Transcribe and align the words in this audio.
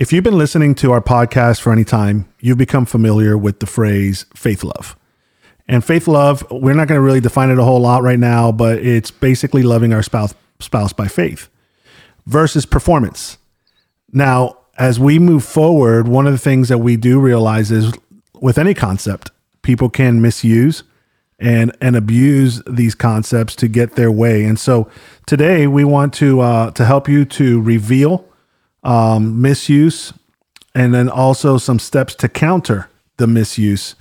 If 0.00 0.14
you've 0.14 0.24
been 0.24 0.38
listening 0.38 0.74
to 0.76 0.92
our 0.92 1.02
podcast 1.02 1.60
for 1.60 1.74
any 1.74 1.84
time, 1.84 2.26
you've 2.40 2.56
become 2.56 2.86
familiar 2.86 3.36
with 3.36 3.60
the 3.60 3.66
phrase 3.66 4.24
faith 4.34 4.64
love. 4.64 4.96
And 5.68 5.84
faith 5.84 6.08
love, 6.08 6.42
we're 6.50 6.72
not 6.72 6.88
going 6.88 6.96
to 6.96 7.02
really 7.02 7.20
define 7.20 7.50
it 7.50 7.58
a 7.58 7.64
whole 7.64 7.80
lot 7.80 8.02
right 8.02 8.18
now, 8.18 8.50
but 8.50 8.78
it's 8.78 9.10
basically 9.10 9.62
loving 9.62 9.92
our 9.92 10.02
spouse, 10.02 10.34
spouse 10.58 10.94
by 10.94 11.06
faith 11.06 11.50
versus 12.24 12.64
performance. 12.64 13.36
Now, 14.10 14.56
as 14.78 14.98
we 14.98 15.18
move 15.18 15.44
forward, 15.44 16.08
one 16.08 16.26
of 16.26 16.32
the 16.32 16.38
things 16.38 16.70
that 16.70 16.78
we 16.78 16.96
do 16.96 17.20
realize 17.20 17.70
is 17.70 17.92
with 18.40 18.56
any 18.56 18.72
concept, 18.72 19.30
people 19.60 19.90
can 19.90 20.22
misuse 20.22 20.82
and 21.38 21.76
and 21.82 21.94
abuse 21.94 22.62
these 22.66 22.94
concepts 22.94 23.54
to 23.56 23.68
get 23.68 23.96
their 23.96 24.10
way. 24.10 24.44
And 24.44 24.58
so 24.58 24.88
today 25.26 25.66
we 25.66 25.84
want 25.84 26.14
to 26.14 26.40
uh, 26.40 26.70
to 26.70 26.86
help 26.86 27.06
you 27.06 27.26
to 27.26 27.60
reveal 27.60 28.29
um, 28.82 29.40
misuse, 29.40 30.12
and 30.74 30.94
then 30.94 31.08
also 31.08 31.58
some 31.58 31.78
steps 31.78 32.14
to 32.16 32.28
counter 32.28 32.88
the 33.16 33.26
misuse, 33.26 33.94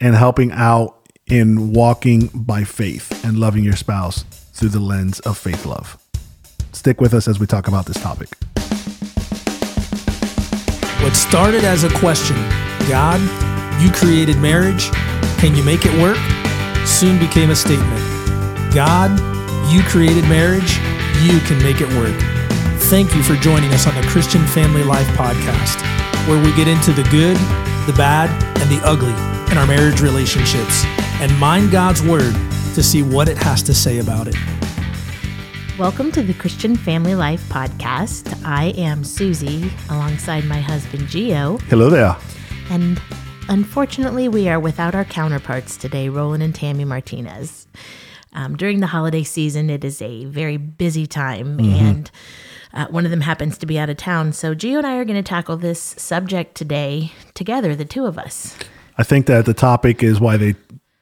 and 0.00 0.14
helping 0.14 0.52
out 0.52 0.98
in 1.26 1.72
walking 1.72 2.30
by 2.34 2.64
faith 2.64 3.24
and 3.24 3.38
loving 3.38 3.64
your 3.64 3.76
spouse 3.76 4.24
through 4.52 4.68
the 4.68 4.80
lens 4.80 5.20
of 5.20 5.38
faith 5.38 5.64
love. 5.64 5.98
Stick 6.72 7.00
with 7.00 7.14
us 7.14 7.28
as 7.28 7.38
we 7.38 7.46
talk 7.46 7.68
about 7.68 7.86
this 7.86 8.00
topic. 8.00 8.28
What 11.02 11.14
started 11.14 11.64
as 11.64 11.84
a 11.84 11.90
question, 11.98 12.36
God, 12.88 13.20
you 13.80 13.90
created 13.92 14.38
marriage, 14.38 14.90
can 15.38 15.54
you 15.54 15.62
make 15.62 15.84
it 15.84 15.92
work? 16.00 16.18
Soon 16.86 17.18
became 17.18 17.50
a 17.50 17.56
statement. 17.56 18.00
God, 18.74 19.10
you 19.70 19.82
created 19.82 20.24
marriage, 20.24 20.78
you 21.22 21.40
can 21.40 21.62
make 21.62 21.80
it 21.80 21.88
work. 21.96 22.33
Thank 22.94 23.16
you 23.16 23.24
for 23.24 23.34
joining 23.34 23.72
us 23.72 23.88
on 23.88 23.94
the 23.96 24.06
Christian 24.06 24.46
Family 24.46 24.84
Life 24.84 25.08
podcast, 25.16 25.82
where 26.28 26.40
we 26.40 26.54
get 26.54 26.68
into 26.68 26.92
the 26.92 27.02
good, 27.10 27.36
the 27.88 27.94
bad, 27.96 28.30
and 28.60 28.70
the 28.70 28.80
ugly 28.86 29.10
in 29.50 29.58
our 29.58 29.66
marriage 29.66 30.00
relationships 30.00 30.84
and 31.20 31.36
mind 31.40 31.72
God's 31.72 32.04
word 32.04 32.32
to 32.76 32.84
see 32.84 33.02
what 33.02 33.28
it 33.28 33.36
has 33.36 33.64
to 33.64 33.74
say 33.74 33.98
about 33.98 34.28
it. 34.28 34.36
Welcome 35.76 36.12
to 36.12 36.22
the 36.22 36.34
Christian 36.34 36.76
Family 36.76 37.16
Life 37.16 37.42
podcast. 37.48 38.32
I 38.44 38.66
am 38.76 39.02
Susie 39.02 39.72
alongside 39.90 40.44
my 40.44 40.60
husband 40.60 41.08
Gio. 41.08 41.60
Hello 41.62 41.90
there. 41.90 42.16
And 42.70 43.02
unfortunately, 43.48 44.28
we 44.28 44.48
are 44.48 44.60
without 44.60 44.94
our 44.94 45.04
counterparts 45.04 45.76
today, 45.76 46.10
Roland 46.10 46.44
and 46.44 46.54
Tammy 46.54 46.84
Martinez. 46.84 47.66
Um, 48.34 48.56
during 48.56 48.78
the 48.78 48.86
holiday 48.86 49.24
season, 49.24 49.68
it 49.68 49.84
is 49.84 50.00
a 50.00 50.26
very 50.26 50.58
busy 50.58 51.08
time, 51.08 51.58
mm-hmm. 51.58 51.86
and 51.86 52.10
uh, 52.74 52.86
one 52.88 53.04
of 53.04 53.10
them 53.10 53.20
happens 53.22 53.56
to 53.58 53.66
be 53.66 53.78
out 53.78 53.88
of 53.88 53.96
town. 53.96 54.32
So, 54.32 54.54
Gio 54.54 54.78
and 54.78 54.86
I 54.86 54.96
are 54.96 55.04
going 55.04 55.16
to 55.16 55.28
tackle 55.28 55.56
this 55.56 55.80
subject 55.80 56.56
today 56.56 57.12
together, 57.32 57.74
the 57.76 57.84
two 57.84 58.04
of 58.04 58.18
us. 58.18 58.56
I 58.98 59.04
think 59.04 59.26
that 59.26 59.46
the 59.46 59.54
topic 59.54 60.02
is 60.02 60.20
why 60.20 60.36
they 60.36 60.54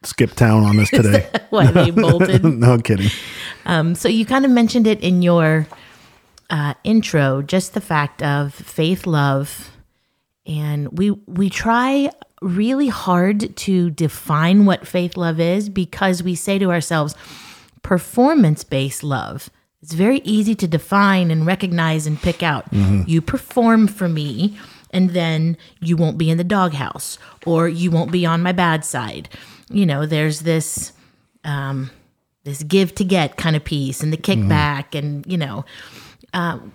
skipped 0.03 0.37
town 0.37 0.65
on 0.65 0.79
us 0.79 0.91
today. 0.91 1.29
why 1.51 1.67
they 1.71 1.91
bolted? 1.91 2.45
no 2.45 2.79
kidding. 2.79 3.11
Um, 3.65 3.95
so 3.95 4.09
you 4.09 4.27
kind 4.27 4.45
of 4.45 4.51
mentioned 4.51 4.87
it 4.87 5.01
in 5.01 5.23
your 5.23 5.67
uh, 6.51 6.75
intro, 6.85 7.41
just 7.41 7.73
the 7.73 7.81
fact 7.81 8.23
of 8.23 8.53
faith, 8.55 9.07
love, 9.07 9.71
and 10.47 10.99
we 10.99 11.11
we 11.11 11.49
try 11.49 12.11
really 12.43 12.89
hard 12.89 13.57
to 13.57 13.89
define 13.91 14.67
what 14.67 14.87
faith 14.87 15.17
love 15.17 15.41
is 15.41 15.69
because 15.69 16.23
we 16.23 16.35
say 16.35 16.59
to 16.59 16.71
ourselves, 16.71 17.15
performance 17.83 18.65
based 18.65 19.03
love. 19.03 19.49
It's 19.83 19.95
very 19.95 20.19
easy 20.19 20.55
to 20.55 20.69
define 20.69 21.31
and 21.31 21.45
recognize 21.45 22.07
and 22.07 22.21
pick 22.21 22.43
out. 22.43 22.71
Mm-hmm. 22.71 23.03
You 23.09 23.21
perform 23.21 23.89
for 23.89 24.09
me, 24.09 24.57
and 24.91 25.11
then 25.11 25.57
you 25.81 25.97
won't 25.97 26.19
be 26.19 26.31
in 26.31 26.39
the 26.39 26.45
doghouse, 26.45 27.19
or 27.45 27.69
you 27.69 27.91
won't 27.91 28.13
be 28.13 28.25
on 28.25 28.43
my 28.43 28.53
bad 28.53 28.85
side. 28.85 29.29
You 29.71 29.87
know, 29.87 30.07
there's 30.07 30.41
this. 30.41 30.93
Um, 31.45 31.91
this 32.45 32.63
give 32.63 32.95
to 32.97 33.05
get 33.05 33.37
kind 33.37 33.57
of 33.57 33.65
piece 33.65 34.03
and 34.03 34.13
the 34.13 34.17
kickback 34.17 34.91
mm-hmm. 34.91 34.99
and 34.99 35.27
you 35.27 35.39
know 35.39 35.65
um, 36.35 36.73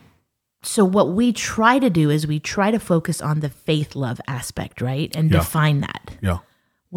so 0.63 0.83
what 0.85 1.09
we 1.09 1.33
try 1.33 1.79
to 1.79 1.89
do 1.89 2.09
is 2.09 2.27
we 2.27 2.39
try 2.39 2.71
to 2.71 2.79
focus 2.79 3.21
on 3.21 3.39
the 3.41 3.49
faith 3.49 3.95
love 3.95 4.21
aspect 4.27 4.81
right 4.81 5.15
and 5.15 5.31
yeah. 5.31 5.39
define 5.39 5.81
that 5.81 6.11
yeah 6.21 6.39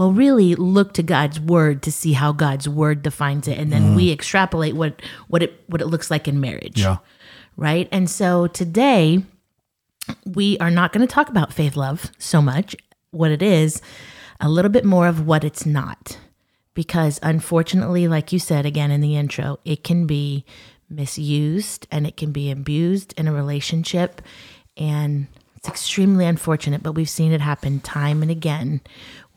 well 0.00 0.12
really 0.12 0.54
look 0.54 0.92
to 0.94 1.02
god's 1.02 1.38
word 1.38 1.82
to 1.82 1.92
see 1.92 2.12
how 2.12 2.32
god's 2.32 2.68
word 2.68 3.02
defines 3.02 3.46
it 3.46 3.58
and 3.58 3.72
then 3.72 3.82
mm-hmm. 3.82 3.96
we 3.96 4.10
extrapolate 4.10 4.74
what 4.74 5.00
what 5.28 5.42
it 5.42 5.62
what 5.66 5.80
it 5.80 5.86
looks 5.86 6.10
like 6.10 6.26
in 6.26 6.40
marriage 6.40 6.80
yeah 6.80 6.98
right 7.56 7.88
and 7.92 8.08
so 8.08 8.46
today 8.46 9.22
we 10.24 10.58
are 10.58 10.70
not 10.70 10.92
going 10.92 11.06
to 11.06 11.12
talk 11.12 11.28
about 11.28 11.52
faith 11.52 11.76
love 11.76 12.10
so 12.18 12.40
much 12.42 12.74
what 13.10 13.30
it 13.30 13.42
is 13.42 13.80
a 14.40 14.48
little 14.48 14.70
bit 14.70 14.84
more 14.84 15.06
of 15.06 15.26
what 15.26 15.44
it's 15.44 15.66
not 15.66 16.18
because 16.74 17.18
unfortunately, 17.22 18.08
like 18.08 18.32
you 18.32 18.38
said 18.38 18.64
again 18.64 18.90
in 18.90 19.00
the 19.00 19.16
intro, 19.16 19.58
it 19.64 19.84
can 19.84 20.06
be 20.06 20.44
misused 20.88 21.86
and 21.90 22.06
it 22.06 22.16
can 22.16 22.32
be 22.32 22.50
abused 22.50 23.12
in 23.18 23.28
a 23.28 23.32
relationship. 23.32 24.22
And 24.76 25.26
it's 25.56 25.68
extremely 25.68 26.24
unfortunate, 26.24 26.82
but 26.82 26.92
we've 26.92 27.10
seen 27.10 27.32
it 27.32 27.40
happen 27.40 27.80
time 27.80 28.22
and 28.22 28.30
again 28.30 28.80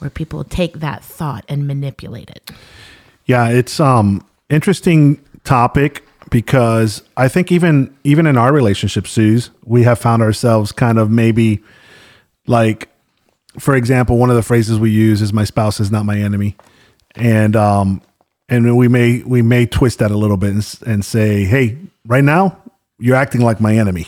where 0.04 0.10
people 0.10 0.44
take 0.44 0.80
that 0.82 1.04
thought 1.04 1.46
and 1.48 1.66
manipulate 1.66 2.30
it. 2.30 2.52
Yeah, 3.26 3.50
it's 3.50 3.80
um 3.80 4.26
interesting 4.50 5.24
topic 5.44 6.06
because 6.30 7.02
I 7.18 7.28
think 7.28 7.52
even 7.52 7.96
even 8.04 8.28
in 8.28 8.38
our 8.38 8.54
relationship, 8.54 9.08
Suze, 9.08 9.50
we 9.66 9.84
have 9.84 9.98
found 9.98 10.22
ourselves 10.22 10.72
kind 10.72 11.00
of 11.00 11.10
maybe 11.10 11.64
like 12.46 12.90
for 13.60 13.76
example, 13.76 14.18
one 14.18 14.30
of 14.30 14.36
the 14.36 14.44
phrases 14.44 14.80
we 14.80 14.92
use 14.92 15.22
is 15.22 15.32
my 15.32 15.44
spouse 15.44 15.80
is 15.80 15.92
not 15.92 16.06
my 16.06 16.18
enemy 16.18 16.56
and 17.16 17.56
um, 17.56 18.02
and 18.50 18.78
we 18.78 18.88
may 18.88 19.24
we 19.24 19.42
may 19.42 19.66
twist 19.66 20.00
that 20.00 20.12
a 20.12 20.18
little 20.18 20.38
bit 20.38 20.52
and, 20.52 20.80
and 20.86 21.06
say, 21.06 21.46
hey, 21.46 21.78
right 22.06 22.24
now 22.24 22.58
you're 23.00 23.16
acting 23.16 23.42
like 23.42 23.60
my 23.60 23.76
enemy. 23.76 24.08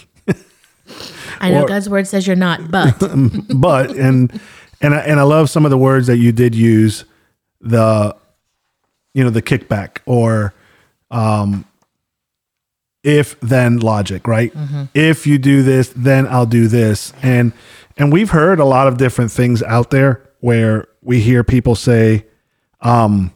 I 1.39 1.51
know 1.51 1.63
or, 1.63 1.67
God's 1.67 1.89
word 1.89 2.07
says 2.07 2.25
you're 2.25 2.35
not, 2.35 2.71
but 2.71 2.97
but 3.55 3.91
and 3.95 4.39
and 4.85 4.95
I, 4.95 4.99
and 4.99 5.19
I 5.19 5.23
love 5.23 5.49
some 5.49 5.65
of 5.65 5.71
the 5.71 5.77
words 5.77 6.07
that 6.07 6.17
you 6.17 6.31
did 6.31 6.55
use 6.55 7.05
the 7.61 8.15
you 9.13 9.23
know 9.23 9.29
the 9.29 9.41
kickback 9.41 9.99
or 10.05 10.53
um 11.11 11.65
if 13.03 13.39
then 13.39 13.79
logic 13.79 14.27
right 14.27 14.53
mm-hmm. 14.53 14.83
if 14.93 15.27
you 15.27 15.37
do 15.37 15.61
this 15.63 15.93
then 15.95 16.27
i'll 16.27 16.45
do 16.45 16.67
this 16.67 17.13
and 17.21 17.53
and 17.97 18.11
we've 18.11 18.31
heard 18.31 18.59
a 18.59 18.65
lot 18.65 18.87
of 18.87 18.97
different 18.97 19.31
things 19.31 19.61
out 19.63 19.91
there 19.91 20.27
where 20.39 20.87
we 21.01 21.21
hear 21.21 21.43
people 21.43 21.75
say 21.75 22.25
um, 22.81 23.33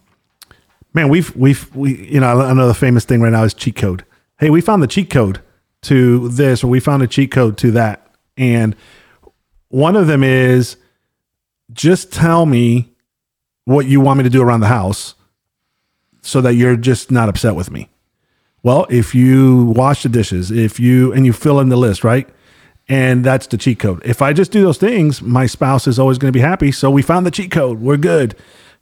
man, 0.93 1.09
we've 1.09 1.35
we've 1.35 1.73
we 1.75 2.07
you 2.07 2.19
know 2.19 2.39
another 2.41 2.73
famous 2.73 3.05
thing 3.05 3.21
right 3.21 3.31
now 3.31 3.43
is 3.43 3.53
cheat 3.53 3.75
code. 3.75 4.05
Hey, 4.37 4.49
we 4.49 4.61
found 4.61 4.81
the 4.81 4.87
cheat 4.87 5.09
code 5.09 5.41
to 5.83 6.29
this, 6.29 6.63
or 6.63 6.67
we 6.67 6.79
found 6.79 7.03
a 7.03 7.07
cheat 7.07 7.31
code 7.31 7.57
to 7.57 7.71
that, 7.71 8.07
and 8.37 8.75
one 9.69 9.95
of 9.95 10.07
them 10.07 10.23
is 10.23 10.77
just 11.79 12.11
tell 12.11 12.45
me 12.45 12.91
what 13.63 13.85
you 13.85 14.01
want 14.01 14.17
me 14.17 14.23
to 14.25 14.29
do 14.29 14.41
around 14.41 14.59
the 14.59 14.67
house, 14.67 15.15
so 16.21 16.41
that 16.41 16.55
you're 16.55 16.75
just 16.75 17.09
not 17.09 17.29
upset 17.29 17.55
with 17.55 17.71
me. 17.71 17.89
Well, 18.63 18.85
if 18.89 19.15
you 19.15 19.67
wash 19.77 20.03
the 20.03 20.09
dishes, 20.09 20.51
if 20.51 20.77
you 20.77 21.13
and 21.13 21.25
you 21.25 21.31
fill 21.31 21.61
in 21.61 21.69
the 21.69 21.77
list, 21.77 22.03
right? 22.03 22.27
And 22.89 23.23
that's 23.23 23.47
the 23.47 23.55
cheat 23.57 23.79
code. 23.79 24.01
If 24.03 24.21
I 24.21 24.33
just 24.33 24.51
do 24.51 24.61
those 24.61 24.77
things, 24.77 25.21
my 25.21 25.45
spouse 25.45 25.87
is 25.87 25.99
always 25.99 26.17
going 26.17 26.33
to 26.33 26.37
be 26.37 26.41
happy. 26.41 26.73
So 26.73 26.91
we 26.91 27.01
found 27.01 27.25
the 27.25 27.31
cheat 27.31 27.49
code. 27.49 27.79
We're 27.79 27.95
good. 27.95 28.35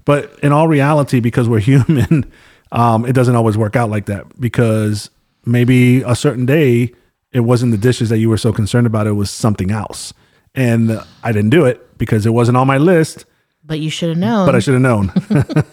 But 0.03 0.33
in 0.41 0.51
all 0.51 0.67
reality, 0.67 1.19
because 1.19 1.47
we're 1.47 1.59
human, 1.71 2.31
um, 2.71 3.05
it 3.05 3.13
doesn't 3.13 3.35
always 3.35 3.59
work 3.59 3.75
out 3.75 3.91
like 3.91 4.07
that. 4.07 4.41
Because 4.41 5.11
maybe 5.45 6.01
a 6.01 6.15
certain 6.15 6.47
day, 6.47 6.93
it 7.31 7.41
wasn't 7.41 7.73
the 7.73 7.77
dishes 7.77 8.09
that 8.09 8.17
you 8.17 8.29
were 8.29 8.37
so 8.37 8.51
concerned 8.51 8.87
about; 8.87 9.05
it 9.05 9.11
was 9.11 9.29
something 9.29 9.69
else, 9.69 10.13
and 10.55 10.99
I 11.21 11.31
didn't 11.31 11.51
do 11.51 11.65
it 11.65 11.86
because 11.97 12.25
it 12.25 12.31
wasn't 12.31 12.57
on 12.57 12.67
my 12.67 12.77
list. 12.77 13.25
But 13.63 13.79
you 13.79 13.89
should 13.89 14.09
have 14.09 14.17
known. 14.17 14.45
But 14.45 14.55
I 14.55 14.59
should 14.59 14.73
have 14.73 14.81
known. 14.81 15.11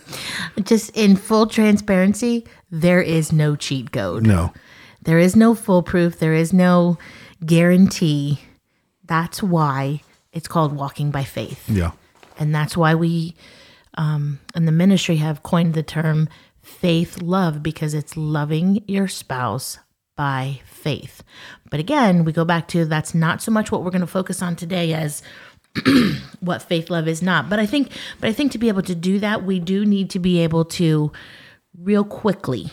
Just 0.65 0.91
in 0.97 1.17
full 1.17 1.47
transparency, 1.47 2.47
there 2.71 3.01
is 3.01 3.33
no 3.33 3.55
cheat 3.57 3.93
code. 3.93 4.27
No. 4.27 4.53
There 5.03 5.19
is 5.19 5.37
no 5.37 5.55
foolproof. 5.55 6.19
There 6.19 6.35
is 6.35 6.53
no 6.53 6.99
guarantee. 7.45 8.41
That's 9.05 9.43
why 9.43 10.01
it's 10.33 10.49
called 10.49 10.75
walking 10.75 11.11
by 11.11 11.25
faith. 11.25 11.69
Yeah. 11.69 11.93
And 12.39 12.55
that's 12.55 12.77
why 12.77 12.95
we 12.95 13.37
um, 13.97 14.41
and 14.55 14.67
the 14.67 14.73
ministry 14.73 15.17
have 15.17 15.43
coined 15.43 15.75
the 15.75 15.83
term 15.83 16.29
faith 16.63 17.23
love 17.23 17.63
because 17.63 17.95
it's 17.95 18.17
loving 18.17 18.83
your 18.89 19.07
spouse 19.09 19.79
by 20.17 20.61
faith. 20.65 21.23
But 21.71 21.81
again, 21.81 22.25
we 22.25 22.33
go 22.33 22.45
back 22.45 22.69
to 22.69 22.85
that's 22.85 23.15
not 23.15 23.43
so 23.43 23.51
much 23.51 23.71
what 23.71 23.83
we're 23.83 23.91
going 23.91 24.01
to 24.01 24.07
focus 24.07 24.43
on 24.43 24.57
today 24.57 24.93
as 24.95 25.23
what 26.41 26.63
faith 26.63 26.91
love 26.91 27.09
is 27.09 27.23
not. 27.23 27.49
But 27.51 27.59
I 27.59 27.67
think 27.67 27.91
but 28.21 28.29
I 28.29 28.33
think 28.33 28.53
to 28.53 28.59
be 28.59 28.69
able 28.69 28.83
to 28.83 28.95
do 28.95 29.19
that, 29.21 29.45
we 29.45 29.59
do 29.61 29.85
need 29.85 30.11
to 30.11 30.19
be 30.19 30.41
able 30.41 30.65
to 30.67 31.13
real 31.77 32.05
quickly 32.05 32.71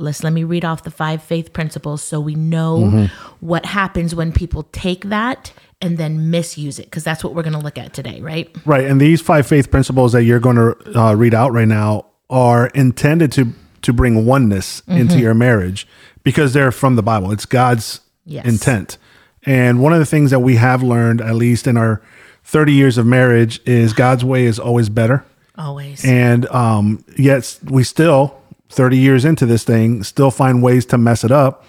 let's 0.00 0.24
let 0.24 0.32
me 0.32 0.44
read 0.44 0.64
off 0.64 0.82
the 0.82 0.90
five 0.90 1.22
faith 1.22 1.52
principles 1.52 2.02
so 2.02 2.18
we 2.18 2.34
know 2.34 3.08
what 3.40 3.66
happens 3.66 4.14
when 4.14 4.32
people 4.32 4.62
take 4.72 5.04
that 5.04 5.52
and 5.82 5.98
then 5.98 6.30
misuse 6.30 6.78
it 6.78 6.84
because 6.84 7.04
that's 7.04 7.22
what 7.22 7.34
we're 7.34 7.42
going 7.42 7.52
to 7.54 7.58
look 7.58 7.78
at 7.78 7.92
today, 7.92 8.20
right? 8.20 8.54
Right. 8.66 8.84
And 8.84 9.00
these 9.00 9.20
five 9.20 9.46
faith 9.46 9.70
principles 9.70 10.12
that 10.12 10.24
you're 10.24 10.40
going 10.40 10.56
to 10.56 10.98
uh, 10.98 11.14
read 11.14 11.34
out 11.34 11.52
right 11.52 11.68
now 11.68 12.06
are 12.28 12.68
intended 12.68 13.32
to 13.32 13.52
to 13.82 13.94
bring 13.94 14.26
oneness 14.26 14.82
into 14.88 15.18
your 15.18 15.32
marriage 15.32 15.88
because 16.22 16.52
they're 16.52 16.70
from 16.70 16.96
the 16.96 17.02
Bible. 17.02 17.32
It's 17.32 17.46
God's 17.46 18.00
Yes. 18.26 18.44
intent. 18.44 18.98
And 19.44 19.80
one 19.82 19.94
of 19.94 19.98
the 19.98 20.06
things 20.06 20.30
that 20.30 20.40
we 20.40 20.56
have 20.56 20.82
learned, 20.82 21.22
at 21.22 21.34
least 21.34 21.66
in 21.66 21.78
our 21.78 22.02
30 22.50 22.72
years 22.72 22.98
of 22.98 23.06
marriage, 23.06 23.60
is 23.64 23.92
God's 23.92 24.24
way 24.24 24.44
is 24.44 24.58
always 24.58 24.88
better. 24.88 25.24
Always. 25.56 26.04
And 26.04 26.46
um, 26.46 27.04
yet 27.16 27.60
we 27.70 27.84
still, 27.84 28.36
30 28.70 28.98
years 28.98 29.24
into 29.24 29.46
this 29.46 29.62
thing, 29.62 30.02
still 30.02 30.32
find 30.32 30.60
ways 30.60 30.84
to 30.86 30.98
mess 30.98 31.22
it 31.22 31.30
up. 31.30 31.64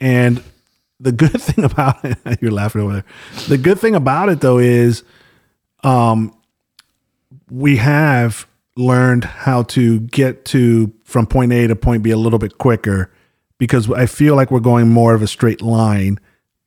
And 0.00 0.42
the 0.98 1.12
good 1.12 1.32
thing 1.42 1.66
about 1.66 2.02
it, 2.02 2.16
you're 2.40 2.50
laughing 2.50 2.80
over 2.80 2.92
there. 2.94 3.04
The 3.48 3.58
good 3.58 3.78
thing 3.78 3.94
about 3.94 4.30
it 4.30 4.40
though 4.40 4.56
is 4.56 5.04
um, 5.84 6.34
we 7.50 7.76
have 7.76 8.46
learned 8.74 9.24
how 9.24 9.64
to 9.64 10.00
get 10.00 10.46
to 10.46 10.94
from 11.04 11.26
point 11.26 11.52
A 11.52 11.66
to 11.66 11.76
point 11.76 12.02
B 12.02 12.10
a 12.10 12.16
little 12.16 12.38
bit 12.38 12.56
quicker 12.56 13.12
because 13.58 13.90
I 13.92 14.06
feel 14.06 14.34
like 14.34 14.50
we're 14.50 14.60
going 14.60 14.88
more 14.88 15.14
of 15.14 15.20
a 15.20 15.26
straight 15.26 15.60
line 15.60 16.18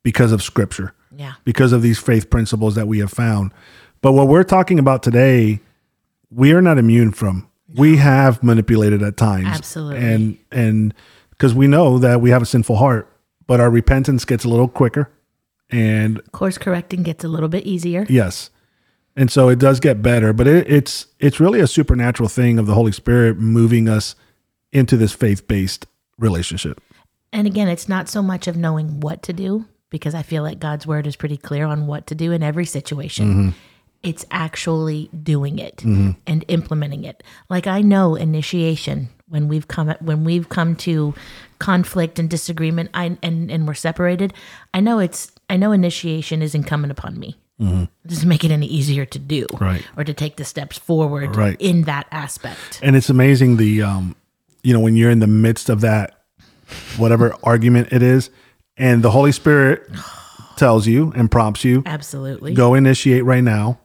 because 0.04 0.30
of 0.30 0.40
scripture 0.40 0.94
yeah. 1.16 1.34
because 1.44 1.72
of 1.72 1.82
these 1.82 1.98
faith 1.98 2.30
principles 2.30 2.74
that 2.74 2.86
we 2.86 2.98
have 2.98 3.10
found. 3.10 3.52
But 4.00 4.12
what 4.12 4.28
we're 4.28 4.44
talking 4.44 4.78
about 4.78 5.02
today, 5.02 5.60
we 6.30 6.52
are 6.52 6.62
not 6.62 6.78
immune 6.78 7.12
from. 7.12 7.48
We 7.74 7.96
have 7.96 8.42
manipulated 8.42 9.02
at 9.02 9.16
times. 9.16 9.48
Absolutely. 9.48 9.98
And 9.98 10.38
and 10.52 10.94
because 11.30 11.54
we 11.54 11.66
know 11.66 11.98
that 11.98 12.20
we 12.20 12.30
have 12.30 12.42
a 12.42 12.46
sinful 12.46 12.76
heart, 12.76 13.10
but 13.46 13.60
our 13.60 13.70
repentance 13.70 14.24
gets 14.24 14.44
a 14.44 14.48
little 14.48 14.68
quicker. 14.68 15.10
And 15.68 16.20
Course 16.32 16.58
correcting 16.58 17.02
gets 17.02 17.24
a 17.24 17.28
little 17.28 17.48
bit 17.48 17.64
easier. 17.64 18.06
yes. 18.08 18.50
And 19.18 19.30
so 19.30 19.48
it 19.48 19.58
does 19.58 19.80
get 19.80 20.02
better, 20.02 20.34
but 20.34 20.46
it, 20.46 20.70
it's 20.70 21.06
it's 21.18 21.40
really 21.40 21.58
a 21.60 21.66
supernatural 21.66 22.28
thing 22.28 22.58
of 22.58 22.66
the 22.66 22.74
Holy 22.74 22.92
Spirit 22.92 23.38
moving 23.38 23.88
us 23.88 24.14
into 24.72 24.96
this 24.98 25.12
faith-based 25.12 25.86
relationship. 26.18 26.82
And 27.32 27.46
again, 27.46 27.66
it's 27.66 27.88
not 27.88 28.08
so 28.10 28.22
much 28.22 28.46
of 28.46 28.56
knowing 28.56 29.00
what 29.00 29.22
to 29.24 29.32
do 29.32 29.64
because 29.90 30.14
I 30.14 30.22
feel 30.22 30.42
like 30.42 30.58
God's 30.58 30.86
word 30.86 31.06
is 31.06 31.16
pretty 31.16 31.36
clear 31.36 31.66
on 31.66 31.86
what 31.86 32.06
to 32.08 32.14
do 32.14 32.32
in 32.32 32.42
every 32.42 32.64
situation. 32.66 33.26
Mm-hmm. 33.28 33.48
It's 34.02 34.24
actually 34.30 35.10
doing 35.22 35.58
it 35.58 35.78
mm-hmm. 35.78 36.12
and 36.26 36.44
implementing 36.48 37.04
it. 37.04 37.22
Like 37.48 37.66
I 37.66 37.82
know 37.82 38.14
initiation 38.14 39.08
when 39.28 39.48
we've 39.48 39.66
come 39.66 39.88
when 40.00 40.24
we've 40.24 40.48
come 40.48 40.76
to 40.76 41.14
conflict 41.58 42.18
and 42.18 42.30
disagreement 42.30 42.90
I, 42.94 43.16
and 43.22 43.50
and 43.50 43.66
we're 43.66 43.74
separated. 43.74 44.32
I 44.72 44.80
know 44.80 44.98
it's 44.98 45.32
I 45.50 45.56
know 45.56 45.72
initiation 45.72 46.42
is 46.42 46.54
incumbent 46.54 46.92
upon 46.92 47.18
me. 47.18 47.36
Mm-hmm. 47.60 47.82
It 47.82 48.08
doesn't 48.08 48.28
make 48.28 48.44
it 48.44 48.50
any 48.50 48.66
easier 48.66 49.06
to 49.06 49.18
do 49.18 49.46
Right. 49.58 49.82
or 49.96 50.04
to 50.04 50.12
take 50.12 50.36
the 50.36 50.44
steps 50.44 50.78
forward 50.78 51.36
Right. 51.36 51.56
in 51.58 51.82
that 51.82 52.06
aspect. 52.12 52.80
And 52.82 52.94
it's 52.94 53.08
amazing 53.08 53.56
the 53.56 53.82
um 53.82 54.14
you 54.62 54.72
know 54.72 54.80
when 54.80 54.94
you're 54.94 55.10
in 55.10 55.20
the 55.20 55.26
midst 55.26 55.68
of 55.68 55.80
that 55.80 56.22
whatever 56.96 57.34
argument 57.42 57.88
it 57.92 58.02
is 58.02 58.30
and 58.76 59.02
the 59.02 59.10
Holy 59.10 59.32
Spirit 59.32 59.88
tells 60.56 60.86
you 60.86 61.12
and 61.14 61.30
prompts 61.30 61.64
you 61.64 61.82
Absolutely. 61.86 62.54
go 62.54 62.74
initiate 62.74 63.24
right 63.24 63.44
now 63.44 63.78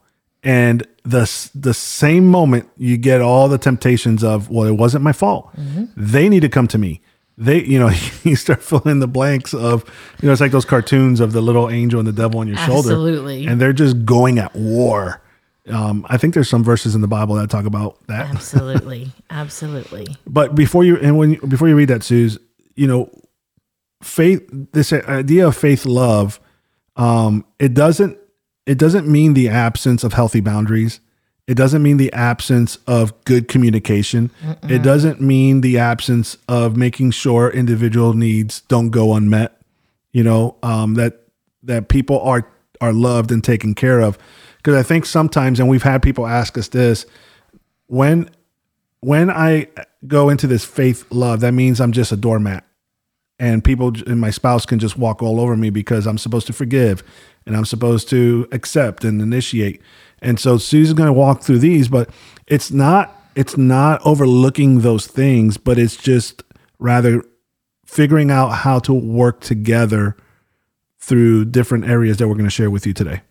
and 0.43 0.87
the 1.03 1.49
the 1.53 1.73
same 1.73 2.27
moment 2.27 2.69
you 2.77 2.97
get 2.97 3.21
all 3.21 3.47
the 3.47 3.57
temptations 3.57 4.23
of 4.23 4.49
well 4.49 4.65
it 4.67 4.71
wasn't 4.71 5.03
my 5.03 5.11
fault 5.11 5.49
they 5.97 6.29
need 6.29 6.39
to 6.39 6.49
come 6.49 6.67
to 6.67 6.77
me 6.77 7.01
they 7.37 7.61
you 7.63 7.77
know 7.79 7.89
you 8.23 8.35
start 8.35 8.63
filling 8.63 8.89
in 8.89 8.99
the 8.99 9.07
blanks 9.07 9.53
of 9.53 9.83
you 10.21 10.27
know 10.27 10.31
it's 10.31 10.41
like 10.41 10.51
those 10.51 10.65
cartoons 10.65 11.19
of 11.19 11.33
the 11.33 11.41
little 11.41 11.69
angel 11.69 11.99
and 11.99 12.07
the 12.07 12.13
devil 12.13 12.39
on 12.39 12.47
your 12.47 12.57
shoulder 12.57 12.89
Absolutely. 12.91 13.45
and 13.47 13.59
they're 13.59 13.73
just 13.73 14.05
going 14.05 14.39
at 14.39 14.55
war 14.55 15.21
um, 15.69 16.05
I 16.09 16.17
think 16.17 16.33
there's 16.33 16.49
some 16.49 16.63
verses 16.63 16.95
in 16.95 17.01
the 17.01 17.07
Bible 17.07 17.35
that 17.35 17.49
talk 17.51 17.65
about 17.65 17.97
that 18.07 18.29
Absolutely. 18.31 19.11
Absolutely. 19.29 20.07
but 20.25 20.55
before 20.55 20.83
you 20.83 20.97
and 20.97 21.17
when 21.17 21.33
you, 21.33 21.41
before 21.41 21.67
you 21.67 21.75
read 21.75 21.89
that, 21.89 22.03
Suze, 22.03 22.39
you 22.75 22.87
know, 22.87 23.09
faith. 24.01 24.47
This 24.73 24.91
idea 24.93 25.47
of 25.47 25.55
faith 25.55 25.85
love, 25.85 26.39
um, 26.95 27.45
it 27.59 27.73
doesn't 27.73 28.17
it 28.65 28.77
doesn't 28.77 29.07
mean 29.07 29.33
the 29.33 29.49
absence 29.49 30.03
of 30.03 30.13
healthy 30.13 30.39
boundaries. 30.39 30.99
It 31.47 31.55
doesn't 31.55 31.81
mean 31.81 31.97
the 31.97 32.13
absence 32.13 32.77
of 32.87 33.23
good 33.25 33.47
communication. 33.47 34.29
It 34.69 34.83
doesn't 34.83 35.19
mean 35.19 35.61
the 35.61 35.79
absence 35.79 36.37
of 36.47 36.77
making 36.77 37.11
sure 37.11 37.49
individual 37.49 38.13
needs 38.13 38.61
don't 38.61 38.89
go 38.89 39.13
unmet. 39.13 39.59
You 40.13 40.23
know, 40.23 40.55
um, 40.63 40.93
that 40.95 41.21
that 41.63 41.89
people 41.89 42.19
are 42.21 42.47
are 42.79 42.93
loved 42.93 43.31
and 43.31 43.43
taken 43.43 43.73
care 43.75 43.99
of. 43.99 44.17
Because 44.57 44.75
I 44.75 44.83
think 44.83 45.05
sometimes, 45.05 45.59
and 45.59 45.67
we've 45.67 45.83
had 45.83 46.03
people 46.03 46.27
ask 46.27 46.57
us 46.57 46.67
this, 46.67 47.05
when 47.87 48.29
when 48.99 49.29
I 49.29 49.67
go 50.07 50.29
into 50.29 50.47
this 50.47 50.63
faith 50.63 51.05
love, 51.11 51.39
that 51.41 51.53
means 51.53 51.81
I'm 51.81 51.91
just 51.91 52.11
a 52.11 52.17
doormat. 52.17 52.63
And 53.41 53.63
people 53.63 53.91
and 54.05 54.21
my 54.21 54.29
spouse 54.29 54.67
can 54.67 54.77
just 54.77 54.99
walk 54.99 55.23
all 55.23 55.39
over 55.39 55.57
me 55.57 55.71
because 55.71 56.05
I'm 56.05 56.19
supposed 56.19 56.45
to 56.45 56.53
forgive 56.53 57.03
and 57.47 57.57
I'm 57.57 57.65
supposed 57.65 58.07
to 58.09 58.47
accept 58.51 59.03
and 59.03 59.19
initiate. 59.19 59.81
And 60.21 60.39
so 60.39 60.59
Susan's 60.59 60.95
going 60.95 61.07
to 61.07 61.13
walk 61.13 61.41
through 61.41 61.57
these, 61.57 61.87
but 61.87 62.11
it's 62.45 62.69
not 62.69 63.17
it's 63.33 63.57
not 63.57 63.99
overlooking 64.05 64.81
those 64.81 65.07
things, 65.07 65.57
but 65.57 65.79
it's 65.79 65.97
just 65.97 66.43
rather 66.77 67.23
figuring 67.83 68.29
out 68.29 68.49
how 68.49 68.77
to 68.77 68.93
work 68.93 69.41
together 69.41 70.15
through 70.99 71.45
different 71.45 71.85
areas 71.85 72.17
that 72.17 72.27
we're 72.27 72.35
going 72.35 72.45
to 72.45 72.51
share 72.51 72.69
with 72.69 72.85
you 72.85 72.93
today. 72.93 73.21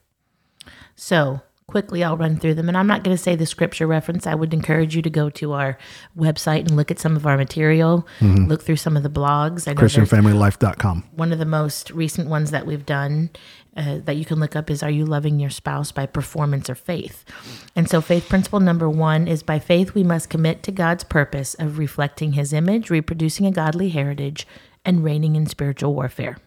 So 0.96 1.40
quickly, 1.70 2.04
I'll 2.04 2.16
run 2.16 2.36
through 2.36 2.54
them. 2.54 2.68
And 2.68 2.76
I'm 2.76 2.86
not 2.86 3.04
going 3.04 3.16
to 3.16 3.22
say 3.22 3.36
the 3.36 3.46
scripture 3.46 3.86
reference. 3.86 4.26
I 4.26 4.34
would 4.34 4.52
encourage 4.52 4.94
you 4.96 5.02
to 5.02 5.10
go 5.10 5.30
to 5.30 5.52
our 5.52 5.78
website 6.16 6.60
and 6.60 6.76
look 6.76 6.90
at 6.90 6.98
some 6.98 7.16
of 7.16 7.26
our 7.26 7.36
material, 7.36 8.06
look 8.20 8.62
through 8.62 8.76
some 8.76 8.96
of 8.96 9.02
the 9.02 9.10
blogs. 9.10 9.68
I 9.68 9.74
ChristianFamilyLife.com. 9.74 11.04
one 11.14 11.32
of 11.32 11.38
the 11.38 11.44
most 11.46 11.90
recent 11.90 12.28
ones 12.28 12.50
that 12.50 12.66
we've 12.66 12.84
done 12.84 13.30
uh, 13.76 13.98
that 14.04 14.16
you 14.16 14.24
can 14.24 14.40
look 14.40 14.56
up 14.56 14.68
is 14.70 14.82
Are 14.82 14.90
You 14.90 15.06
Loving 15.06 15.38
Your 15.38 15.50
Spouse 15.50 15.92
by 15.92 16.04
Performance 16.06 16.68
or 16.68 16.74
Faith? 16.74 17.24
And 17.76 17.88
so, 17.88 18.00
faith 18.00 18.28
principle 18.28 18.60
number 18.60 18.90
one 18.90 19.28
is 19.28 19.42
by 19.42 19.58
faith, 19.58 19.94
we 19.94 20.02
must 20.02 20.28
commit 20.28 20.62
to 20.64 20.72
God's 20.72 21.04
purpose 21.04 21.54
of 21.54 21.78
reflecting 21.78 22.32
his 22.32 22.52
image, 22.52 22.90
reproducing 22.90 23.46
a 23.46 23.52
godly 23.52 23.90
heritage, 23.90 24.46
and 24.84 25.04
reigning 25.04 25.36
in 25.36 25.46
spiritual 25.46 25.94
warfare. 25.94 26.38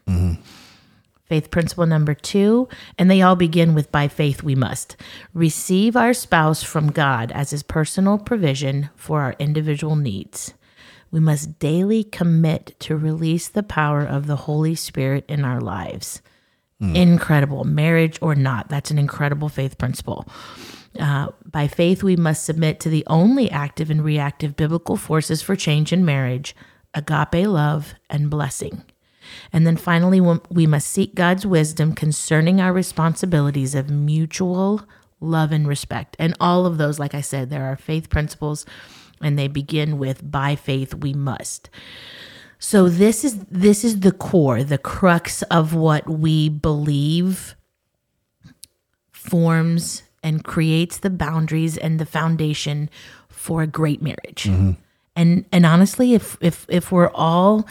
Faith 1.33 1.49
principle 1.49 1.87
number 1.87 2.13
two, 2.13 2.69
and 2.99 3.09
they 3.09 3.23
all 3.23 3.35
begin 3.35 3.73
with 3.73 3.91
by 3.91 4.07
faith 4.07 4.43
we 4.43 4.53
must 4.53 4.95
receive 5.33 5.95
our 5.95 6.13
spouse 6.13 6.61
from 6.61 6.91
God 6.91 7.31
as 7.31 7.49
his 7.49 7.63
personal 7.63 8.19
provision 8.19 8.91
for 8.95 9.21
our 9.21 9.35
individual 9.39 9.95
needs. 9.95 10.53
We 11.09 11.19
must 11.19 11.57
daily 11.57 12.03
commit 12.03 12.79
to 12.81 12.95
release 12.95 13.47
the 13.47 13.63
power 13.63 14.05
of 14.05 14.27
the 14.27 14.35
Holy 14.35 14.75
Spirit 14.75 15.25
in 15.27 15.43
our 15.43 15.59
lives. 15.59 16.21
Incredible. 16.79 17.63
Marriage 17.63 18.19
or 18.21 18.35
not, 18.35 18.69
that's 18.69 18.91
an 18.91 18.99
incredible 18.99 19.49
faith 19.49 19.79
principle. 19.79 20.27
Uh, 20.99 21.29
by 21.51 21.67
faith, 21.67 22.03
we 22.03 22.15
must 22.15 22.45
submit 22.45 22.79
to 22.81 22.89
the 22.89 23.03
only 23.07 23.49
active 23.49 23.89
and 23.89 24.03
reactive 24.05 24.55
biblical 24.55 24.97
forces 24.97 25.41
for 25.41 25.55
change 25.55 25.91
in 25.91 26.05
marriage 26.05 26.55
agape 26.93 27.47
love 27.47 27.95
and 28.07 28.29
blessing. 28.29 28.83
And 29.51 29.65
then 29.65 29.77
finally, 29.77 30.21
we- 30.21 30.67
must 30.67 30.89
seek 30.89 31.15
God's 31.15 31.45
wisdom 31.45 31.93
concerning 31.93 32.59
our 32.59 32.73
responsibilities 32.73 33.75
of 33.75 33.89
mutual 33.89 34.81
love 35.19 35.51
and 35.51 35.67
respect. 35.67 36.15
And 36.19 36.35
all 36.39 36.65
of 36.65 36.77
those, 36.77 36.99
like 36.99 37.13
I 37.13 37.21
said, 37.21 37.49
there 37.49 37.65
are 37.65 37.75
faith 37.75 38.09
principles, 38.09 38.65
and 39.21 39.37
they 39.37 39.47
begin 39.47 39.97
with 39.97 40.29
by 40.29 40.55
faith 40.55 40.93
we 40.93 41.13
must. 41.13 41.69
So 42.59 42.87
this 42.87 43.25
is 43.25 43.39
this 43.51 43.83
is 43.83 43.99
the 43.99 44.11
core, 44.11 44.63
the 44.63 44.77
crux 44.77 45.41
of 45.43 45.73
what 45.73 46.09
we 46.09 46.49
believe 46.49 47.55
forms 49.11 50.03
and 50.23 50.43
creates 50.43 50.97
the 50.97 51.09
boundaries 51.09 51.77
and 51.77 51.99
the 51.99 52.05
foundation 52.05 52.89
for 53.27 53.61
a 53.61 53.67
great 53.67 54.01
marriage. 54.01 54.45
Mm-hmm. 54.45 54.71
And 55.15 55.45
and 55.51 55.65
honestly, 55.65 56.13
if 56.13 56.37
if 56.41 56.65
if 56.69 56.91
we're 56.91 57.11
all 57.13 57.67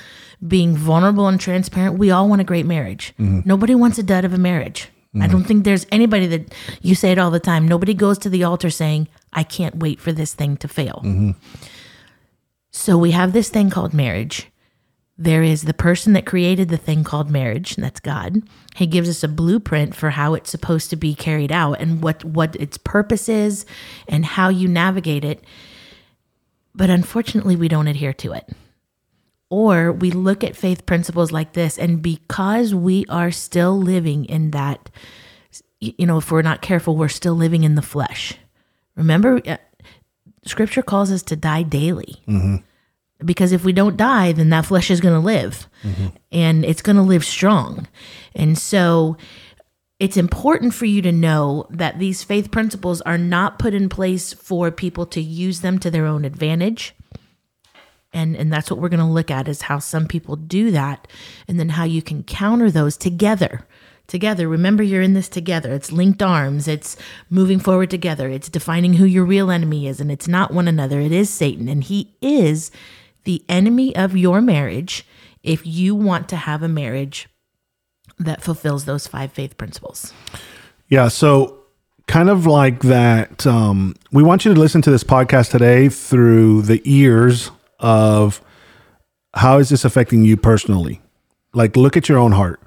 being 0.47 0.77
vulnerable 0.77 1.29
and 1.29 1.41
transparent, 1.41 1.99
we 1.99 2.11
all 2.11 2.29
want 2.29 2.41
a 2.41 2.45
great 2.45 2.67
marriage. 2.67 3.15
Mm-hmm. 3.19 3.41
Nobody 3.45 3.75
wants 3.75 3.99
a 3.99 4.03
dud 4.03 4.25
of 4.25 4.33
a 4.33 4.39
marriage. 4.39 4.89
I 5.15 5.27
don't 5.27 5.41
mm-hmm. 5.41 5.49
think 5.49 5.65
there's 5.65 5.87
anybody 5.93 6.27
that 6.29 6.55
you 6.81 6.95
say 6.95 7.13
it 7.13 7.19
all 7.19 7.31
the 7.31 7.39
time. 7.39 7.69
Nobody 7.69 7.93
goes 7.93 8.17
to 8.21 8.31
the 8.31 8.45
altar 8.45 8.71
saying, 8.71 9.09
"I 9.33 9.43
can't 9.43 9.77
wait 9.77 10.01
for 10.01 10.11
this 10.11 10.33
thing 10.33 10.57
to 10.59 10.69
fail." 10.69 11.03
Mm-hmm. 11.05 11.33
So 12.71 12.97
we 12.97 13.11
have 13.11 13.35
this 13.35 13.51
thing 13.51 13.69
called 13.69 13.93
marriage. 13.93 14.51
There 15.19 15.43
is 15.43 15.63
the 15.63 15.75
person 15.75 16.15
that 16.15 16.25
created 16.25 16.71
the 16.71 16.79
thing 16.79 17.05
called 17.05 17.31
marriage, 17.31 17.77
and 17.77 17.85
that's 17.85 18.01
God. 18.01 18.43
He 18.75 18.87
gives 18.87 19.11
us 19.11 19.23
a 19.23 19.29
blueprint 19.29 19.95
for 19.95 20.11
how 20.11 20.33
it's 20.33 20.51
supposed 20.51 20.89
to 20.91 20.97
be 20.97 21.15
carried 21.15 21.53
out 21.53 21.75
and 21.75 22.03
what 22.03 22.25
what 22.25 22.57
its 22.57 22.79
purpose 22.79 23.29
is 23.29 23.67
and 24.09 24.25
how 24.25 24.49
you 24.49 24.67
navigate 24.67 25.25
it. 25.25 25.45
But 26.75 26.91
unfortunately, 26.91 27.57
we 27.57 27.69
don't 27.69 27.89
adhere 27.89 28.15
to 28.15 28.33
it. 28.33 28.49
Or 29.51 29.93
we 29.93 30.11
look 30.11 30.43
at 30.43 30.57
faith 30.57 30.87
principles 30.87 31.31
like 31.31 31.53
this, 31.53 31.79
and 31.79 32.01
because 32.01 32.75
we 32.75 33.05
are 33.11 33.31
still 33.31 33.77
living 33.79 34.25
in 34.25 34.53
that, 34.53 34.89
you 35.81 36.07
know, 36.07 36.17
if 36.19 36.31
we're 36.31 36.41
not 36.41 36.63
careful, 36.63 36.97
we're 36.97 37.09
still 37.09 37.35
living 37.35 37.63
in 37.63 37.75
the 37.75 37.83
flesh. 37.83 38.35
Remember, 38.97 39.43
uh, 39.47 39.59
scripture 40.47 40.83
calls 40.83 41.11
us 41.13 41.23
to 41.25 41.37
die 41.37 41.63
daily. 41.65 42.23
Because 43.25 43.53
if 43.53 43.63
we 43.65 43.73
don't 43.73 43.97
die, 43.97 44.33
then 44.33 44.49
that 44.51 44.67
flesh 44.67 44.91
is 44.91 45.01
going 45.01 45.15
to 45.15 45.25
live 45.25 45.69
and 46.33 46.65
it's 46.65 46.83
going 46.83 46.97
to 46.97 47.03
live 47.03 47.25
strong. 47.25 47.87
And 48.35 48.59
so 48.59 49.17
it's 50.03 50.17
important 50.17 50.75
for 50.75 50.85
you 50.85 51.01
to 51.01 51.13
know 51.13 51.65
that 51.71 52.01
these 52.01 52.25
faith 52.25 52.51
principles 52.51 53.01
are 53.03 53.17
not 53.17 53.61
put 53.61 53.73
in 53.73 53.89
place 53.89 54.33
for 54.33 54.73
people 54.73 55.07
to 55.07 55.23
use 55.23 55.61
them 55.61 55.79
to 55.79 55.93
their 55.93 56.07
own 56.07 56.25
advantage. 56.25 56.93
And 58.13 58.35
and 58.35 58.53
that's 58.53 58.69
what 58.69 58.81
we're 58.81 58.89
going 58.89 58.99
to 58.99 59.07
look 59.07 59.31
at 59.31 59.47
is 59.47 59.63
how 59.63 59.79
some 59.79 60.09
people 60.09 60.35
do 60.35 60.73
that 60.73 61.07
and 61.47 61.61
then 61.61 61.69
how 61.69 61.85
you 61.85 62.03
can 62.03 62.25
counter 62.25 62.69
those 62.69 62.97
together 62.97 63.65
together. 64.09 64.49
Remember 64.49 64.83
you're 64.83 65.03
in 65.03 65.15
this 65.15 65.29
together. 65.29 65.73
It's 65.73 65.93
linked 65.93 66.21
arms. 66.21 66.67
It's 66.67 66.97
moving 67.31 67.61
forward 67.61 67.89
together. 67.89 68.29
It's 68.29 68.49
defining 68.49 68.95
who 68.95 69.05
your 69.05 69.25
real 69.25 69.53
enemy 69.53 69.87
is 69.87 70.01
and 70.01 70.11
it's 70.11 70.27
not 70.27 70.53
one 70.53 70.67
another. 70.67 70.99
It 70.99 71.13
is 71.13 71.31
satan 71.31 71.69
and 71.69 71.85
he 71.85 72.17
is 72.21 72.73
the 73.23 73.45
enemy 73.49 73.95
of 73.95 74.17
your 74.17 74.41
marriage 74.41 75.07
if 75.45 75.65
you 75.65 75.95
want 75.95 76.29
to 76.31 76.37
have 76.37 76.65
a 76.65 76.69
marriage 76.69 77.29
that 78.25 78.43
fulfills 78.43 78.85
those 78.85 79.07
five 79.07 79.33
faith 79.33 79.57
principles 79.59 80.13
Yeah. 80.89 81.09
So, 81.09 81.59
kind 82.07 82.29
of 82.29 82.47
like 82.47 82.81
that, 82.83 83.47
um, 83.47 83.95
we 84.11 84.23
want 84.23 84.45
you 84.45 84.53
to 84.53 84.61
listen 84.61 84.83
to 84.83 84.91
this 84.91 85.05
podcast 85.05 85.51
today 85.51 85.89
through 85.89 86.63
the 86.63 86.83
ears 86.85 87.51
of 87.79 88.43
how 89.35 89.59
is 89.59 89.71
this 89.71 89.85
affecting 89.85 90.25
you 90.25 90.37
personally? 90.37 91.01
Like, 91.55 91.77
look 91.77 91.97
at 91.97 92.09
your 92.09 92.19
own 92.19 92.33
heart. 92.33 92.61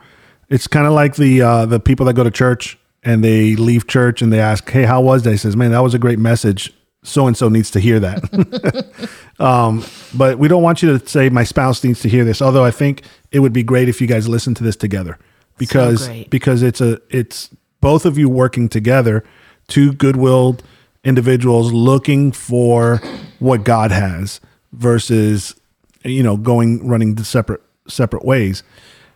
It's 0.50 0.68
kind 0.68 0.88
of 0.88 0.94
like 0.94 1.16
the 1.16 1.42
uh, 1.42 1.66
the 1.68 1.80
people 1.80 2.06
that 2.08 2.14
go 2.14 2.24
to 2.24 2.32
church 2.32 2.78
and 3.04 3.24
they 3.24 3.56
leave 3.56 3.88
church 3.88 4.22
and 4.22 4.34
they 4.34 4.40
ask, 4.40 4.70
"Hey, 4.70 4.84
how 4.84 5.02
was 5.02 5.24
that?" 5.24 5.32
He 5.32 5.38
says, 5.38 5.56
"Man, 5.56 5.72
that 5.72 5.84
was 5.84 5.94
a 5.94 6.00
great 6.00 6.20
message. 6.20 6.74
So 7.04 7.28
and 7.28 7.38
so 7.38 7.50
needs 7.50 7.70
to 7.72 7.80
hear 7.80 8.00
that." 8.00 9.10
um, 9.40 9.84
but 10.16 10.40
we 10.40 10.48
don't 10.48 10.64
want 10.64 10.82
you 10.82 10.98
to 10.98 11.08
say, 11.08 11.30
"My 11.30 11.44
spouse 11.44 11.84
needs 11.84 12.02
to 12.02 12.10
hear 12.10 12.26
this." 12.26 12.42
Although 12.42 12.66
I 12.66 12.72
think 12.72 13.04
it 13.32 13.40
would 13.40 13.54
be 13.54 13.64
great 13.64 13.90
if 13.90 14.02
you 14.02 14.08
guys 14.08 14.28
listen 14.28 14.56
to 14.56 14.64
this 14.64 14.76
together 14.76 15.20
because 15.58 16.08
great. 16.08 16.30
because 16.30 16.62
it's 16.62 16.82
a 16.82 17.00
it's 17.10 17.50
both 17.82 18.06
of 18.06 18.18
you 18.18 18.30
working 18.30 18.68
together, 18.68 19.24
two 19.68 19.94
good-willed 19.94 20.64
individuals 21.04 21.72
looking 21.72 22.32
for 22.32 22.98
what 23.40 23.64
God 23.64 23.92
has 23.92 24.42
versus 24.74 25.56
you 26.04 26.24
know 26.24 26.38
going 26.38 26.88
running 26.88 27.16
the 27.16 27.26
separate 27.26 27.62
separate 27.88 28.26
ways. 28.26 28.64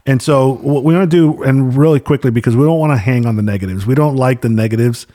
And 0.06 0.22
so 0.22 0.54
what 0.54 0.84
we 0.84 0.94
want 0.96 1.10
to 1.10 1.16
do 1.18 1.44
and 1.44 1.76
really 1.76 2.00
quickly 2.00 2.32
because 2.32 2.56
we 2.56 2.64
don't 2.64 2.80
want 2.80 2.94
to 2.94 2.98
hang 2.98 3.26
on 3.26 3.36
the 3.36 3.44
negatives. 3.44 3.86
We 3.86 3.96
don't 3.96 4.16
like 4.16 4.42
the 4.42 4.50
negatives 4.50 5.06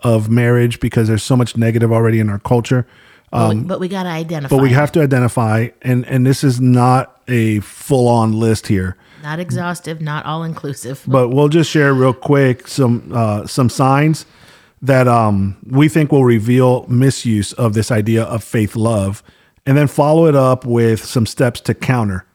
of 0.00 0.28
marriage 0.28 0.80
because 0.80 1.08
there's 1.08 1.22
so 1.22 1.36
much 1.36 1.56
negative 1.56 1.92
already 1.92 2.18
in 2.18 2.28
our 2.28 2.40
culture. 2.40 2.86
but, 3.30 3.54
we, 3.54 3.62
but 3.62 3.80
we 3.80 3.88
got 3.88 4.02
to 4.02 4.08
identify 4.10 4.54
Um, 4.54 4.58
But 4.58 4.62
we 4.62 4.70
have 4.70 4.90
to 4.92 5.02
identify 5.02 5.68
and 5.82 6.04
and 6.06 6.26
this 6.26 6.42
is 6.44 6.60
not 6.60 7.22
a 7.28 7.60
full-on 7.60 8.32
list 8.32 8.66
here 8.66 8.96
not 9.22 9.38
exhaustive 9.38 10.00
not 10.00 10.24
all 10.26 10.42
inclusive 10.42 11.02
but 11.06 11.28
we'll 11.28 11.48
just 11.48 11.70
share 11.70 11.94
real 11.94 12.12
quick 12.12 12.66
some 12.66 13.10
uh, 13.14 13.46
some 13.46 13.68
signs 13.68 14.26
that 14.82 15.06
um, 15.06 15.56
we 15.64 15.88
think 15.88 16.10
will 16.10 16.24
reveal 16.24 16.84
misuse 16.88 17.52
of 17.52 17.72
this 17.72 17.90
idea 17.92 18.24
of 18.24 18.42
faith 18.42 18.74
love, 18.74 19.22
and 19.64 19.76
then 19.76 19.86
follow 19.86 20.26
it 20.26 20.34
up 20.34 20.66
with 20.66 21.02
some 21.04 21.24
steps 21.24 21.60
to 21.62 21.74
counter 21.74 22.26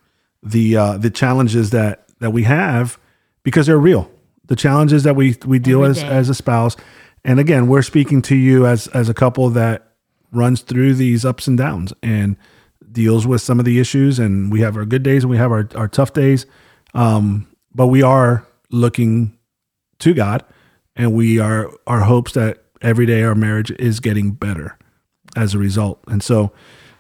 the 0.41 0.77
uh, 0.77 0.98
the 0.98 1.10
challenges 1.10 1.70
that 1.72 2.08
that 2.20 2.32
we 2.32 2.44
have 2.44 2.98
because 3.44 3.67
they're 3.67 3.77
real. 3.77 4.10
The 4.46 4.56
challenges 4.56 5.03
that 5.03 5.15
we 5.15 5.36
we 5.46 5.60
deal 5.60 5.84
Every 5.84 5.91
as 5.91 6.01
day. 6.01 6.08
as 6.08 6.29
a 6.29 6.36
spouse, 6.36 6.77
and 7.25 7.39
again, 7.39 7.67
we're 7.67 7.82
speaking 7.82 8.22
to 8.24 8.36
you 8.36 8.65
as 8.65 8.88
as 8.88 9.10
a 9.10 9.13
couple 9.13 9.50
that 9.50 9.91
runs 10.32 10.62
through 10.62 10.94
these 10.94 11.25
ups 11.25 11.48
and 11.48 11.58
downs 11.58 11.94
and 12.01 12.38
deals 12.89 13.27
with 13.27 13.41
some 13.41 13.60
of 13.60 13.65
the 13.65 13.79
issues 13.79 14.17
and 14.20 14.51
we 14.51 14.60
have 14.62 14.75
our 14.75 14.86
good 14.86 15.03
days 15.03 15.24
and 15.24 15.29
we 15.29 15.38
have 15.38 15.51
our, 15.51 15.70
our 15.75 15.88
tough 15.88 16.13
days 16.13 16.46
um, 16.98 17.48
but 17.74 17.88
we 17.88 18.04
are 18.04 18.46
looking 18.70 19.38
to 20.00 20.13
god 20.13 20.44
and 20.96 21.13
we 21.13 21.39
are 21.39 21.72
our 21.88 22.01
hopes 22.01 22.34
that 22.34 22.63
every 22.82 23.06
day 23.06 23.24
our 23.24 23.36
marriage 23.36 23.72
is 23.72 24.00
getting 24.00 24.32
better 24.32 24.77
as 25.38 25.54
a 25.54 25.58
result 25.58 26.00
and 26.08 26.22
so 26.22 26.51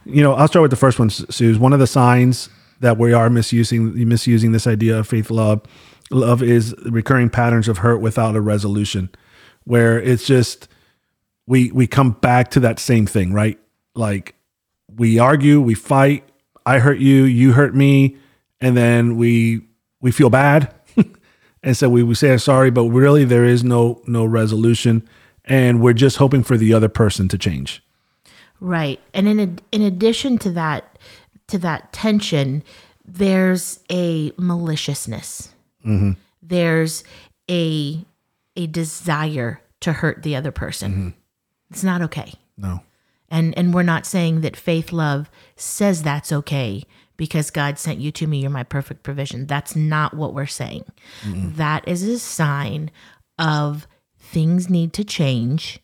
you 0.05 0.23
know 0.23 0.33
i'll 0.35 0.47
start 0.47 0.61
with 0.61 0.71
the 0.71 0.77
first 0.77 0.97
one 0.97 1.09
Suze. 1.09 1.59
one 1.59 1.73
of 1.73 1.79
the 1.79 1.87
signs 1.87 2.49
that 2.79 2.97
we 2.97 3.11
are 3.11 3.29
misusing 3.29 4.07
misusing 4.07 4.53
this 4.53 4.65
idea 4.65 4.97
of 4.97 5.07
faith 5.07 5.29
love 5.29 5.61
love 6.09 6.41
is 6.41 6.73
recurring 6.85 7.29
patterns 7.29 7.67
of 7.67 7.79
hurt 7.79 7.97
without 7.97 8.35
a 8.35 8.41
resolution 8.41 9.09
where 9.67 9.99
it's 10.01 10.25
just 10.25 10.69
we 11.45 11.71
we 11.71 11.87
come 11.87 12.11
back 12.11 12.51
to 12.51 12.59
that 12.61 12.79
same 12.79 13.05
thing, 13.05 13.33
right? 13.33 13.59
Like 13.95 14.35
we 14.95 15.19
argue, 15.19 15.59
we 15.59 15.73
fight, 15.73 16.23
I 16.65 16.79
hurt 16.79 16.99
you, 16.99 17.23
you 17.23 17.53
hurt 17.53 17.75
me, 17.75 18.17
and 18.61 18.77
then 18.77 19.17
we 19.17 19.66
we 20.01 20.11
feel 20.11 20.29
bad. 20.29 20.73
and 21.63 21.75
so 21.75 21.89
we, 21.89 22.03
we 22.03 22.15
say 22.15 22.37
sorry, 22.37 22.69
but 22.69 22.83
really 22.83 23.23
there 23.23 23.45
is 23.45 23.63
no 23.63 24.01
no 24.07 24.25
resolution 24.25 25.07
and 25.47 25.81
we're 25.81 25.93
just 25.93 26.17
hoping 26.17 26.43
for 26.43 26.57
the 26.57 26.73
other 26.73 26.89
person 26.89 27.27
to 27.29 27.37
change. 27.37 27.81
Right. 28.59 28.99
And 29.13 29.27
in 29.27 29.39
ad- 29.39 29.61
in 29.71 29.81
addition 29.81 30.37
to 30.39 30.51
that 30.51 30.97
to 31.47 31.57
that 31.59 31.93
tension, 31.93 32.63
there's 33.05 33.79
a 33.89 34.31
maliciousness. 34.37 35.53
Mm-hmm. 35.85 36.11
There's 36.41 37.03
a 37.49 38.03
a 38.55 38.67
desire 38.67 39.61
to 39.81 39.93
hurt 39.93 40.23
the 40.23 40.35
other 40.35 40.51
person. 40.51 40.91
Mm-hmm. 40.91 41.09
It's 41.69 41.83
not 41.83 42.01
okay. 42.03 42.33
No. 42.57 42.81
And 43.29 43.57
and 43.57 43.73
we're 43.73 43.83
not 43.83 44.05
saying 44.05 44.41
that 44.41 44.55
faith 44.55 44.91
love 44.91 45.29
says 45.55 46.03
that's 46.03 46.31
okay 46.31 46.83
because 47.17 47.49
God 47.49 47.77
sent 47.77 47.99
you 47.99 48.11
to 48.13 48.27
me, 48.27 48.39
you're 48.39 48.49
my 48.49 48.63
perfect 48.63 49.03
provision. 49.03 49.47
That's 49.47 49.75
not 49.75 50.13
what 50.13 50.33
we're 50.33 50.45
saying. 50.45 50.85
That 51.55 51.87
is 51.87 52.03
a 52.03 52.19
sign 52.19 52.91
of 53.37 53.87
things 54.19 54.69
need 54.69 54.93
to 54.93 55.03
change 55.03 55.79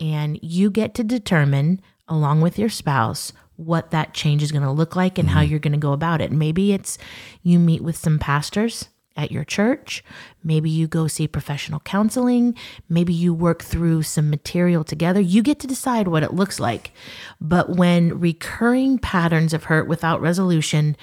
and 0.00 0.38
you 0.42 0.70
get 0.70 0.94
to 0.94 1.04
determine 1.04 1.80
along 2.08 2.40
with 2.40 2.58
your 2.58 2.68
spouse 2.68 3.32
what 3.56 3.90
that 3.90 4.14
change 4.14 4.42
is 4.42 4.50
going 4.50 4.64
to 4.64 4.70
look 4.70 4.96
like 4.96 5.18
and 5.18 5.30
how 5.30 5.40
mm-hmm. 5.40 5.50
you're 5.50 5.60
going 5.60 5.72
to 5.72 5.78
go 5.78 5.92
about 5.92 6.20
it. 6.20 6.32
Maybe 6.32 6.72
it's 6.72 6.98
you 7.42 7.58
meet 7.58 7.82
with 7.82 7.96
some 7.96 8.18
pastors 8.18 8.88
at 9.16 9.32
your 9.32 9.44
church. 9.44 10.02
Maybe 10.42 10.70
you 10.70 10.86
go 10.86 11.06
see 11.06 11.28
professional 11.28 11.80
counseling. 11.80 12.54
Maybe 12.88 13.12
you 13.12 13.34
work 13.34 13.62
through 13.62 14.02
some 14.02 14.30
material 14.30 14.84
together. 14.84 15.20
You 15.20 15.42
get 15.42 15.58
to 15.60 15.66
decide 15.66 16.08
what 16.08 16.22
it 16.22 16.34
looks 16.34 16.58
like. 16.58 16.92
But 17.40 17.70
when 17.70 18.20
recurring 18.20 18.98
patterns 18.98 19.52
of 19.52 19.64
hurt 19.64 19.88
without 19.88 20.20
resolution 20.20 20.96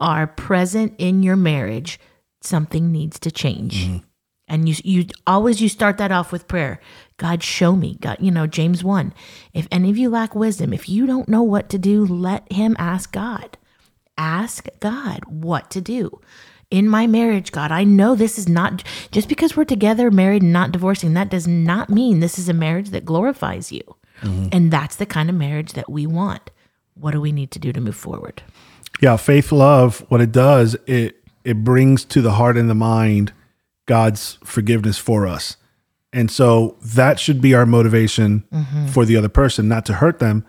are 0.00 0.26
present 0.26 0.94
in 0.98 1.22
your 1.22 1.36
marriage, 1.36 2.00
something 2.40 2.90
needs 2.90 3.18
to 3.20 3.30
change. 3.30 3.86
Mm-hmm. 3.86 3.96
And 4.48 4.68
you 4.68 4.74
you 4.84 5.06
always 5.26 5.62
you 5.62 5.68
start 5.68 5.96
that 5.98 6.12
off 6.12 6.32
with 6.32 6.48
prayer. 6.48 6.80
God 7.16 7.42
show 7.42 7.74
me. 7.76 7.96
God, 8.00 8.18
you 8.20 8.30
know, 8.30 8.46
James 8.46 8.84
1. 8.84 9.14
If 9.54 9.68
any 9.70 9.88
of 9.90 9.96
you 9.96 10.10
lack 10.10 10.34
wisdom, 10.34 10.72
if 10.72 10.88
you 10.88 11.06
don't 11.06 11.28
know 11.28 11.42
what 11.42 11.68
to 11.70 11.78
do, 11.78 12.04
let 12.04 12.52
him 12.52 12.76
ask 12.78 13.12
God. 13.12 13.56
Ask 14.18 14.66
God 14.80 15.20
what 15.26 15.70
to 15.70 15.80
do. 15.80 16.20
In 16.72 16.88
my 16.88 17.06
marriage, 17.06 17.52
God, 17.52 17.70
I 17.70 17.84
know 17.84 18.14
this 18.14 18.38
is 18.38 18.48
not 18.48 18.82
just 19.10 19.28
because 19.28 19.54
we're 19.56 19.64
together, 19.64 20.10
married, 20.10 20.42
and 20.42 20.54
not 20.54 20.72
divorcing, 20.72 21.12
that 21.14 21.28
does 21.28 21.46
not 21.46 21.90
mean 21.90 22.20
this 22.20 22.38
is 22.38 22.48
a 22.48 22.54
marriage 22.54 22.90
that 22.90 23.04
glorifies 23.04 23.70
you. 23.70 23.82
And 24.22 24.70
that's 24.70 24.96
the 24.96 25.06
kind 25.06 25.28
of 25.28 25.34
marriage 25.34 25.72
that 25.72 25.90
we 25.90 26.06
want. 26.06 26.50
What 26.94 27.10
do 27.10 27.20
we 27.20 27.32
need 27.32 27.50
to 27.50 27.58
do 27.58 27.72
to 27.72 27.80
move 27.80 27.96
forward? 27.96 28.42
Yeah, 29.00 29.16
faith 29.16 29.50
love, 29.50 30.06
what 30.08 30.20
it 30.20 30.30
does, 30.32 30.76
it 30.86 31.16
it 31.44 31.64
brings 31.64 32.04
to 32.04 32.22
the 32.22 32.32
heart 32.32 32.56
and 32.56 32.70
the 32.70 32.74
mind 32.74 33.32
God's 33.86 34.38
forgiveness 34.44 34.96
for 34.96 35.26
us. 35.26 35.56
And 36.12 36.30
so 36.30 36.76
that 36.82 37.18
should 37.18 37.40
be 37.40 37.52
our 37.52 37.66
motivation 37.66 38.44
for 38.92 39.04
the 39.04 39.16
other 39.16 39.28
person, 39.28 39.66
not 39.66 39.84
to 39.86 39.94
hurt 39.94 40.20
them. 40.20 40.46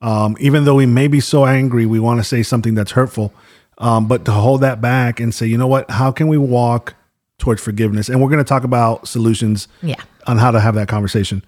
Um, 0.00 0.36
even 0.38 0.64
though 0.64 0.76
we 0.76 0.86
may 0.86 1.08
be 1.08 1.20
so 1.20 1.46
angry, 1.46 1.84
we 1.84 1.98
want 1.98 2.20
to 2.20 2.24
say 2.24 2.44
something 2.44 2.74
that's 2.74 2.92
hurtful, 2.92 3.34
um, 3.78 4.08
but 4.08 4.24
to 4.24 4.32
hold 4.32 4.60
that 4.62 4.80
back 4.80 5.20
and 5.20 5.34
say, 5.34 5.46
you 5.46 5.58
know 5.58 5.66
what, 5.66 5.90
how 5.90 6.10
can 6.12 6.28
we 6.28 6.38
walk 6.38 6.94
towards 7.38 7.62
forgiveness? 7.62 8.08
And 8.08 8.20
we're 8.22 8.28
going 8.30 8.38
to 8.38 8.48
talk 8.48 8.64
about 8.64 9.06
solutions 9.08 9.68
Yeah. 9.82 10.00
on 10.26 10.38
how 10.38 10.50
to 10.50 10.60
have 10.60 10.74
that 10.76 10.88
conversation. 10.88 11.44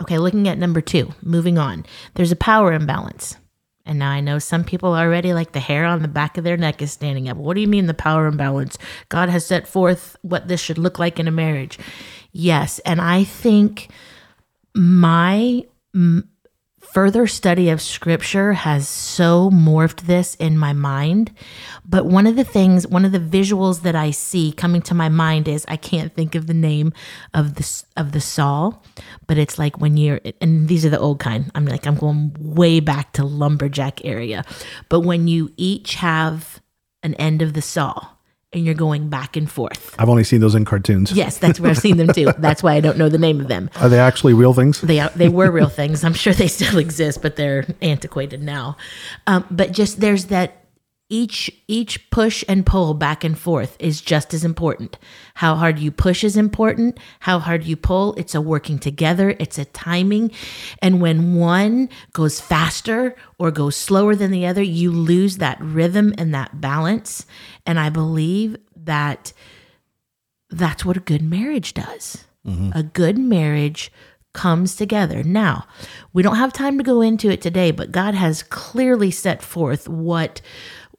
Okay, 0.00 0.18
looking 0.18 0.48
at 0.48 0.58
number 0.58 0.80
two, 0.80 1.12
moving 1.22 1.58
on. 1.58 1.84
There's 2.14 2.32
a 2.32 2.36
power 2.36 2.72
imbalance. 2.72 3.36
And 3.84 3.98
now 3.98 4.10
I 4.10 4.20
know 4.20 4.38
some 4.38 4.62
people 4.62 4.94
already 4.94 5.32
like 5.32 5.52
the 5.52 5.60
hair 5.60 5.84
on 5.84 6.02
the 6.02 6.08
back 6.08 6.38
of 6.38 6.44
their 6.44 6.56
neck 6.56 6.80
is 6.82 6.92
standing 6.92 7.28
up. 7.28 7.36
What 7.36 7.54
do 7.54 7.60
you 7.60 7.66
mean 7.66 7.86
the 7.86 7.94
power 7.94 8.26
imbalance? 8.26 8.78
God 9.08 9.28
has 9.28 9.44
set 9.44 9.66
forth 9.66 10.16
what 10.22 10.46
this 10.46 10.60
should 10.60 10.78
look 10.78 11.00
like 11.00 11.18
in 11.18 11.26
a 11.26 11.32
marriage. 11.32 11.78
Yes, 12.30 12.78
and 12.80 13.00
I 13.00 13.24
think 13.24 13.88
my 14.74 15.64
mm, 15.94 16.26
further 16.92 17.26
study 17.26 17.70
of 17.70 17.80
scripture 17.80 18.52
has 18.52 18.86
so 18.86 19.48
morphed 19.50 20.02
this 20.02 20.34
in 20.34 20.58
my 20.58 20.74
mind. 20.74 21.32
But 21.86 22.04
one 22.04 22.26
of 22.26 22.36
the 22.36 22.44
things, 22.44 22.86
one 22.86 23.06
of 23.06 23.12
the 23.12 23.18
visuals 23.18 23.80
that 23.80 23.96
I 23.96 24.10
see 24.10 24.52
coming 24.52 24.82
to 24.82 24.94
my 24.94 25.08
mind 25.08 25.48
is 25.48 25.64
I 25.68 25.76
can't 25.76 26.14
think 26.14 26.34
of 26.34 26.46
the 26.46 26.54
name 26.54 26.92
of 27.32 27.54
the 27.54 27.84
of 27.96 28.12
the 28.12 28.20
saw, 28.20 28.72
but 29.26 29.38
it's 29.38 29.58
like 29.58 29.80
when 29.80 29.96
you're 29.96 30.20
and 30.42 30.68
these 30.68 30.84
are 30.84 30.90
the 30.90 31.00
old 31.00 31.18
kind. 31.18 31.50
I'm 31.54 31.64
like 31.64 31.86
I'm 31.86 31.96
going 31.96 32.36
way 32.38 32.80
back 32.80 33.12
to 33.14 33.24
lumberjack 33.24 34.04
area. 34.04 34.44
But 34.90 35.00
when 35.00 35.28
you 35.28 35.50
each 35.56 35.94
have 35.94 36.60
an 37.02 37.14
end 37.14 37.40
of 37.40 37.54
the 37.54 37.62
saw 37.62 38.08
and 38.52 38.64
you're 38.64 38.74
going 38.74 39.08
back 39.08 39.36
and 39.36 39.50
forth. 39.50 39.94
I've 39.98 40.08
only 40.08 40.24
seen 40.24 40.40
those 40.40 40.54
in 40.54 40.64
cartoons. 40.64 41.12
Yes, 41.12 41.38
that's 41.38 41.58
where 41.58 41.70
I've 41.70 41.78
seen 41.78 41.96
them 41.96 42.08
too. 42.08 42.32
That's 42.38 42.62
why 42.62 42.74
I 42.74 42.80
don't 42.80 42.98
know 42.98 43.08
the 43.08 43.18
name 43.18 43.40
of 43.40 43.48
them. 43.48 43.70
Are 43.76 43.88
they 43.88 43.98
actually 43.98 44.34
real 44.34 44.52
things? 44.52 44.80
They 44.80 45.00
are, 45.00 45.10
they 45.10 45.28
were 45.28 45.50
real 45.50 45.68
things. 45.68 46.04
I'm 46.04 46.12
sure 46.14 46.32
they 46.32 46.48
still 46.48 46.78
exist, 46.86 47.22
but 47.22 47.36
they're 47.36 47.66
antiquated 47.80 48.42
now. 48.42 48.76
Um, 49.26 49.46
but 49.50 49.72
just 49.72 50.00
there's 50.00 50.26
that 50.26 50.61
each 51.12 51.50
each 51.68 52.10
push 52.10 52.42
and 52.48 52.64
pull 52.64 52.94
back 52.94 53.22
and 53.22 53.38
forth 53.38 53.76
is 53.78 54.00
just 54.00 54.32
as 54.32 54.44
important. 54.44 54.98
How 55.34 55.56
hard 55.56 55.78
you 55.78 55.90
push 55.90 56.24
is 56.24 56.38
important. 56.38 56.98
How 57.20 57.38
hard 57.38 57.64
you 57.64 57.76
pull, 57.76 58.14
it's 58.14 58.34
a 58.34 58.40
working 58.40 58.78
together. 58.78 59.36
It's 59.38 59.58
a 59.58 59.66
timing, 59.66 60.30
and 60.80 61.02
when 61.02 61.34
one 61.34 61.90
goes 62.14 62.40
faster 62.40 63.14
or 63.38 63.50
goes 63.50 63.76
slower 63.76 64.16
than 64.16 64.30
the 64.30 64.46
other, 64.46 64.62
you 64.62 64.90
lose 64.90 65.36
that 65.36 65.60
rhythm 65.60 66.14
and 66.16 66.34
that 66.34 66.62
balance. 66.62 67.26
And 67.66 67.78
I 67.78 67.90
believe 67.90 68.56
that 68.74 69.34
that's 70.48 70.82
what 70.84 70.96
a 70.96 71.00
good 71.00 71.22
marriage 71.22 71.74
does. 71.74 72.24
Mm-hmm. 72.46 72.70
A 72.74 72.82
good 72.82 73.18
marriage 73.18 73.92
comes 74.32 74.76
together. 74.76 75.22
Now, 75.22 75.66
we 76.12 76.22
don't 76.22 76.36
have 76.36 76.52
time 76.54 76.78
to 76.78 76.84
go 76.84 77.02
into 77.02 77.30
it 77.30 77.42
today, 77.42 77.70
but 77.70 77.92
God 77.92 78.14
has 78.14 78.42
clearly 78.42 79.10
set 79.10 79.42
forth 79.42 79.88
what 79.88 80.40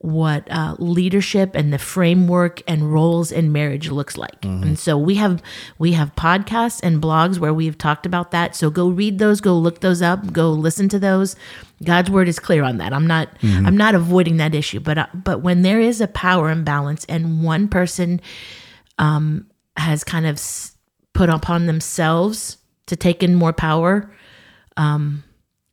what 0.04 0.46
uh, 0.52 0.76
leadership 0.80 1.56
and 1.56 1.72
the 1.72 1.78
framework 1.80 2.62
and 2.68 2.92
roles 2.92 3.32
in 3.32 3.54
marriage 3.54 3.90
looks 3.90 4.18
like. 4.18 4.36
And 4.44 4.78
so 4.78 4.98
we 4.98 5.16
have 5.16 5.42
we 5.80 5.94
have 5.94 6.14
podcasts 6.16 6.82
and 6.84 7.02
blogs 7.02 7.40
where 7.40 7.54
we've 7.54 7.78
talked 7.78 8.06
about 8.06 8.32
that. 8.32 8.54
So 8.54 8.70
go 8.70 8.90
read 8.90 9.18
those, 9.18 9.40
go 9.40 9.58
look 9.58 9.80
those 9.80 10.02
up, 10.02 10.34
go 10.34 10.52
listen 10.52 10.90
to 10.90 11.00
those. 11.00 11.38
God's 11.86 12.10
word 12.12 12.28
is 12.28 12.38
clear 12.38 12.64
on 12.64 12.80
that. 12.80 12.92
I'm 12.92 13.08
not 13.08 13.30
I'm 13.42 13.78
not 13.78 13.96
avoiding 13.96 14.38
that 14.38 14.54
issue, 14.54 14.82
but 14.82 14.98
uh, 14.98 15.08
but 15.14 15.42
when 15.42 15.62
there 15.62 15.80
is 15.80 16.02
a 16.02 16.08
power 16.08 16.50
imbalance 16.50 17.06
and 17.06 17.42
one 17.42 17.70
person 17.70 18.20
um, 19.00 19.48
has 19.78 20.04
kind 20.04 20.26
of 20.26 20.36
s- 20.36 20.76
put 21.14 21.30
upon 21.30 21.66
themselves 21.66 22.58
to 22.88 22.96
take 22.98 23.24
in 23.24 23.36
more 23.36 23.54
power, 23.54 24.12
um, 24.76 25.24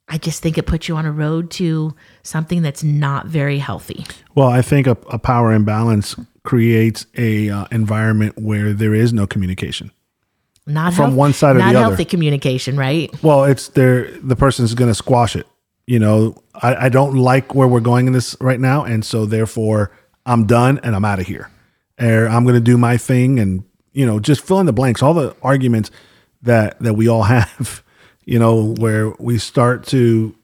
I 0.08 0.18
just 0.18 0.40
think 0.40 0.56
it 0.56 0.66
puts 0.66 0.88
you 0.88 0.96
on 0.96 1.04
a 1.06 1.12
road 1.12 1.50
to 1.52 1.94
something 2.22 2.62
that's 2.62 2.82
not 2.84 3.26
very 3.26 3.58
healthy. 3.58 4.06
Well, 4.34 4.48
I 4.48 4.62
think 4.62 4.86
a, 4.86 4.96
a 5.10 5.18
power 5.18 5.52
imbalance 5.52 6.16
creates 6.42 7.06
a 7.16 7.50
uh, 7.50 7.66
environment 7.70 8.38
where 8.38 8.72
there 8.72 8.94
is 8.94 9.12
no 9.12 9.26
communication. 9.26 9.90
Not 10.66 10.94
From 10.94 11.06
health- 11.06 11.16
one 11.16 11.32
side 11.32 11.56
or 11.56 11.58
the 11.58 11.64
other. 11.64 11.72
Not 11.72 11.80
healthy 11.80 12.04
communication, 12.04 12.76
right? 12.76 13.10
Well, 13.22 13.44
it's 13.44 13.68
there. 13.68 14.10
The 14.20 14.36
person's 14.36 14.74
going 14.74 14.90
to 14.90 14.94
squash 14.94 15.34
it. 15.36 15.46
You 15.86 15.98
know, 15.98 16.36
I, 16.54 16.86
I 16.86 16.88
don't 16.88 17.16
like 17.16 17.54
where 17.54 17.66
we're 17.66 17.80
going 17.80 18.06
in 18.06 18.12
this 18.12 18.36
right 18.40 18.60
now, 18.60 18.84
and 18.84 19.04
so 19.04 19.26
therefore 19.26 19.90
I'm 20.24 20.46
done 20.46 20.78
and 20.82 20.94
I'm 20.94 21.04
out 21.04 21.18
of 21.18 21.26
here. 21.26 21.50
Or 22.00 22.26
I'm 22.28 22.44
going 22.44 22.54
to 22.54 22.60
do 22.60 22.78
my 22.78 22.96
thing, 22.96 23.40
and 23.40 23.64
you 23.92 24.06
know, 24.06 24.20
just 24.20 24.42
fill 24.42 24.60
in 24.60 24.66
the 24.66 24.72
blanks. 24.72 25.02
All 25.02 25.14
the 25.14 25.34
arguments 25.42 25.90
that 26.42 26.78
that 26.80 26.94
we 26.94 27.08
all 27.08 27.22
have. 27.34 27.82
You 28.24 28.38
know, 28.38 28.74
where 28.78 29.10
we 29.18 29.38
start 29.38 29.86
to, 29.88 30.36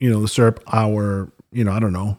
you 0.00 0.10
know, 0.10 0.20
usurp 0.20 0.62
our, 0.72 1.30
you 1.52 1.62
know, 1.62 1.72
I 1.72 1.78
don't 1.78 1.92
know, 1.92 2.18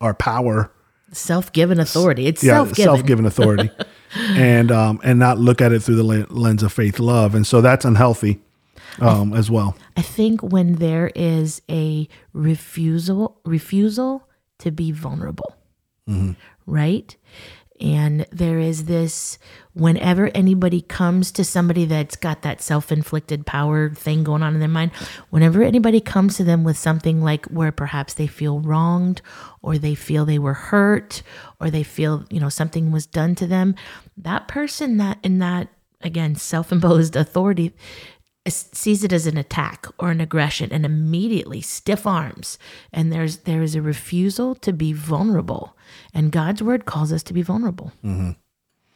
our 0.00 0.14
power 0.14 0.70
Self-given 1.10 1.80
authority. 1.80 2.26
It's 2.26 2.44
yeah, 2.44 2.52
self-given. 2.56 2.84
self-given 2.84 3.26
authority, 3.32 3.70
and 4.14 4.70
um, 4.70 5.00
and 5.02 5.18
not 5.18 5.38
look 5.38 5.62
at 5.62 5.72
it 5.72 5.82
through 5.82 5.96
the 5.96 6.26
lens 6.28 6.62
of 6.62 6.70
faith, 6.70 6.98
love, 6.98 7.34
and 7.34 7.46
so 7.46 7.62
that's 7.62 7.86
unhealthy, 7.86 8.42
um, 9.00 9.32
as 9.32 9.50
well. 9.50 9.74
I 9.96 10.02
think 10.02 10.42
when 10.42 10.74
there 10.74 11.10
is 11.14 11.62
a 11.70 12.08
refusal 12.34 13.40
refusal 13.46 14.28
to 14.58 14.70
be 14.70 14.92
vulnerable, 14.92 15.56
right? 16.66 17.16
And 17.80 18.26
there 18.30 18.58
is 18.58 18.84
this 18.84 19.38
whenever 19.74 20.28
anybody 20.34 20.80
comes 20.80 21.30
to 21.32 21.44
somebody 21.44 21.84
that's 21.84 22.16
got 22.16 22.42
that 22.42 22.60
self-inflicted 22.60 23.46
power 23.46 23.90
thing 23.90 24.24
going 24.24 24.42
on 24.42 24.54
in 24.54 24.60
their 24.60 24.68
mind, 24.68 24.90
whenever 25.30 25.62
anybody 25.62 26.00
comes 26.00 26.36
to 26.36 26.44
them 26.44 26.64
with 26.64 26.76
something 26.76 27.22
like 27.22 27.46
where 27.46 27.70
perhaps 27.70 28.14
they 28.14 28.26
feel 28.26 28.60
wronged 28.60 29.22
or 29.62 29.78
they 29.78 29.94
feel 29.94 30.24
they 30.24 30.38
were 30.38 30.54
hurt 30.54 31.22
or 31.60 31.70
they 31.70 31.84
feel, 31.84 32.24
you 32.30 32.40
know, 32.40 32.48
something 32.48 32.90
was 32.90 33.06
done 33.06 33.34
to 33.36 33.46
them, 33.46 33.74
that 34.16 34.48
person 34.48 34.96
that 34.96 35.18
in 35.22 35.38
that 35.38 35.68
again 36.00 36.34
self-imposed 36.34 37.16
authority 37.16 37.74
sees 38.52 39.04
it 39.04 39.12
as 39.12 39.26
an 39.26 39.36
attack 39.36 39.86
or 39.98 40.10
an 40.10 40.20
aggression 40.20 40.72
and 40.72 40.84
immediately 40.84 41.60
stiff 41.60 42.06
arms 42.06 42.58
and 42.92 43.12
there's 43.12 43.38
there 43.38 43.62
is 43.62 43.74
a 43.74 43.82
refusal 43.82 44.54
to 44.54 44.72
be 44.72 44.92
vulnerable 44.92 45.76
and 46.12 46.32
god's 46.32 46.62
word 46.62 46.84
calls 46.84 47.12
us 47.12 47.22
to 47.22 47.32
be 47.32 47.42
vulnerable 47.42 47.92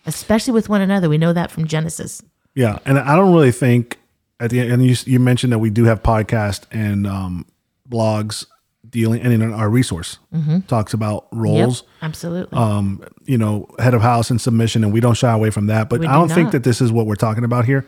especially 0.07 0.53
with 0.53 0.69
one 0.69 0.81
another 0.81 1.09
we 1.09 1.19
know 1.19 1.33
that 1.33 1.51
from 1.51 1.67
genesis 1.67 2.23
Yeah, 2.55 2.79
and 2.85 2.99
I 2.99 3.17
don't 3.17 3.33
really 3.33 3.53
think 3.53 3.99
at 4.41 4.51
the 4.51 4.61
end. 4.61 4.73
And 4.73 4.85
you 4.85 4.95
you 5.07 5.19
mentioned 5.19 5.53
that 5.53 5.59
we 5.59 5.71
do 5.71 5.85
have 5.85 6.03
podcast 6.03 6.65
and 6.71 7.07
um, 7.07 7.47
blogs 7.89 8.47
dealing, 8.89 9.23
and 9.23 9.33
in 9.33 9.53
our 9.53 9.71
resource 9.71 10.19
mm-hmm. 10.35 10.61
talks 10.61 10.93
about 10.93 11.29
roles. 11.33 11.85
absolutely 12.03 12.59
um, 12.59 13.03
you 13.25 13.39
know, 13.39 13.67
head 13.79 13.95
of 13.95 14.03
house 14.03 14.31
and 14.31 14.41
submission, 14.41 14.85
and 14.85 14.93
we 14.93 15.01
don't 15.01 15.15
shy 15.15 15.33
away 15.33 15.51
from 15.51 15.67
that. 15.67 15.89
But 15.89 16.01
We 16.01 16.07
I 16.07 16.13
do 16.13 16.19
don't 16.19 16.29
think 16.29 16.53
that 16.53 16.65
this 16.65 16.81
is 16.81 16.93
what 16.93 17.07
we're 17.07 17.15
talking 17.15 17.45
about 17.45 17.65
here. 17.65 17.87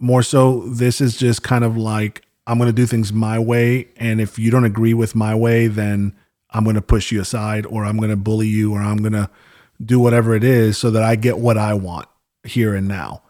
More 0.00 0.22
so, 0.22 0.60
this 0.62 1.00
is 1.00 1.16
just 1.16 1.42
kind 1.42 1.62
of 1.62 1.76
like 1.76 2.24
I'm 2.46 2.58
going 2.58 2.68
to 2.68 2.72
do 2.72 2.86
things 2.86 3.12
my 3.12 3.38
way, 3.38 3.88
and 3.96 4.20
if 4.20 4.38
you 4.38 4.50
don't 4.50 4.64
agree 4.64 4.94
with 4.94 5.14
my 5.14 5.34
way, 5.34 5.68
then 5.68 6.16
I'm 6.50 6.64
going 6.64 6.74
to 6.74 6.82
push 6.82 7.12
you 7.12 7.20
aside, 7.20 7.64
or 7.66 7.84
I'm 7.84 7.96
going 7.96 8.10
to 8.10 8.16
bully 8.16 8.48
you, 8.48 8.72
or 8.72 8.80
I'm 8.80 8.96
going 8.96 9.12
to 9.12 9.30
do 9.84 10.00
whatever 10.00 10.34
it 10.34 10.42
is 10.42 10.76
so 10.76 10.90
that 10.90 11.02
I 11.02 11.14
get 11.14 11.38
what 11.38 11.56
I 11.56 11.74
want 11.74 12.08
here 12.44 12.74
and 12.74 12.88
now, 12.88 13.22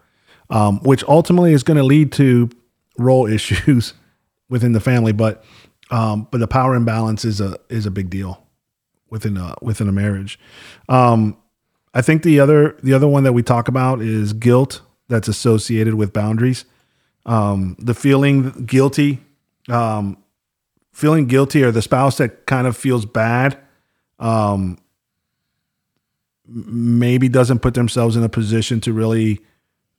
um, 0.49 0.79
which 0.79 1.03
ultimately 1.03 1.53
is 1.53 1.63
going 1.63 1.77
to 1.77 1.83
lead 1.83 2.11
to 2.13 2.49
role 2.97 3.27
issues 3.31 3.93
within 4.49 4.71
the 4.71 4.79
family. 4.79 5.11
But 5.11 5.43
um, 5.91 6.27
but 6.31 6.39
the 6.39 6.47
power 6.47 6.73
imbalance 6.73 7.25
is 7.25 7.41
a 7.41 7.57
is 7.69 7.85
a 7.85 7.91
big 7.91 8.09
deal 8.09 8.43
within 9.09 9.37
a 9.37 9.55
within 9.61 9.87
a 9.87 9.91
marriage. 9.91 10.39
Um, 10.89 11.37
I 11.93 12.01
think 12.01 12.23
the 12.23 12.39
other 12.39 12.77
the 12.81 12.93
other 12.93 13.07
one 13.07 13.23
that 13.25 13.33
we 13.33 13.43
talk 13.43 13.67
about 13.67 14.01
is 14.01 14.33
guilt 14.33 14.81
that's 15.11 15.27
associated 15.27 15.93
with 15.93 16.13
boundaries. 16.13 16.65
Um, 17.25 17.75
the 17.77 17.93
feeling 17.93 18.65
guilty, 18.65 19.19
um, 19.69 20.17
feeling 20.91 21.27
guilty, 21.27 21.63
or 21.63 21.71
the 21.71 21.81
spouse 21.81 22.17
that 22.17 22.47
kind 22.47 22.65
of 22.65 22.75
feels 22.75 23.05
bad, 23.05 23.59
um, 24.17 24.79
maybe 26.47 27.29
doesn't 27.29 27.59
put 27.59 27.75
themselves 27.75 28.15
in 28.15 28.23
a 28.23 28.29
position 28.29 28.81
to 28.81 28.93
really 28.93 29.39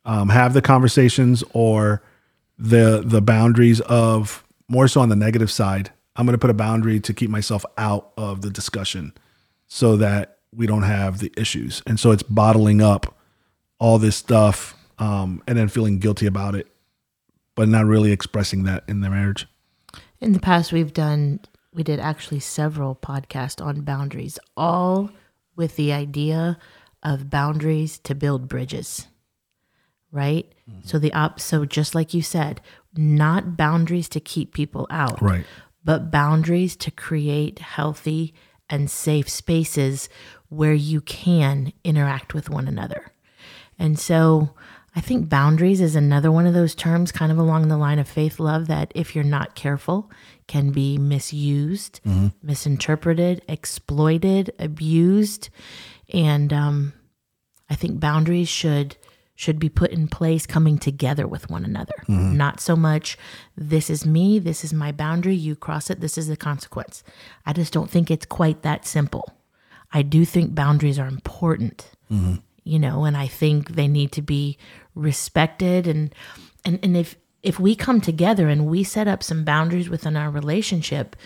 um, 0.04 0.30
have 0.30 0.54
the 0.54 0.62
conversations 0.62 1.44
or 1.52 2.02
the 2.58 3.02
the 3.04 3.22
boundaries 3.22 3.80
of 3.82 4.44
more 4.68 4.88
so 4.88 5.00
on 5.00 5.08
the 5.08 5.16
negative 5.16 5.50
side. 5.50 5.90
I'm 6.16 6.26
going 6.26 6.34
to 6.34 6.38
put 6.38 6.50
a 6.50 6.54
boundary 6.54 7.00
to 7.00 7.14
keep 7.14 7.30
myself 7.30 7.64
out 7.78 8.12
of 8.16 8.42
the 8.42 8.50
discussion 8.50 9.12
so 9.68 9.96
that 9.96 10.38
we 10.54 10.66
don't 10.66 10.82
have 10.82 11.18
the 11.18 11.32
issues. 11.36 11.82
And 11.86 11.98
so 11.98 12.10
it's 12.10 12.22
bottling 12.22 12.82
up 12.82 13.16
all 13.78 13.98
this 13.98 14.16
stuff 14.16 14.76
um, 15.02 15.42
and 15.46 15.58
then 15.58 15.68
feeling 15.68 15.98
guilty 15.98 16.26
about 16.26 16.54
it, 16.54 16.66
but 17.54 17.68
not 17.68 17.84
really 17.86 18.12
expressing 18.12 18.64
that 18.64 18.84
in 18.88 19.00
their 19.00 19.10
marriage. 19.10 19.46
in 20.20 20.32
the 20.32 20.40
past 20.40 20.72
we've 20.72 20.92
done 20.94 21.40
we 21.74 21.82
did 21.82 21.98
actually 22.00 22.38
several 22.40 22.94
podcasts 22.94 23.64
on 23.64 23.80
boundaries 23.80 24.38
all 24.56 25.10
with 25.56 25.74
the 25.76 25.92
idea 25.92 26.58
of 27.02 27.28
boundaries 27.30 27.98
to 27.98 28.14
build 28.14 28.46
bridges 28.48 29.08
right 30.10 30.46
so 30.84 30.98
the 30.98 31.12
op 31.12 31.40
so 31.40 31.64
just 31.64 31.94
like 31.94 32.14
you 32.14 32.22
said 32.22 32.60
not 32.96 33.56
boundaries 33.56 34.08
to 34.08 34.20
keep 34.20 34.52
people 34.54 34.86
out 34.90 35.20
Right. 35.20 35.44
but 35.84 36.10
boundaries 36.10 36.76
to 36.76 36.90
create 36.90 37.58
healthy 37.58 38.32
and 38.70 38.90
safe 38.90 39.28
spaces 39.28 40.08
where 40.48 40.74
you 40.74 41.00
can 41.00 41.72
interact 41.84 42.32
with 42.34 42.48
one 42.50 42.68
another. 42.68 43.02
And 43.78 43.98
so 43.98 44.50
I 44.94 45.00
think 45.00 45.28
boundaries 45.28 45.80
is 45.80 45.96
another 45.96 46.30
one 46.30 46.46
of 46.46 46.54
those 46.54 46.74
terms, 46.74 47.12
kind 47.12 47.32
of 47.32 47.38
along 47.38 47.68
the 47.68 47.78
line 47.78 47.98
of 47.98 48.08
faith 48.08 48.38
love, 48.38 48.66
that 48.66 48.92
if 48.94 49.14
you're 49.14 49.24
not 49.24 49.54
careful, 49.54 50.10
can 50.48 50.70
be 50.70 50.98
misused, 50.98 52.00
mm-hmm. 52.06 52.28
misinterpreted, 52.42 53.42
exploited, 53.48 54.52
abused. 54.58 55.48
And 56.12 56.52
um, 56.52 56.92
I 57.70 57.74
think 57.74 58.00
boundaries 58.00 58.48
should 58.48 58.96
should 59.34 59.58
be 59.58 59.68
put 59.68 59.90
in 59.90 60.06
place 60.06 60.46
coming 60.46 60.78
together 60.78 61.26
with 61.26 61.50
one 61.50 61.64
another. 61.64 61.94
Mm-hmm. 62.02 62.36
Not 62.36 62.60
so 62.60 62.76
much, 62.76 63.16
this 63.56 63.88
is 63.88 64.06
me, 64.06 64.38
this 64.38 64.62
is 64.62 64.72
my 64.72 64.92
boundary, 64.92 65.34
you 65.34 65.56
cross 65.56 65.90
it, 65.90 66.00
this 66.00 66.16
is 66.18 66.28
the 66.28 66.36
consequence. 66.36 67.02
I 67.46 67.52
just 67.52 67.72
don't 67.72 67.90
think 67.90 68.10
it's 68.10 68.26
quite 68.26 68.62
that 68.62 68.86
simple. 68.86 69.32
I 69.92 70.02
do 70.02 70.24
think 70.24 70.54
boundaries 70.54 70.98
are 70.98 71.08
important, 71.08 71.90
mm-hmm. 72.10 72.36
you 72.62 72.78
know, 72.78 73.04
and 73.04 73.16
I 73.16 73.26
think 73.26 73.70
they 73.70 73.88
need 73.88 74.12
to 74.12 74.22
be 74.22 74.58
respected. 74.94 75.86
And, 75.86 76.14
and, 76.64 76.78
and 76.82 76.96
if, 76.96 77.16
if 77.42 77.58
we 77.58 77.74
come 77.74 78.00
together 78.00 78.48
and 78.48 78.66
we 78.66 78.84
set 78.84 79.08
up 79.08 79.22
some 79.22 79.44
boundaries 79.44 79.88
within 79.88 80.16
our 80.16 80.30
relationship, 80.30 81.16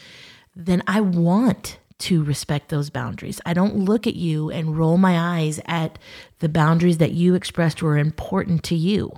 then 0.55 0.83
I 0.87 1.01
want 1.01 1.79
to 1.99 2.23
respect 2.23 2.69
those 2.69 2.91
boundaries. 2.91 3.41
I 3.47 3.55
don't 3.55 3.77
look 3.77 4.07
at 4.07 4.17
you 4.17 4.51
and 4.51 4.77
roll 4.77 4.99
my 4.99 5.39
eyes 5.39 5.61
at 5.67 5.99
the 6.41 6.49
boundaries 6.49 6.99
that 6.99 7.13
you 7.13 7.35
expressed 7.35 7.83
were 7.83 7.97
important 7.97 8.63
to 8.65 8.75
you. 8.75 9.13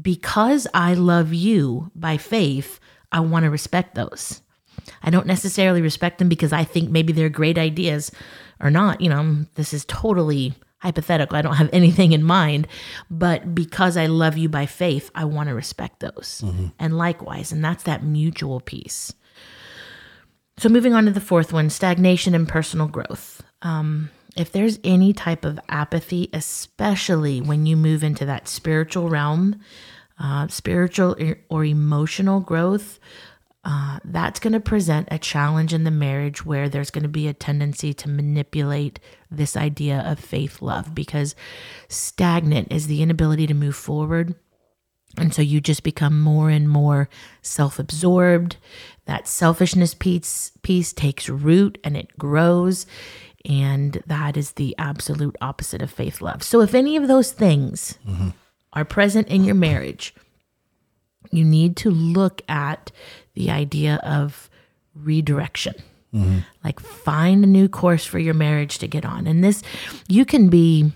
Because 0.00 0.66
I 0.72 0.94
love 0.94 1.32
you 1.32 1.90
by 1.94 2.16
faith, 2.16 2.78
I 3.10 3.20
want 3.20 3.44
to 3.44 3.50
respect 3.50 3.94
those. 3.94 4.42
I 5.02 5.10
don't 5.10 5.26
necessarily 5.26 5.82
respect 5.82 6.18
them 6.18 6.28
because 6.28 6.52
I 6.52 6.64
think 6.64 6.90
maybe 6.90 7.12
they're 7.12 7.28
great 7.28 7.58
ideas 7.58 8.12
or 8.60 8.70
not. 8.70 9.00
You 9.00 9.08
know, 9.08 9.46
this 9.54 9.74
is 9.74 9.84
totally 9.86 10.54
hypothetical. 10.80 11.36
I 11.36 11.42
don't 11.42 11.56
have 11.56 11.70
anything 11.72 12.12
in 12.12 12.22
mind, 12.22 12.66
but 13.10 13.54
because 13.54 13.96
I 13.96 14.06
love 14.06 14.36
you 14.36 14.48
by 14.48 14.66
faith, 14.66 15.10
I 15.14 15.24
want 15.24 15.48
to 15.48 15.54
respect 15.54 16.00
those. 16.00 16.42
And 16.78 16.98
likewise, 16.98 17.52
and 17.52 17.64
that's 17.64 17.84
that 17.84 18.02
mutual 18.02 18.60
piece. 18.60 19.12
So, 20.58 20.68
moving 20.68 20.92
on 20.92 21.06
to 21.06 21.10
the 21.10 21.20
fourth 21.20 21.52
one 21.52 21.70
stagnation 21.70 22.34
and 22.34 22.46
personal 22.46 22.86
growth. 22.86 23.42
Um, 23.62 24.10
if 24.36 24.52
there's 24.52 24.78
any 24.84 25.12
type 25.12 25.44
of 25.44 25.58
apathy, 25.68 26.28
especially 26.32 27.40
when 27.40 27.66
you 27.66 27.76
move 27.76 28.04
into 28.04 28.24
that 28.26 28.46
spiritual 28.46 29.08
realm, 29.08 29.58
uh, 30.18 30.48
spiritual 30.48 31.16
or 31.48 31.64
emotional 31.64 32.40
growth, 32.40 32.98
uh, 33.62 33.98
that's 34.04 34.40
going 34.40 34.54
to 34.54 34.60
present 34.60 35.08
a 35.10 35.18
challenge 35.18 35.74
in 35.74 35.84
the 35.84 35.90
marriage 35.90 36.46
where 36.46 36.68
there's 36.68 36.90
going 36.90 37.02
to 37.02 37.08
be 37.08 37.28
a 37.28 37.34
tendency 37.34 37.92
to 37.92 38.08
manipulate 38.08 38.98
this 39.30 39.56
idea 39.56 40.02
of 40.06 40.18
faith 40.18 40.62
love 40.62 40.94
because 40.94 41.34
stagnant 41.88 42.72
is 42.72 42.86
the 42.86 43.02
inability 43.02 43.46
to 43.46 43.54
move 43.54 43.76
forward. 43.76 44.34
And 45.18 45.34
so 45.34 45.42
you 45.42 45.60
just 45.60 45.82
become 45.82 46.20
more 46.20 46.48
and 46.48 46.68
more 46.68 47.08
self 47.42 47.78
absorbed. 47.78 48.56
That 49.04 49.28
selfishness 49.28 49.92
piece, 49.92 50.52
piece 50.62 50.92
takes 50.92 51.28
root 51.28 51.78
and 51.84 51.96
it 51.96 52.16
grows. 52.16 52.86
And 53.44 54.02
that 54.06 54.36
is 54.36 54.52
the 54.52 54.74
absolute 54.78 55.36
opposite 55.40 55.82
of 55.82 55.90
faith 55.90 56.20
love. 56.20 56.42
So 56.42 56.60
if 56.60 56.74
any 56.74 56.96
of 56.96 57.08
those 57.08 57.32
things 57.32 57.98
are 58.72 58.84
present 58.84 59.28
in 59.28 59.44
your 59.44 59.54
marriage, 59.54 60.14
you 61.32 61.44
need 61.44 61.76
to 61.78 61.90
look 61.90 62.42
at 62.48 62.92
the 63.34 63.50
idea 63.50 63.96
of 64.02 64.50
redirection. 64.94 65.74
Like 66.64 66.80
find 66.80 67.44
a 67.44 67.46
new 67.46 67.68
course 67.68 68.04
for 68.04 68.18
your 68.18 68.34
marriage 68.34 68.78
to 68.78 68.88
get 68.88 69.04
on. 69.04 69.28
And 69.28 69.44
this, 69.44 69.62
you 70.08 70.24
can 70.24 70.48
be 70.48 70.92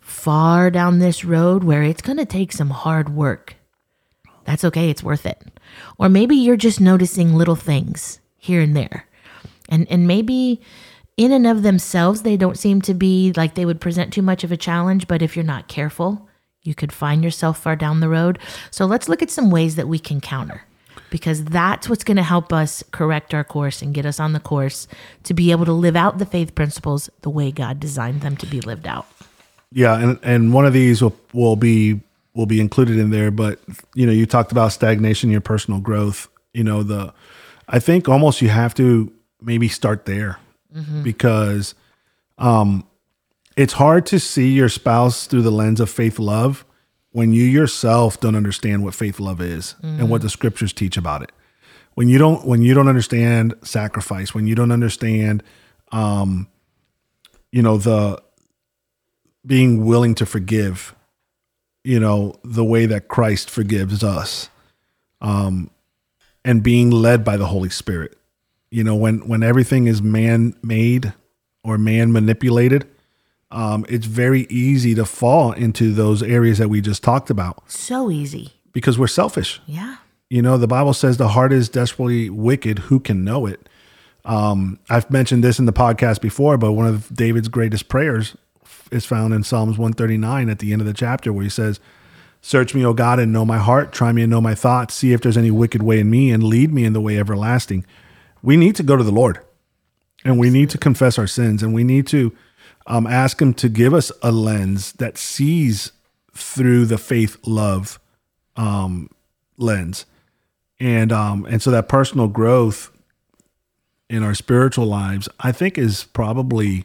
far 0.00 0.70
down 0.70 0.98
this 0.98 1.24
road 1.24 1.62
where 1.62 1.82
it's 1.82 2.00
going 2.00 2.16
to 2.16 2.24
take 2.24 2.52
some 2.52 2.70
hard 2.70 3.10
work. 3.10 3.56
That's 4.44 4.64
okay, 4.64 4.88
it's 4.88 5.02
worth 5.02 5.26
it. 5.26 5.42
Or 5.98 6.08
maybe 6.08 6.36
you're 6.36 6.56
just 6.56 6.80
noticing 6.80 7.34
little 7.34 7.56
things 7.56 8.20
here 8.38 8.62
and 8.62 8.74
there. 8.74 9.06
And 9.68 9.86
and 9.90 10.06
maybe 10.06 10.62
in 11.16 11.32
and 11.32 11.46
of 11.46 11.62
themselves 11.62 12.22
they 12.22 12.36
don't 12.36 12.56
seem 12.58 12.80
to 12.82 12.94
be 12.94 13.32
like 13.36 13.56
they 13.56 13.66
would 13.66 13.80
present 13.80 14.12
too 14.12 14.22
much 14.22 14.44
of 14.44 14.52
a 14.52 14.56
challenge, 14.56 15.08
but 15.08 15.20
if 15.20 15.36
you're 15.36 15.44
not 15.44 15.68
careful, 15.68 16.28
you 16.62 16.74
could 16.74 16.92
find 16.92 17.24
yourself 17.24 17.58
far 17.58 17.76
down 17.76 18.00
the 18.00 18.08
road. 18.08 18.38
So 18.70 18.86
let's 18.86 19.08
look 19.08 19.22
at 19.22 19.30
some 19.30 19.50
ways 19.50 19.74
that 19.76 19.88
we 19.88 19.98
can 19.98 20.20
counter 20.20 20.62
because 21.16 21.42
that's 21.44 21.88
what's 21.88 22.04
going 22.04 22.18
to 22.18 22.22
help 22.22 22.52
us 22.52 22.84
correct 22.90 23.32
our 23.32 23.42
course 23.42 23.80
and 23.80 23.94
get 23.94 24.04
us 24.04 24.20
on 24.20 24.34
the 24.34 24.38
course 24.38 24.86
to 25.22 25.32
be 25.32 25.50
able 25.50 25.64
to 25.64 25.72
live 25.72 25.96
out 25.96 26.18
the 26.18 26.26
faith 26.26 26.54
principles 26.54 27.08
the 27.22 27.30
way 27.30 27.50
God 27.50 27.80
designed 27.80 28.20
them 28.20 28.36
to 28.36 28.44
be 28.44 28.60
lived 28.60 28.86
out. 28.86 29.06
Yeah, 29.72 29.98
and 29.98 30.18
and 30.22 30.52
one 30.52 30.66
of 30.66 30.74
these 30.74 31.00
will 31.00 31.16
will 31.32 31.56
be 31.56 32.00
will 32.34 32.44
be 32.44 32.60
included 32.60 32.98
in 32.98 33.08
there. 33.08 33.30
But 33.30 33.60
you 33.94 34.04
know, 34.04 34.12
you 34.12 34.26
talked 34.26 34.52
about 34.52 34.72
stagnation, 34.72 35.30
your 35.30 35.40
personal 35.40 35.80
growth. 35.80 36.28
You 36.52 36.64
know, 36.64 36.82
the 36.82 37.14
I 37.66 37.78
think 37.78 38.10
almost 38.10 38.42
you 38.42 38.50
have 38.50 38.74
to 38.74 39.10
maybe 39.40 39.68
start 39.68 40.04
there 40.04 40.38
because 41.02 41.74
um, 42.36 42.86
it's 43.56 43.72
hard 43.72 44.04
to 44.06 44.20
see 44.20 44.52
your 44.52 44.68
spouse 44.68 45.26
through 45.26 45.42
the 45.42 45.50
lens 45.50 45.80
of 45.80 45.88
faith 45.88 46.18
love 46.18 46.66
when 47.16 47.32
you 47.32 47.44
yourself 47.44 48.20
don't 48.20 48.34
understand 48.36 48.84
what 48.84 48.94
faith 48.94 49.18
love 49.18 49.40
is 49.40 49.74
and 49.82 50.10
what 50.10 50.20
the 50.20 50.28
scriptures 50.28 50.74
teach 50.74 50.98
about 50.98 51.22
it. 51.22 51.32
When 51.94 52.10
you 52.10 52.18
don't 52.18 52.46
when 52.46 52.60
you 52.60 52.74
don't 52.74 52.88
understand 52.88 53.54
sacrifice, 53.62 54.34
when 54.34 54.46
you 54.46 54.54
don't 54.54 54.70
understand 54.70 55.42
um, 55.92 56.46
you 57.50 57.62
know 57.62 57.78
the 57.78 58.22
being 59.46 59.86
willing 59.86 60.14
to 60.16 60.26
forgive 60.26 60.94
you 61.84 61.98
know 61.98 62.34
the 62.42 62.64
way 62.64 62.84
that 62.84 63.06
christ 63.06 63.48
forgives 63.48 64.02
us 64.02 64.50
um 65.20 65.70
and 66.44 66.62
being 66.64 66.90
led 66.90 67.24
by 67.24 67.36
the 67.36 67.46
holy 67.46 67.70
spirit 67.70 68.18
you 68.70 68.82
know 68.82 68.96
when 68.96 69.26
when 69.28 69.44
everything 69.44 69.86
is 69.86 70.02
man 70.02 70.54
made 70.62 71.14
or 71.62 71.78
man 71.78 72.12
manipulated 72.12 72.86
um 73.50 73.84
it's 73.88 74.06
very 74.06 74.42
easy 74.50 74.94
to 74.94 75.04
fall 75.04 75.52
into 75.52 75.92
those 75.92 76.22
areas 76.22 76.58
that 76.58 76.68
we 76.68 76.80
just 76.80 77.02
talked 77.02 77.30
about 77.30 77.70
So 77.70 78.10
easy. 78.10 78.52
because 78.72 78.98
we're 78.98 79.06
selfish 79.06 79.60
Yeah. 79.66 79.96
you 80.30 80.42
know, 80.42 80.58
the 80.58 80.66
Bible 80.66 80.92
says 80.94 81.16
the 81.16 81.28
heart 81.28 81.52
is 81.52 81.68
desperately 81.68 82.28
wicked. 82.30 82.78
Who 82.80 82.98
can 83.00 83.22
know 83.24 83.46
it? 83.46 83.68
Um, 84.24 84.80
I've 84.90 85.08
mentioned 85.10 85.44
this 85.44 85.60
in 85.60 85.66
the 85.66 85.72
podcast 85.72 86.20
before, 86.20 86.58
but 86.58 86.72
one 86.72 86.88
of 86.88 87.08
David's 87.14 87.46
greatest 87.48 87.88
prayers 87.88 88.36
is 88.90 89.04
found 89.06 89.32
in 89.32 89.44
Psalms 89.44 89.78
139 89.78 90.48
at 90.50 90.58
the 90.58 90.72
end 90.72 90.82
of 90.82 90.86
the 90.86 90.92
chapter, 90.94 91.32
where 91.32 91.44
he 91.44 91.48
says, 91.48 91.78
Search 92.40 92.74
me, 92.74 92.84
O 92.84 92.92
God, 92.92 93.20
and 93.20 93.32
know 93.32 93.44
my 93.44 93.58
heart. 93.58 93.92
Try 93.92 94.10
me 94.12 94.22
and 94.22 94.30
know 94.30 94.40
my 94.40 94.54
thoughts. 94.56 94.94
See 94.94 95.12
if 95.12 95.20
there's 95.20 95.36
any 95.36 95.50
wicked 95.52 95.82
way 95.84 96.00
in 96.00 96.10
me, 96.10 96.32
and 96.32 96.42
lead 96.42 96.72
me 96.72 96.84
in 96.84 96.92
the 96.92 97.00
way 97.00 97.18
everlasting. 97.18 97.84
We 98.42 98.56
need 98.56 98.74
to 98.76 98.82
go 98.82 98.96
to 98.96 99.04
the 99.04 99.12
Lord, 99.12 99.38
and 100.24 100.38
we 100.40 100.50
need 100.50 100.70
to 100.70 100.78
confess 100.78 101.18
our 101.20 101.26
sins, 101.28 101.62
and 101.62 101.72
we 101.72 101.84
need 101.84 102.08
to 102.08 102.32
um, 102.86 103.06
ask 103.06 103.40
Him 103.40 103.54
to 103.54 103.68
give 103.68 103.92
us 103.94 104.12
a 104.22 104.30
lens 104.30 104.92
that 104.94 105.18
sees 105.18 105.92
through 106.34 106.86
the 106.86 106.98
faith 106.98 107.36
love 107.46 107.98
um, 108.56 109.10
lens 109.56 110.06
and 110.78 111.10
um 111.10 111.46
and 111.48 111.62
so 111.62 111.70
that 111.70 111.88
personal 111.88 112.28
growth 112.28 112.90
in 114.10 114.22
our 114.22 114.34
spiritual 114.34 114.84
lives 114.84 115.26
i 115.40 115.50
think 115.50 115.78
is 115.78 116.04
probably 116.04 116.84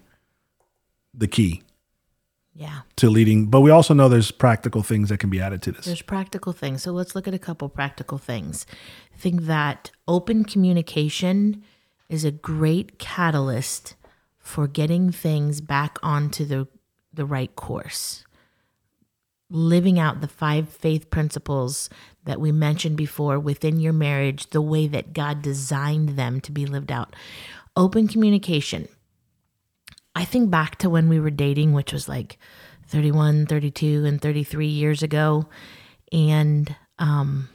the 1.13 1.27
key 1.27 1.61
Yeah. 2.55 2.81
to 2.95 3.09
leading 3.09 3.47
but 3.47 3.59
we 3.59 3.69
also 3.69 3.93
know 3.93 4.07
there's 4.07 4.31
practical 4.31 4.81
things 4.83 5.09
that 5.09 5.17
can 5.17 5.29
be 5.29 5.41
added 5.41 5.61
to 5.63 5.73
this 5.73 5.85
There's 5.85 6.01
practical 6.01 6.53
things. 6.53 6.83
So 6.83 6.91
let's 6.93 7.15
look 7.15 7.27
at 7.27 7.33
a 7.33 7.39
couple 7.39 7.67
practical 7.67 8.17
things. 8.17 8.65
I 9.13 9.17
think 9.17 9.41
that 9.43 9.91
open 10.07 10.45
communication 10.45 11.63
is 12.07 12.23
a 12.23 12.31
great 12.31 12.97
catalyst 12.97 13.95
for 14.41 14.67
getting 14.67 15.11
things 15.11 15.61
back 15.61 15.97
onto 16.01 16.45
the 16.45 16.67
the 17.13 17.25
right 17.25 17.55
course. 17.55 18.23
Living 19.49 19.99
out 19.99 20.21
the 20.21 20.27
five 20.27 20.69
faith 20.69 21.09
principles 21.09 21.89
that 22.23 22.39
we 22.39 22.51
mentioned 22.51 22.95
before 22.95 23.37
within 23.37 23.79
your 23.79 23.93
marriage, 23.93 24.49
the 24.51 24.61
way 24.61 24.87
that 24.87 25.13
God 25.13 25.41
designed 25.41 26.09
them 26.09 26.39
to 26.41 26.51
be 26.51 26.65
lived 26.65 26.91
out. 26.91 27.13
Open 27.75 28.07
communication. 28.07 28.87
I 30.15 30.23
think 30.23 30.49
back 30.49 30.77
to 30.77 30.89
when 30.89 31.09
we 31.09 31.19
were 31.19 31.29
dating, 31.29 31.73
which 31.73 31.91
was 31.91 32.07
like 32.07 32.37
31, 32.87 33.45
32, 33.45 34.05
and 34.05 34.21
33 34.21 34.67
years 34.67 35.03
ago. 35.03 35.47
And 36.11 36.73
um, 36.99 37.49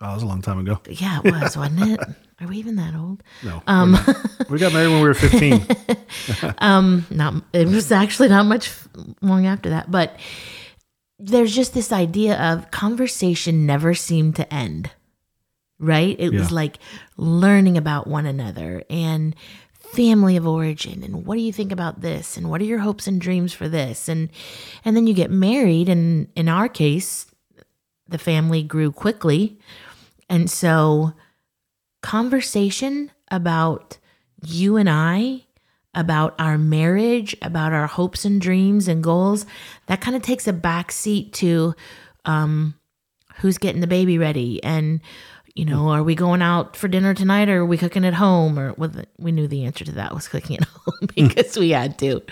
oh, 0.00 0.06
that 0.06 0.14
was 0.14 0.22
a 0.22 0.26
long 0.26 0.42
time 0.42 0.58
ago 0.58 0.80
yeah, 0.88 1.20
it 1.24 1.32
was, 1.32 1.56
wasn't 1.56 1.92
it? 1.92 2.00
Are 2.40 2.46
we 2.46 2.56
even 2.56 2.76
that 2.76 2.94
old? 2.94 3.22
no 3.44 3.62
um 3.66 3.96
we 4.48 4.58
got 4.58 4.72
married 4.72 4.88
when 4.88 5.02
we 5.02 5.08
were 5.08 5.14
15 5.14 5.66
Not, 7.10 7.44
it 7.52 7.68
was 7.68 7.92
actually 7.92 8.28
not 8.28 8.46
much 8.46 8.72
long 9.20 9.46
after 9.46 9.70
that. 9.70 9.90
But 9.90 10.18
there's 11.18 11.54
just 11.54 11.74
this 11.74 11.92
idea 11.92 12.38
of 12.40 12.70
conversation 12.70 13.66
never 13.66 13.94
seemed 13.94 14.36
to 14.36 14.52
end, 14.52 14.90
right? 15.78 16.16
It 16.18 16.30
was 16.32 16.50
like 16.50 16.78
learning 17.16 17.76
about 17.76 18.06
one 18.06 18.26
another 18.26 18.82
and 18.88 19.36
family 19.74 20.36
of 20.36 20.46
origin 20.46 21.02
and 21.02 21.26
what 21.26 21.34
do 21.34 21.40
you 21.40 21.52
think 21.52 21.72
about 21.72 22.00
this 22.00 22.36
and 22.36 22.48
what 22.48 22.60
are 22.60 22.64
your 22.64 22.78
hopes 22.78 23.08
and 23.08 23.20
dreams 23.20 23.52
for 23.52 23.68
this 23.68 24.08
and 24.08 24.28
and 24.84 24.96
then 24.96 25.08
you 25.08 25.12
get 25.12 25.32
married 25.32 25.88
and 25.88 26.28
in 26.36 26.48
our 26.48 26.68
case 26.68 27.26
the 28.06 28.16
family 28.16 28.62
grew 28.62 28.92
quickly 28.92 29.58
and 30.30 30.50
so 30.50 31.12
conversation 32.02 33.10
about 33.30 33.98
you 34.42 34.76
and 34.76 34.88
I 34.88 35.44
about 35.92 36.34
our 36.38 36.56
marriage, 36.56 37.36
about 37.42 37.72
our 37.72 37.88
hopes 37.88 38.24
and 38.24 38.40
dreams 38.40 38.86
and 38.86 39.02
goals, 39.02 39.44
that 39.86 40.00
kind 40.00 40.16
of 40.16 40.22
takes 40.22 40.46
a 40.46 40.52
back 40.52 40.92
seat 40.92 41.32
to 41.34 41.74
um, 42.24 42.74
who's 43.38 43.58
getting 43.58 43.80
the 43.80 43.86
baby 43.86 44.16
ready 44.16 44.62
and 44.62 45.00
you 45.56 45.64
know, 45.64 45.88
are 45.88 46.04
we 46.04 46.14
going 46.14 46.42
out 46.42 46.76
for 46.76 46.86
dinner 46.86 47.12
tonight 47.12 47.48
or 47.48 47.62
are 47.62 47.66
we 47.66 47.76
cooking 47.76 48.04
at 48.04 48.14
home? 48.14 48.56
Or 48.56 48.72
well, 48.74 48.92
we 49.18 49.32
knew 49.32 49.48
the 49.48 49.64
answer 49.64 49.84
to 49.84 49.92
that 49.92 50.14
was 50.14 50.28
cooking 50.28 50.56
at 50.56 50.64
home 50.68 51.08
because 51.14 51.58
we 51.58 51.70
had 51.70 51.98
to. 51.98 52.22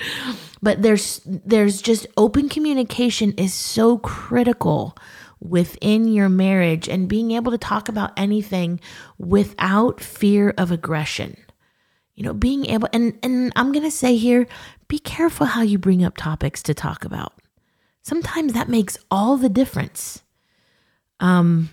But 0.62 0.82
there's 0.82 1.20
there's 1.26 1.82
just 1.82 2.06
open 2.16 2.48
communication 2.48 3.32
is 3.32 3.52
so 3.52 3.98
critical 3.98 4.96
within 5.40 6.08
your 6.08 6.28
marriage 6.28 6.88
and 6.88 7.08
being 7.08 7.32
able 7.32 7.52
to 7.52 7.58
talk 7.58 7.88
about 7.88 8.12
anything 8.16 8.80
without 9.18 10.00
fear 10.00 10.54
of 10.58 10.70
aggression. 10.70 11.36
You 12.14 12.24
know, 12.24 12.34
being 12.34 12.66
able 12.66 12.88
and 12.92 13.18
and 13.22 13.52
I'm 13.54 13.72
going 13.72 13.84
to 13.84 13.90
say 13.90 14.16
here, 14.16 14.46
be 14.88 14.98
careful 14.98 15.46
how 15.46 15.62
you 15.62 15.78
bring 15.78 16.04
up 16.04 16.16
topics 16.16 16.62
to 16.64 16.74
talk 16.74 17.04
about. 17.04 17.32
Sometimes 18.02 18.54
that 18.54 18.68
makes 18.68 18.98
all 19.10 19.36
the 19.36 19.48
difference. 19.48 20.22
Um 21.20 21.70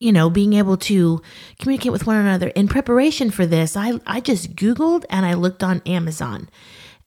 you 0.00 0.12
know, 0.12 0.30
being 0.30 0.52
able 0.52 0.76
to 0.76 1.20
communicate 1.58 1.92
with 1.92 2.06
one 2.06 2.16
another. 2.16 2.48
In 2.48 2.68
preparation 2.68 3.30
for 3.30 3.46
this, 3.46 3.76
I, 3.76 4.00
I 4.06 4.20
just 4.20 4.54
Googled 4.54 5.04
and 5.10 5.26
I 5.26 5.34
looked 5.34 5.64
on 5.64 5.82
Amazon. 5.86 6.48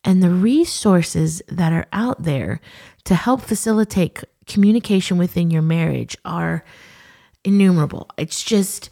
And 0.03 0.21
the 0.21 0.29
resources 0.29 1.41
that 1.47 1.71
are 1.71 1.87
out 1.93 2.23
there 2.23 2.59
to 3.05 3.15
help 3.15 3.41
facilitate 3.41 4.23
communication 4.47 5.17
within 5.17 5.51
your 5.51 5.61
marriage 5.61 6.17
are 6.25 6.63
innumerable. 7.43 8.09
It's 8.17 8.43
just 8.43 8.89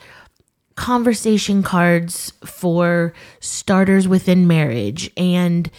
conversation 0.75 1.61
cards 1.61 2.31
for 2.45 3.13
starters 3.39 4.07
within 4.07 4.47
marriage 4.47 5.11
and 5.17 5.69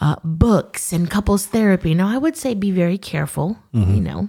uh, 0.00 0.16
books 0.22 0.92
and 0.92 1.10
couples 1.10 1.46
therapy. 1.46 1.94
Now, 1.94 2.08
I 2.08 2.18
would 2.18 2.36
say 2.36 2.54
be 2.54 2.70
very 2.70 2.98
careful, 2.98 3.58
mm-hmm. 3.74 3.94
you 3.94 4.00
know, 4.00 4.28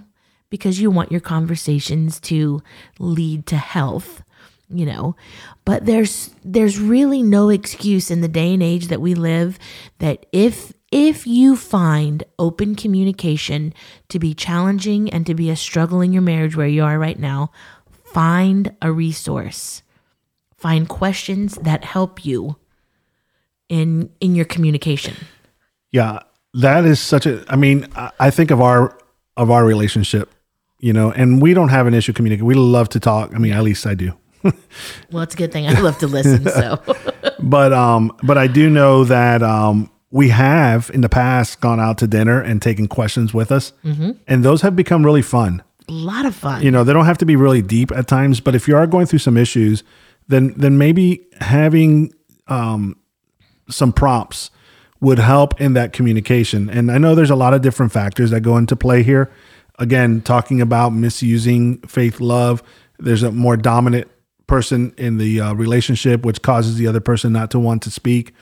because 0.50 0.80
you 0.80 0.90
want 0.90 1.12
your 1.12 1.20
conversations 1.20 2.18
to 2.20 2.62
lead 2.98 3.46
to 3.46 3.56
health 3.56 4.22
you 4.70 4.84
know 4.84 5.16
but 5.64 5.86
there's 5.86 6.30
there's 6.44 6.78
really 6.78 7.22
no 7.22 7.48
excuse 7.48 8.10
in 8.10 8.20
the 8.20 8.28
day 8.28 8.52
and 8.52 8.62
age 8.62 8.88
that 8.88 9.00
we 9.00 9.14
live 9.14 9.58
that 9.98 10.26
if 10.32 10.72
if 10.90 11.26
you 11.26 11.56
find 11.56 12.24
open 12.38 12.74
communication 12.74 13.74
to 14.08 14.18
be 14.18 14.34
challenging 14.34 15.10
and 15.10 15.26
to 15.26 15.34
be 15.34 15.50
a 15.50 15.56
struggle 15.56 16.00
in 16.00 16.12
your 16.12 16.22
marriage 16.22 16.56
where 16.56 16.66
you 16.66 16.82
are 16.82 16.98
right 16.98 17.18
now 17.18 17.50
find 17.90 18.74
a 18.80 18.90
resource 18.90 19.82
find 20.56 20.88
questions 20.88 21.56
that 21.56 21.84
help 21.84 22.24
you 22.24 22.56
in 23.68 24.10
in 24.20 24.34
your 24.34 24.46
communication 24.46 25.14
yeah 25.92 26.20
that 26.54 26.84
is 26.84 26.98
such 27.00 27.26
a 27.26 27.44
i 27.48 27.56
mean 27.56 27.86
i 28.18 28.30
think 28.30 28.50
of 28.50 28.60
our 28.60 28.98
of 29.36 29.50
our 29.50 29.64
relationship 29.64 30.32
you 30.80 30.92
know, 30.92 31.10
and 31.10 31.42
we 31.42 31.54
don't 31.54 31.70
have 31.70 31.86
an 31.86 31.94
issue 31.94 32.12
communicating. 32.12 32.46
We 32.46 32.54
love 32.54 32.88
to 32.90 33.00
talk. 33.00 33.34
I 33.34 33.38
mean, 33.38 33.52
at 33.52 33.62
least 33.62 33.86
I 33.86 33.94
do. 33.94 34.12
well, 35.10 35.22
it's 35.22 35.34
a 35.34 35.38
good 35.38 35.52
thing. 35.52 35.66
I 35.66 35.78
love 35.80 35.98
to 35.98 36.06
listen. 36.06 36.44
So, 36.46 36.80
but 37.40 37.72
um, 37.72 38.16
but 38.22 38.38
I 38.38 38.46
do 38.46 38.70
know 38.70 39.04
that 39.04 39.42
um, 39.42 39.90
we 40.10 40.30
have 40.30 40.90
in 40.94 41.00
the 41.00 41.08
past 41.08 41.60
gone 41.60 41.80
out 41.80 41.98
to 41.98 42.06
dinner 42.06 42.40
and 42.40 42.62
taken 42.62 42.88
questions 42.88 43.34
with 43.34 43.52
us, 43.52 43.72
mm-hmm. 43.84 44.12
and 44.26 44.44
those 44.44 44.62
have 44.62 44.74
become 44.74 45.04
really 45.04 45.22
fun. 45.22 45.62
A 45.88 45.92
lot 45.92 46.26
of 46.26 46.34
fun. 46.34 46.62
You 46.62 46.70
know, 46.70 46.84
they 46.84 46.92
don't 46.92 47.06
have 47.06 47.18
to 47.18 47.26
be 47.26 47.36
really 47.36 47.62
deep 47.62 47.90
at 47.92 48.06
times, 48.06 48.40
but 48.40 48.54
if 48.54 48.68
you 48.68 48.76
are 48.76 48.86
going 48.86 49.06
through 49.06 49.20
some 49.20 49.36
issues, 49.36 49.82
then 50.28 50.54
then 50.56 50.78
maybe 50.78 51.26
having 51.40 52.12
um, 52.46 52.96
some 53.68 53.92
prompts 53.92 54.50
would 55.00 55.18
help 55.18 55.60
in 55.60 55.74
that 55.74 55.92
communication. 55.92 56.68
And 56.68 56.90
I 56.90 56.98
know 56.98 57.14
there's 57.14 57.30
a 57.30 57.36
lot 57.36 57.54
of 57.54 57.62
different 57.62 57.92
factors 57.92 58.30
that 58.30 58.40
go 58.40 58.56
into 58.56 58.74
play 58.74 59.02
here 59.02 59.30
again, 59.78 60.20
talking 60.20 60.60
about 60.60 60.90
misusing 60.90 61.78
faith 61.82 62.20
love. 62.20 62.62
There's 62.98 63.22
a 63.22 63.30
more 63.30 63.56
dominant 63.56 64.10
person 64.48 64.92
in 64.98 65.18
the 65.18 65.40
uh, 65.40 65.52
relationship, 65.52 66.24
which 66.24 66.42
causes 66.42 66.76
the 66.76 66.88
other 66.88 67.00
person 67.00 67.32
not 67.32 67.52
to 67.52 67.60
want 67.60 67.82
to 67.82 67.90
speak. 67.90 68.34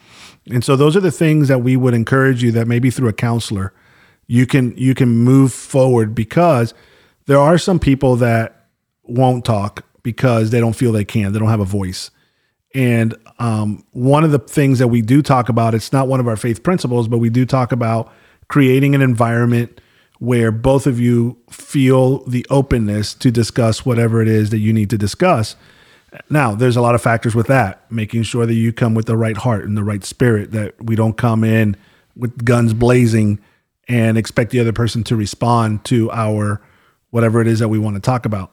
And 0.51 0.65
so 0.65 0.77
those 0.77 0.97
are 0.97 1.01
the 1.01 1.11
things 1.11 1.49
that 1.49 1.59
we 1.59 1.77
would 1.77 1.93
encourage 1.93 2.43
you 2.43 2.53
that 2.53 2.67
maybe 2.67 2.91
through 2.91 3.09
a 3.09 3.13
counselor, 3.13 3.75
you 4.27 4.47
can 4.47 4.75
you 4.79 4.95
can 4.95 5.09
move 5.09 5.53
forward 5.53 6.15
because 6.15 6.73
there 7.27 7.39
are 7.39 7.59
some 7.59 7.79
people 7.79 8.17
that 8.17 8.67
won't 9.03 9.45
talk 9.45 9.85
because 10.03 10.51
they 10.51 10.61
don't 10.61 10.75
feel 10.75 10.93
they 10.93 11.05
can. 11.05 11.33
They 11.33 11.39
don't 11.39 11.49
have 11.49 11.61
a 11.61 11.65
voice. 11.65 12.11
And 12.75 13.15
um, 13.39 13.85
one 13.93 14.23
of 14.23 14.31
the 14.31 14.39
things 14.39 14.79
that 14.79 14.89
we 14.89 15.03
do 15.03 15.23
talk 15.23 15.49
about, 15.49 15.75
it's 15.75 15.93
not 15.93 16.09
one 16.09 16.21
of 16.21 16.29
our 16.29 16.37
faith 16.37 16.63
principles, 16.63 17.09
but 17.09 17.19
we 17.19 17.31
do 17.31 17.47
talk 17.47 17.73
about 17.73 18.13
creating 18.49 18.95
an 18.95 19.03
environment 19.03 19.81
where 20.19 20.53
both 20.53 20.87
of 20.87 21.01
you 21.01 21.39
feel 21.51 22.25
the 22.27 22.47
openness 22.51 23.15
to 23.15 23.31
discuss 23.31 23.85
whatever 23.85 24.23
it 24.23 24.29
is 24.29 24.51
that 24.51 24.59
you 24.59 24.73
need 24.73 24.91
to 24.91 24.99
discuss. 24.99 25.57
Now, 26.31 26.55
there's 26.55 26.77
a 26.77 26.81
lot 26.81 26.95
of 26.95 27.03
factors 27.03 27.35
with 27.35 27.47
that, 27.49 27.91
making 27.91 28.23
sure 28.23 28.47
that 28.47 28.55
you 28.55 28.73
come 28.73 28.95
with 28.95 29.07
the 29.07 29.17
right 29.17 29.37
heart 29.37 29.65
and 29.65 29.77
the 29.77 29.85
right 29.85 30.05
spirit, 30.05 30.53
that 30.53 30.75
we 30.83 30.97
don't 30.97 31.17
come 31.17 31.45
in 31.45 31.77
with 32.15 32.45
guns 32.45 32.73
blazing 32.73 33.39
and 33.89 34.17
expect 34.17 34.51
the 34.51 34.61
other 34.61 34.73
person 34.73 35.05
to 35.05 35.17
respond 35.17 35.85
to 35.85 36.11
our 36.11 36.61
whatever 37.11 37.41
it 37.41 37.47
is 37.47 37.59
that 37.59 37.69
we 37.69 37.79
want 37.79 37.97
to 37.97 38.01
talk 38.01 38.27
about. 38.27 38.53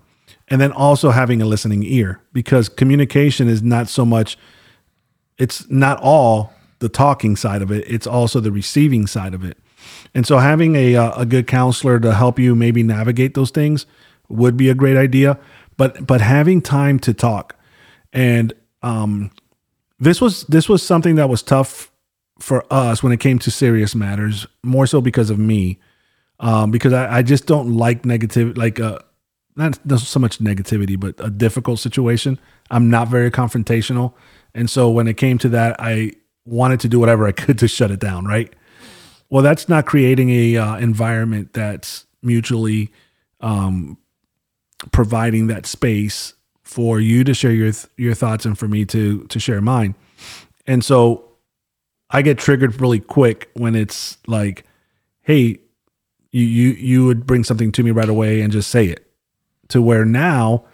And 0.50 0.60
then 0.60 0.72
also 0.72 1.12
having 1.12 1.42
a 1.42 1.46
listening 1.46 1.84
ear 1.84 2.22
because 2.34 2.70
communication 2.70 3.48
is 3.48 3.64
not 3.64 3.88
so 3.88 4.06
much, 4.06 4.38
it's 5.38 5.70
not 5.70 6.00
all 6.02 6.54
the 6.80 6.90
talking 6.90 7.36
side 7.36 7.62
of 7.62 7.72
it, 7.72 7.86
it's 7.88 8.06
also 8.06 8.40
the 8.40 8.52
receiving 8.52 9.08
side 9.08 9.34
of 9.34 9.44
it. 9.44 9.58
And 10.14 10.28
so 10.28 10.38
having 10.38 10.76
a 10.76 10.96
uh, 10.96 11.22
a 11.22 11.26
good 11.26 11.48
counselor 11.48 12.00
to 12.00 12.14
help 12.14 12.40
you 12.40 12.56
maybe 12.56 12.84
navigate 12.84 13.34
those 13.34 13.52
things 13.52 13.86
would 14.30 14.58
be 14.58 14.70
a 14.70 14.76
great 14.76 14.98
idea. 14.98 15.40
But 15.78 16.06
but 16.06 16.22
having 16.22 16.62
time 16.62 17.00
to 17.00 17.14
talk, 17.14 17.56
and 18.12 18.54
um, 18.82 19.32
this 20.00 20.22
was 20.22 20.44
this 20.46 20.70
was 20.70 20.84
something 20.84 21.16
that 21.16 21.30
was 21.30 21.42
tough 21.44 21.92
for 22.40 22.66
us 22.72 23.02
when 23.04 23.12
it 23.14 23.20
came 23.20 23.40
to 23.40 23.52
serious 23.52 23.96
matters. 23.96 24.48
More 24.64 24.88
so 24.88 25.02
because 25.02 25.30
of 25.30 25.40
me, 25.40 25.80
um, 26.40 26.72
because 26.72 26.94
I, 26.94 27.18
I 27.18 27.22
just 27.22 27.46
don't 27.46 27.76
like 27.76 28.06
negative 28.06 28.58
like 28.58 28.80
uh 28.80 29.00
not 29.56 29.80
so 30.00 30.20
much 30.20 30.40
negativity, 30.40 31.00
but 31.00 31.16
a 31.20 31.30
difficult 31.30 31.80
situation. 31.80 32.40
I'm 32.72 32.90
not 32.90 33.08
very 33.08 33.30
confrontational, 33.32 34.14
and 34.54 34.70
so 34.70 34.90
when 34.90 35.08
it 35.08 35.18
came 35.18 35.38
to 35.40 35.50
that, 35.50 35.76
I 35.80 36.14
wanted 36.46 36.80
to 36.82 36.88
do 36.88 37.00
whatever 37.00 37.28
I 37.28 37.32
could 37.32 37.58
to 37.60 37.68
shut 37.68 37.92
it 37.92 38.00
down. 38.00 38.26
Right 38.26 38.54
well, 39.34 39.42
that's 39.42 39.68
not 39.68 39.88
creating 39.88 40.30
a 40.30 40.58
uh, 40.58 40.78
environment 40.78 41.54
that's 41.54 42.06
mutually 42.22 42.92
um, 43.42 43.98
providing 44.92 45.48
that 45.48 45.66
space 45.66 46.34
for 46.64 47.00
you 47.00 47.24
to 47.24 47.34
share 47.34 47.52
your 47.52 47.72
your 47.98 48.14
thoughts 48.14 48.46
and 48.46 48.58
for 48.58 48.68
me 48.68 48.86
to 48.86 49.24
to 49.26 49.40
share 49.40 49.62
mine. 49.62 49.96
And 50.66 50.84
so 50.84 51.26
I 52.10 52.22
get 52.22 52.38
triggered 52.38 52.80
really 52.80 53.00
quick 53.00 53.50
when 53.54 53.76
it's 53.76 54.18
like, 54.28 54.66
"Hey, 55.22 55.60
you 56.32 56.46
you 56.46 56.70
you 56.72 57.06
would 57.06 57.26
bring 57.26 57.44
something 57.44 57.72
to 57.74 57.84
me 57.84 57.92
right 57.92 58.10
away 58.10 58.42
and 58.42 58.52
just 58.52 58.70
say 58.70 58.88
it." 58.88 59.06
To 59.70 59.82
where 59.82 60.06
now, 60.06 60.66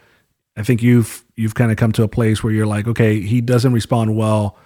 I 0.56 0.62
think 0.62 0.82
you've 0.82 1.24
you've 1.36 1.54
kind 1.54 1.70
of 1.70 1.76
come 1.76 1.92
to 1.92 2.02
a 2.02 2.08
place 2.08 2.42
where 2.42 2.52
you're 2.52 2.66
like, 2.66 2.86
"Okay, 2.86 3.20
he 3.20 3.40
doesn't 3.40 3.72
respond 3.72 4.16
well 4.16 4.56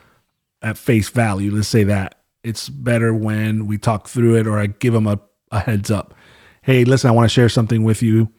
at 0.62 0.78
face 0.78 1.08
value." 1.08 1.52
Let's 1.52 1.68
say 1.68 1.84
that 1.84 2.20
it's 2.44 2.68
better 2.68 3.14
when 3.14 3.66
we 3.66 3.78
talk 3.78 4.06
through 4.06 4.36
it 4.36 4.46
or 4.46 4.58
I 4.58 4.66
give 4.66 4.94
him 4.94 5.06
a, 5.06 5.18
a 5.50 5.60
heads 5.60 5.90
up. 5.90 6.14
Hey, 6.62 6.84
listen, 6.84 7.08
I 7.08 7.12
want 7.12 7.24
to 7.24 7.32
share 7.32 7.48
something 7.48 7.82
with 7.82 8.02
you. 8.02 8.30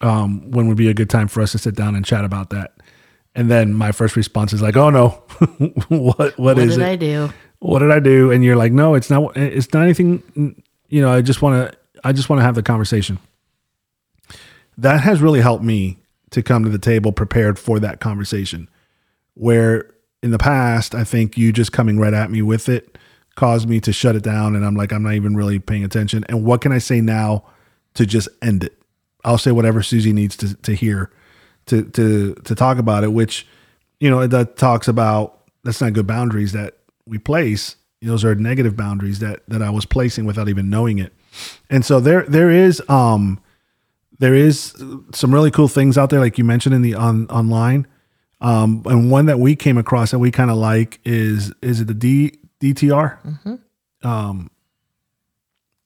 Um, 0.00 0.50
when 0.50 0.68
would 0.68 0.76
be 0.76 0.88
a 0.88 0.94
good 0.94 1.10
time 1.10 1.28
for 1.28 1.40
us 1.40 1.52
to 1.52 1.58
sit 1.58 1.74
down 1.74 1.94
and 1.94 2.04
chat 2.04 2.24
about 2.24 2.50
that? 2.50 2.74
And 3.34 3.50
then 3.50 3.74
my 3.74 3.92
first 3.92 4.16
response 4.16 4.52
is 4.52 4.62
like, 4.62 4.76
"Oh 4.76 4.90
no, 4.90 5.08
what 5.88 6.18
what, 6.18 6.38
what 6.38 6.58
is 6.58 6.76
did 6.76 6.82
it? 6.82 6.86
I 6.86 6.96
do? 6.96 7.32
What 7.60 7.80
did 7.80 7.90
I 7.90 8.00
do?" 8.00 8.30
And 8.30 8.44
you're 8.44 8.56
like, 8.56 8.72
"No, 8.72 8.94
it's 8.94 9.10
not. 9.10 9.36
It's 9.36 9.72
not 9.72 9.82
anything. 9.82 10.62
You 10.88 11.02
know, 11.02 11.12
I 11.12 11.22
just 11.22 11.42
want 11.42 11.70
to. 11.70 11.78
I 12.04 12.12
just 12.12 12.28
want 12.28 12.40
to 12.40 12.44
have 12.44 12.54
the 12.54 12.62
conversation." 12.62 13.18
That 14.76 15.00
has 15.00 15.20
really 15.20 15.40
helped 15.40 15.64
me 15.64 15.98
to 16.30 16.42
come 16.42 16.62
to 16.62 16.70
the 16.70 16.78
table 16.78 17.12
prepared 17.12 17.58
for 17.58 17.80
that 17.80 18.00
conversation. 18.00 18.68
Where 19.34 19.90
in 20.22 20.30
the 20.30 20.38
past, 20.38 20.94
I 20.94 21.04
think 21.04 21.36
you 21.36 21.52
just 21.52 21.72
coming 21.72 21.98
right 21.98 22.14
at 22.14 22.30
me 22.30 22.42
with 22.42 22.68
it 22.68 22.98
caused 23.38 23.68
me 23.68 23.78
to 23.80 23.92
shut 23.92 24.16
it 24.16 24.22
down 24.24 24.56
and 24.56 24.66
I'm 24.66 24.74
like 24.74 24.92
I'm 24.92 25.04
not 25.04 25.14
even 25.14 25.36
really 25.36 25.60
paying 25.60 25.84
attention 25.84 26.24
and 26.28 26.44
what 26.44 26.60
can 26.60 26.72
I 26.72 26.78
say 26.78 27.00
now 27.00 27.44
to 27.94 28.04
just 28.04 28.28
end 28.42 28.64
it 28.64 28.76
I'll 29.24 29.38
say 29.38 29.50
whatever 29.52 29.82
Susie 29.82 30.12
needs 30.12 30.36
to 30.38 30.54
to 30.54 30.74
hear 30.74 31.10
to 31.66 31.82
to 31.84 32.34
to 32.34 32.54
talk 32.54 32.78
about 32.78 33.04
it 33.04 33.12
which 33.12 33.46
you 34.00 34.10
know 34.10 34.26
that 34.26 34.56
talks 34.56 34.88
about 34.88 35.40
that's 35.64 35.80
not 35.80 35.92
good 35.92 36.06
boundaries 36.06 36.52
that 36.52 36.78
we 37.06 37.18
place 37.18 37.76
those 38.00 38.24
are 38.24 38.34
negative 38.34 38.76
boundaries 38.76 39.18
that 39.18 39.40
that 39.48 39.60
I 39.62 39.70
was 39.70 39.84
placing 39.84 40.24
without 40.24 40.48
even 40.48 40.70
knowing 40.70 40.98
it 40.98 41.12
and 41.68 41.84
so 41.84 42.00
there 42.00 42.22
there 42.28 42.50
is 42.50 42.82
um 42.88 43.40
there 44.20 44.34
is 44.34 44.74
some 45.12 45.32
really 45.34 45.50
cool 45.50 45.68
things 45.68 45.96
out 45.98 46.10
there 46.10 46.20
like 46.20 46.38
you 46.38 46.44
mentioned 46.44 46.74
in 46.74 46.82
the 46.82 46.94
on 46.94 47.26
online 47.28 47.86
Um, 48.40 48.82
and 48.86 49.10
one 49.10 49.26
that 49.26 49.40
we 49.40 49.56
came 49.56 49.76
across 49.78 50.12
that 50.12 50.20
we 50.20 50.30
kind 50.30 50.50
of 50.50 50.56
like 50.56 51.00
is 51.04 51.52
is 51.60 51.80
it 51.80 51.86
the 51.88 51.94
D 51.94 52.38
DTR? 52.60 53.18
Um, 54.02 54.50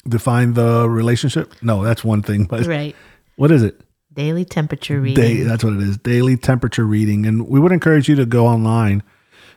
define 0.06 0.52
the 0.54 0.88
relationship. 0.88 1.52
No, 1.62 1.82
that's 1.82 2.04
one 2.04 2.22
thing, 2.22 2.44
but 2.44 2.66
Right. 2.66 2.94
What 3.36 3.50
is 3.50 3.62
it? 3.62 3.80
Daily 4.12 4.44
temperature 4.44 5.00
reading. 5.00 5.22
Day, 5.22 5.42
that's 5.42 5.64
what 5.64 5.72
it 5.72 5.80
is. 5.80 5.96
Daily 5.98 6.36
temperature 6.36 6.84
reading. 6.84 7.24
And 7.24 7.48
we 7.48 7.58
would 7.58 7.72
encourage 7.72 8.08
you 8.08 8.14
to 8.16 8.26
go 8.26 8.46
online 8.46 9.02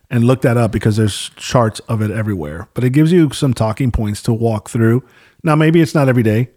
and 0.10 0.24
look 0.24 0.42
that 0.44 0.56
up 0.56 0.72
because 0.72 0.98
there's 0.98 1.30
charts 1.36 1.80
of 1.82 2.02
it 2.02 2.12
everywhere. 2.12 2.68
But 2.74 2.84
it 2.84 2.92
gives 2.92 3.12
you 3.12 3.32
some 3.32 3.54
talking 3.54 3.92
points 3.92 4.22
to 4.24 4.34
walk 4.34 4.70
through. 4.70 5.04
Now, 5.44 5.56
maybe 5.56 5.82
it's 5.82 5.96
not 5.96 6.08
every 6.08 6.24
day, 6.24 6.50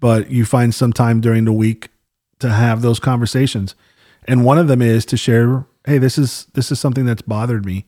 but 0.00 0.30
you 0.30 0.44
find 0.44 0.74
some 0.74 0.92
time 0.92 1.20
during 1.20 1.44
the 1.44 1.52
week 1.52 1.90
to 2.40 2.50
have 2.50 2.82
those 2.82 2.98
conversations. 2.98 3.74
And 4.26 4.44
one 4.44 4.58
of 4.58 4.68
them 4.68 4.82
is 4.82 5.04
to 5.06 5.16
share, 5.16 5.66
hey, 5.86 5.98
this 5.98 6.18
is 6.18 6.46
this 6.54 6.72
is 6.72 6.80
something 6.80 7.06
that's 7.06 7.22
bothered 7.22 7.64
me. 7.64 7.86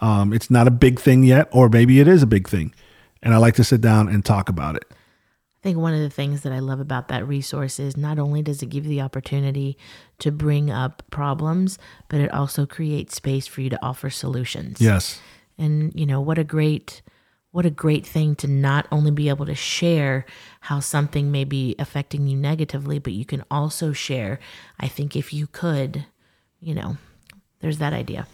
Um, 0.00 0.32
it's 0.32 0.50
not 0.50 0.66
a 0.66 0.70
big 0.72 1.00
thing 1.00 1.24
yet, 1.24 1.48
or 1.52 1.68
maybe 1.68 2.00
it 2.00 2.08
is 2.08 2.22
a 2.22 2.26
big 2.26 2.48
thing. 2.48 2.74
And 3.22 3.34
I 3.34 3.38
like 3.38 3.54
to 3.54 3.64
sit 3.64 3.80
down 3.80 4.08
and 4.08 4.24
talk 4.24 4.48
about 4.48 4.76
it. 4.76 4.84
I 5.64 5.68
think 5.68 5.78
one 5.78 5.94
of 5.94 6.00
the 6.00 6.10
things 6.10 6.42
that 6.42 6.52
I 6.52 6.58
love 6.58 6.78
about 6.78 7.08
that 7.08 7.26
resource 7.26 7.80
is 7.80 7.96
not 7.96 8.18
only 8.18 8.42
does 8.42 8.62
it 8.62 8.66
give 8.66 8.84
you 8.84 8.90
the 8.90 9.00
opportunity 9.00 9.78
to 10.18 10.30
bring 10.30 10.70
up 10.70 11.02
problems, 11.10 11.78
but 12.08 12.20
it 12.20 12.30
also 12.34 12.66
creates 12.66 13.14
space 13.14 13.46
for 13.46 13.62
you 13.62 13.70
to 13.70 13.82
offer 13.82 14.10
solutions. 14.10 14.78
Yes. 14.78 15.22
And 15.56 15.90
you 15.98 16.04
know, 16.04 16.20
what 16.20 16.36
a 16.36 16.44
great 16.44 17.00
what 17.50 17.64
a 17.64 17.70
great 17.70 18.04
thing 18.04 18.34
to 18.34 18.46
not 18.46 18.86
only 18.92 19.10
be 19.10 19.30
able 19.30 19.46
to 19.46 19.54
share 19.54 20.26
how 20.60 20.80
something 20.80 21.30
may 21.30 21.44
be 21.44 21.74
affecting 21.78 22.26
you 22.26 22.36
negatively, 22.36 22.98
but 22.98 23.14
you 23.14 23.24
can 23.24 23.42
also 23.50 23.94
share, 23.94 24.40
I 24.78 24.88
think 24.88 25.16
if 25.16 25.32
you 25.32 25.46
could, 25.46 26.04
you 26.60 26.74
know, 26.74 26.98
there's 27.60 27.78
that 27.78 27.94
idea. 27.94 28.26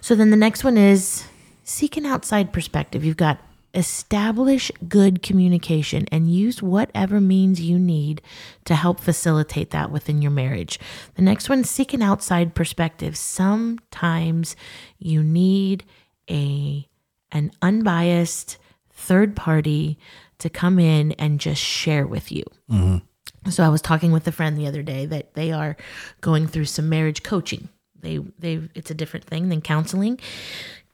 So 0.00 0.16
then 0.16 0.30
the 0.30 0.36
next 0.36 0.64
one 0.64 0.76
is 0.76 1.28
seek 1.62 1.96
an 1.96 2.04
outside 2.04 2.52
perspective. 2.52 3.04
You've 3.04 3.16
got 3.16 3.38
establish 3.78 4.70
good 4.88 5.22
communication 5.22 6.06
and 6.10 6.30
use 6.30 6.62
whatever 6.62 7.20
means 7.20 7.60
you 7.60 7.78
need 7.78 8.20
to 8.64 8.74
help 8.74 8.98
facilitate 8.98 9.70
that 9.70 9.90
within 9.90 10.20
your 10.20 10.32
marriage. 10.32 10.80
The 11.14 11.22
next 11.22 11.48
one, 11.48 11.64
seek 11.64 11.94
an 11.94 12.02
outside 12.02 12.54
perspective. 12.54 13.16
Sometimes 13.16 14.56
you 14.98 15.22
need 15.22 15.84
a 16.28 16.86
an 17.30 17.52
unbiased 17.62 18.58
third 18.90 19.36
party 19.36 19.98
to 20.38 20.50
come 20.50 20.78
in 20.78 21.12
and 21.12 21.40
just 21.40 21.62
share 21.62 22.06
with 22.06 22.32
you. 22.32 22.44
Mm-hmm. 22.70 23.50
So 23.50 23.64
I 23.64 23.68
was 23.68 23.82
talking 23.82 24.12
with 24.12 24.26
a 24.26 24.32
friend 24.32 24.56
the 24.56 24.66
other 24.66 24.82
day 24.82 25.06
that 25.06 25.34
they 25.34 25.52
are 25.52 25.76
going 26.20 26.46
through 26.46 26.64
some 26.64 26.88
marriage 26.88 27.22
coaching. 27.22 27.68
They 28.00 28.18
they 28.38 28.68
it's 28.74 28.90
a 28.90 28.94
different 28.94 29.26
thing 29.26 29.48
than 29.48 29.60
counseling. 29.60 30.18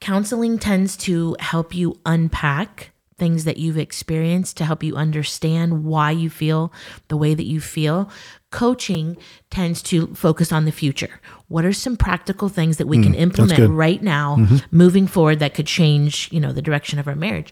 Counseling 0.04 0.58
tends 0.58 0.98
to 0.98 1.34
help 1.40 1.74
you 1.74 1.98
unpack 2.04 2.90
things 3.16 3.44
that 3.44 3.56
you've 3.56 3.78
experienced 3.78 4.58
to 4.58 4.66
help 4.66 4.82
you 4.82 4.96
understand 4.96 5.82
why 5.82 6.10
you 6.10 6.28
feel 6.28 6.70
the 7.08 7.16
way 7.16 7.32
that 7.32 7.46
you 7.46 7.58
feel. 7.58 8.10
Coaching 8.50 9.16
tends 9.48 9.82
to 9.84 10.08
focus 10.08 10.52
on 10.52 10.66
the 10.66 10.72
future. 10.72 11.22
What 11.48 11.64
are 11.64 11.72
some 11.72 11.96
practical 11.96 12.50
things 12.50 12.76
that 12.76 12.86
we 12.86 13.02
can 13.02 13.14
mm, 13.14 13.18
implement 13.18 13.70
right 13.70 14.02
now 14.02 14.36
mm-hmm. 14.36 14.76
moving 14.76 15.06
forward 15.06 15.38
that 15.38 15.54
could 15.54 15.66
change, 15.66 16.28
you 16.30 16.38
know, 16.38 16.52
the 16.52 16.60
direction 16.60 16.98
of 16.98 17.08
our 17.08 17.14
marriage? 17.14 17.50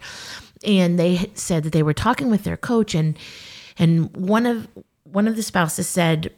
And 0.63 0.99
they 0.99 1.31
said 1.33 1.63
that 1.63 1.73
they 1.73 1.83
were 1.83 1.95
talking 1.95 2.31
with 2.31 2.45
their 2.45 2.59
coach 2.59 2.95
and 2.95 3.19
and 3.79 4.15
one 4.15 4.45
of 4.45 4.69
one 5.05 5.27
of 5.27 5.37
the 5.37 5.43
spouses 5.43 5.89
said, 5.89 6.31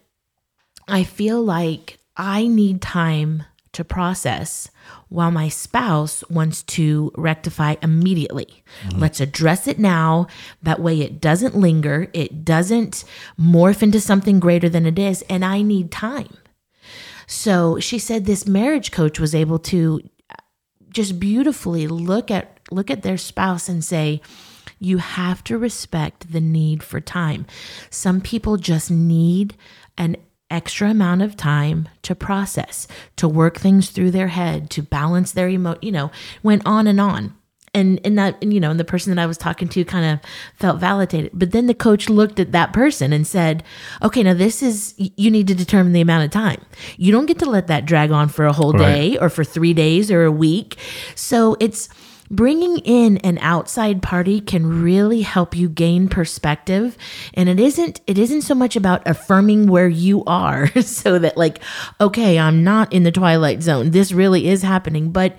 I 0.87 1.03
feel 1.03 1.43
like 1.43 1.99
I 2.17 2.47
need 2.47 2.81
time 2.81 3.43
to 3.75 3.85
process 3.85 4.71
while 5.09 5.31
my 5.31 5.49
spouse 5.49 6.25
wants 6.29 6.63
to 6.63 7.13
rectify 7.17 7.77
immediately. 7.83 8.65
Mm-hmm. 8.83 8.99
Let's 8.99 9.21
address 9.21 9.69
it 9.69 9.79
now. 9.79 10.27
That 10.63 10.81
way 10.81 11.01
it 11.01 11.21
doesn't 11.21 11.57
linger, 11.57 12.09
it 12.13 12.45
doesn't 12.45 13.05
morph 13.39 13.83
into 13.83 14.01
something 14.01 14.41
greater 14.41 14.69
than 14.69 14.87
it 14.87 14.99
is, 14.99 15.23
and 15.29 15.45
I 15.45 15.63
need 15.63 15.91
time. 15.91 16.37
So 17.27 17.79
she 17.79 17.99
said 17.99 18.25
this 18.25 18.47
marriage 18.47 18.91
coach 18.91 19.19
was 19.19 19.35
able 19.35 19.59
to 19.61 20.01
uh, 20.31 20.35
just 20.91 21.19
beautifully 21.19 21.87
look 21.87 22.31
at 22.31 22.61
look 22.71 22.91
at 22.91 23.03
their 23.03 23.19
spouse 23.19 23.69
and 23.69 23.85
say 23.85 24.21
you 24.79 24.99
have 24.99 25.45
to 25.45 25.59
respect 25.59 26.33
the 26.33 26.41
need 26.41 26.83
for 26.83 27.01
time. 27.01 27.47
Some 27.91 28.21
people 28.21 28.57
just 28.57 28.91
need 28.91 29.57
an 29.97 30.17
extra 30.55 30.91
amount 30.91 31.21
of 31.21 31.37
time 31.37 31.89
to 32.03 32.15
process, 32.15 32.87
to 33.17 33.27
work 33.29 33.59
things 33.59 33.91
through 33.91 34.13
their 34.13 34.29
head, 34.29 34.71
to 34.71 34.83
balance 34.83 35.33
their 35.33 35.49
emo, 35.49 35.77
you 35.83 35.91
know, 35.91 36.13
went 36.43 36.63
on 36.65 36.87
and 36.87 37.01
on. 37.01 37.35
And 37.77 38.01
and 38.05 38.17
that 38.17 38.37
and, 38.41 38.55
you 38.55 38.61
know, 38.61 38.71
and 38.71 38.79
the 38.79 38.85
person 38.85 39.13
that 39.13 39.21
I 39.21 39.27
was 39.27 39.37
talking 39.37 39.69
to 39.71 39.85
kind 39.85 40.07
of 40.07 40.31
felt 40.55 40.79
validated. 40.79 41.33
But 41.35 41.51
then 41.51 41.67
the 41.67 41.75
coach 41.75 42.09
looked 42.09 42.39
at 42.39 42.53
that 42.53 42.73
person 42.73 43.13
and 43.13 43.27
said, 43.27 43.65
"Okay, 44.01 44.23
now 44.23 44.33
this 44.33 44.63
is 44.63 44.95
you 44.97 45.29
need 45.29 45.49
to 45.49 45.57
determine 45.57 45.93
the 45.93 46.01
amount 46.01 46.25
of 46.25 46.31
time. 46.31 46.61
You 46.97 47.11
don't 47.11 47.27
get 47.27 47.41
to 47.41 47.51
let 47.51 47.67
that 47.67 47.85
drag 47.85 48.13
on 48.13 48.29
for 48.29 48.47
a 48.47 48.53
whole 48.53 48.71
day 48.71 49.19
or 49.19 49.29
for 49.29 49.43
3 49.43 49.75
days 49.75 50.09
or 50.09 50.23
a 50.23 50.31
week." 50.31 50.79
So 51.17 51.57
it's 51.59 51.89
bringing 52.31 52.79
in 52.79 53.19
an 53.19 53.39
outside 53.39 54.03
party 54.03 54.41
can 54.41 54.83
really 54.83 55.23
help 55.23 55.57
you 55.57 55.69
gain 55.69 56.09
perspective. 56.09 56.97
And 57.35 57.49
it 57.49 57.61
isn't 57.61 58.01
it 58.07 58.19
isn't 58.19 58.43
so 58.43 58.55
much 58.55 58.77
about 58.77 59.07
affirming 59.07 59.67
where 59.67 59.89
you 59.89 60.25
are 60.25 60.69
so 60.83 61.19
that 61.19 61.37
like 61.37 61.61
okay 62.01 62.39
i'm 62.39 62.65
not 62.65 62.93
in 62.93 63.03
the 63.03 63.13
twilight 63.13 63.63
zone. 63.63 63.91
This 63.91 64.13
really 64.13 64.49
is 64.49 64.63
happening. 64.63 65.11
But 65.11 65.39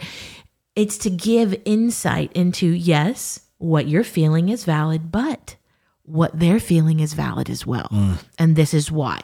it's 0.75 0.97
to 0.99 1.09
give 1.09 1.55
insight 1.65 2.31
into 2.33 2.67
yes 2.67 3.41
what 3.57 3.87
you're 3.87 4.03
feeling 4.03 4.49
is 4.49 4.65
valid 4.65 5.11
but 5.11 5.55
what 6.07 6.37
they're 6.39 6.59
feeling 6.59 6.99
is 6.99 7.13
valid 7.13 7.49
as 7.49 7.65
well. 7.65 7.87
And 8.37 8.55
this 8.55 8.73
is 8.73 8.91
why. 8.91 9.21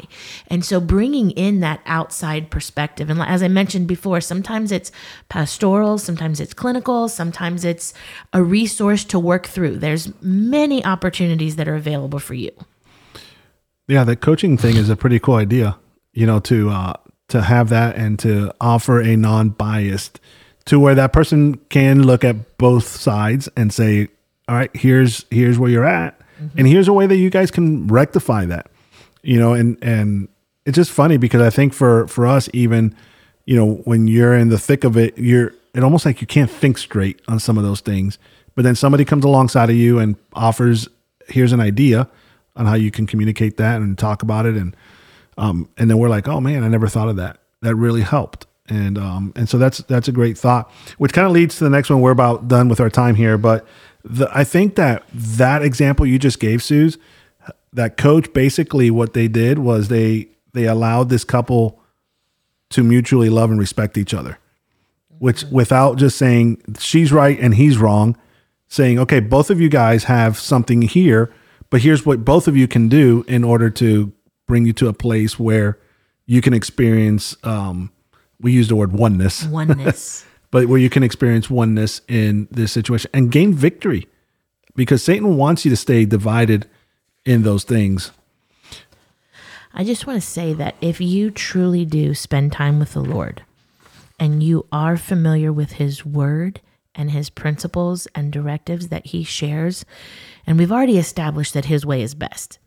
And 0.47 0.65
so 0.65 0.79
bringing 0.79 1.31
in 1.31 1.59
that 1.59 1.81
outside 1.85 2.49
perspective. 2.49 3.09
And 3.09 3.21
as 3.21 3.43
I 3.43 3.47
mentioned 3.47 3.87
before, 3.87 4.19
sometimes 4.21 4.71
it's 4.71 4.91
pastoral, 5.29 5.97
sometimes 5.97 6.39
it's 6.39 6.53
clinical, 6.53 7.07
sometimes 7.07 7.63
it's 7.63 7.93
a 8.33 8.43
resource 8.43 9.03
to 9.05 9.19
work 9.19 9.45
through. 9.45 9.77
There's 9.77 10.11
many 10.21 10.83
opportunities 10.83 11.55
that 11.57 11.67
are 11.67 11.75
available 11.75 12.19
for 12.19 12.33
you. 12.33 12.51
Yeah, 13.87 14.03
the 14.03 14.15
coaching 14.15 14.57
thing 14.57 14.77
is 14.77 14.89
a 14.89 14.95
pretty 14.95 15.19
cool 15.19 15.35
idea. 15.35 15.77
You 16.13 16.25
know, 16.25 16.39
to 16.41 16.69
uh, 16.69 16.93
to 17.29 17.41
have 17.41 17.69
that 17.69 17.95
and 17.95 18.17
to 18.19 18.53
offer 18.59 19.01
a 19.01 19.15
non-biased 19.15 20.19
to 20.65 20.79
where 20.79 20.95
that 20.95 21.13
person 21.13 21.55
can 21.69 22.03
look 22.05 22.23
at 22.23 22.57
both 22.57 22.87
sides 22.87 23.49
and 23.57 23.73
say, 23.73 24.09
"All 24.47 24.55
right, 24.55 24.73
here's 24.75 25.25
here's 25.29 25.57
where 25.57 25.69
you're 25.69 25.85
at, 25.85 26.20
and 26.57 26.67
here's 26.67 26.87
a 26.87 26.93
way 26.93 27.07
that 27.07 27.17
you 27.17 27.29
guys 27.29 27.51
can 27.51 27.87
rectify 27.87 28.45
that." 28.45 28.69
You 29.23 29.39
know, 29.39 29.53
and 29.53 29.77
and 29.81 30.27
it's 30.65 30.75
just 30.75 30.91
funny 30.91 31.17
because 31.17 31.41
I 31.41 31.49
think 31.49 31.73
for 31.73 32.07
for 32.07 32.25
us, 32.25 32.49
even 32.53 32.95
you 33.45 33.55
know, 33.55 33.75
when 33.85 34.07
you're 34.07 34.33
in 34.35 34.49
the 34.49 34.59
thick 34.59 34.83
of 34.83 34.97
it, 34.97 35.17
you're 35.17 35.53
it 35.73 35.83
almost 35.83 36.05
like 36.05 36.21
you 36.21 36.27
can't 36.27 36.51
think 36.51 36.77
straight 36.77 37.21
on 37.27 37.39
some 37.39 37.57
of 37.57 37.63
those 37.63 37.81
things. 37.81 38.17
But 38.55 38.63
then 38.63 38.75
somebody 38.75 39.05
comes 39.05 39.23
alongside 39.23 39.69
of 39.69 39.75
you 39.75 39.97
and 39.99 40.17
offers, 40.33 40.87
here's 41.27 41.53
an 41.53 41.61
idea 41.61 42.09
on 42.55 42.65
how 42.65 42.73
you 42.75 42.91
can 42.91 43.07
communicate 43.07 43.57
that 43.57 43.81
and 43.81 43.97
talk 43.97 44.23
about 44.23 44.45
it 44.45 44.55
and 44.55 44.75
um 45.37 45.69
and 45.77 45.89
then 45.89 45.97
we're 45.97 46.09
like 46.09 46.27
oh 46.27 46.41
man 46.41 46.63
i 46.63 46.67
never 46.67 46.87
thought 46.87 47.07
of 47.07 47.15
that 47.15 47.37
that 47.61 47.75
really 47.75 48.01
helped 48.01 48.45
and 48.67 48.97
um 48.97 49.31
and 49.35 49.47
so 49.47 49.57
that's 49.57 49.79
that's 49.79 50.07
a 50.07 50.11
great 50.11 50.37
thought 50.37 50.69
which 50.97 51.13
kind 51.13 51.25
of 51.25 51.31
leads 51.31 51.57
to 51.57 51.63
the 51.63 51.69
next 51.69 51.89
one 51.89 52.01
we're 52.01 52.11
about 52.11 52.47
done 52.47 52.67
with 52.67 52.79
our 52.79 52.89
time 52.89 53.15
here 53.15 53.37
but 53.37 53.65
the, 54.03 54.29
i 54.33 54.43
think 54.43 54.75
that 54.75 55.03
that 55.13 55.61
example 55.61 56.05
you 56.05 56.19
just 56.19 56.39
gave 56.39 56.61
suze 56.61 56.97
that 57.73 57.97
coach 57.97 58.31
basically 58.33 58.91
what 58.91 59.13
they 59.13 59.27
did 59.27 59.59
was 59.59 59.87
they 59.87 60.27
they 60.53 60.65
allowed 60.65 61.09
this 61.09 61.23
couple 61.23 61.79
to 62.69 62.83
mutually 62.83 63.29
love 63.29 63.49
and 63.49 63.59
respect 63.59 63.97
each 63.97 64.13
other 64.13 64.37
which 65.19 65.43
without 65.45 65.97
just 65.97 66.17
saying 66.17 66.61
she's 66.79 67.11
right 67.11 67.39
and 67.39 67.55
he's 67.55 67.77
wrong 67.77 68.17
saying 68.67 68.99
okay 68.99 69.19
both 69.19 69.49
of 69.49 69.59
you 69.59 69.69
guys 69.69 70.05
have 70.05 70.37
something 70.37 70.81
here 70.81 71.31
but 71.69 71.81
here's 71.81 72.05
what 72.05 72.25
both 72.25 72.47
of 72.47 72.57
you 72.57 72.67
can 72.67 72.89
do 72.89 73.23
in 73.27 73.43
order 73.43 73.69
to 73.69 74.11
bring 74.47 74.65
you 74.65 74.73
to 74.73 74.87
a 74.87 74.93
place 74.93 75.39
where 75.39 75.77
you 76.25 76.41
can 76.41 76.53
experience 76.53 77.35
um 77.43 77.91
we 78.39 78.51
use 78.51 78.67
the 78.67 78.75
word 78.75 78.93
oneness 78.93 79.45
Oneness. 79.45 80.25
but 80.51 80.67
where 80.67 80.79
you 80.79 80.89
can 80.89 81.03
experience 81.03 81.49
oneness 81.49 82.01
in 82.07 82.47
this 82.51 82.71
situation 82.71 83.09
and 83.13 83.31
gain 83.31 83.53
victory. 83.53 84.07
Because 84.75 85.03
satan 85.03 85.35
wants 85.37 85.65
you 85.65 85.71
to 85.71 85.77
stay 85.77 86.05
divided 86.05 86.69
in 87.25 87.43
those 87.43 87.63
things. 87.63 88.11
I 89.73 89.83
just 89.83 90.05
want 90.05 90.21
to 90.21 90.27
say 90.27 90.53
that 90.53 90.75
if 90.81 90.99
you 90.99 91.31
truly 91.31 91.85
do 91.85 92.13
spend 92.13 92.51
time 92.51 92.77
with 92.77 92.93
the 92.93 93.01
Lord 93.01 93.43
and 94.19 94.43
you 94.43 94.65
are 94.71 94.97
familiar 94.97 95.53
with 95.53 95.73
His 95.73 96.05
Word 96.05 96.59
and 96.93 97.11
His 97.11 97.29
principles 97.29 98.05
and 98.13 98.33
directives 98.33 98.89
that 98.89 99.07
He 99.07 99.23
shares, 99.23 99.85
and 100.45 100.57
we've 100.57 100.73
already 100.73 100.97
established 100.97 101.53
that 101.53 101.65
His 101.65 101.85
way 101.85 102.01
is 102.01 102.15
best, 102.15 102.59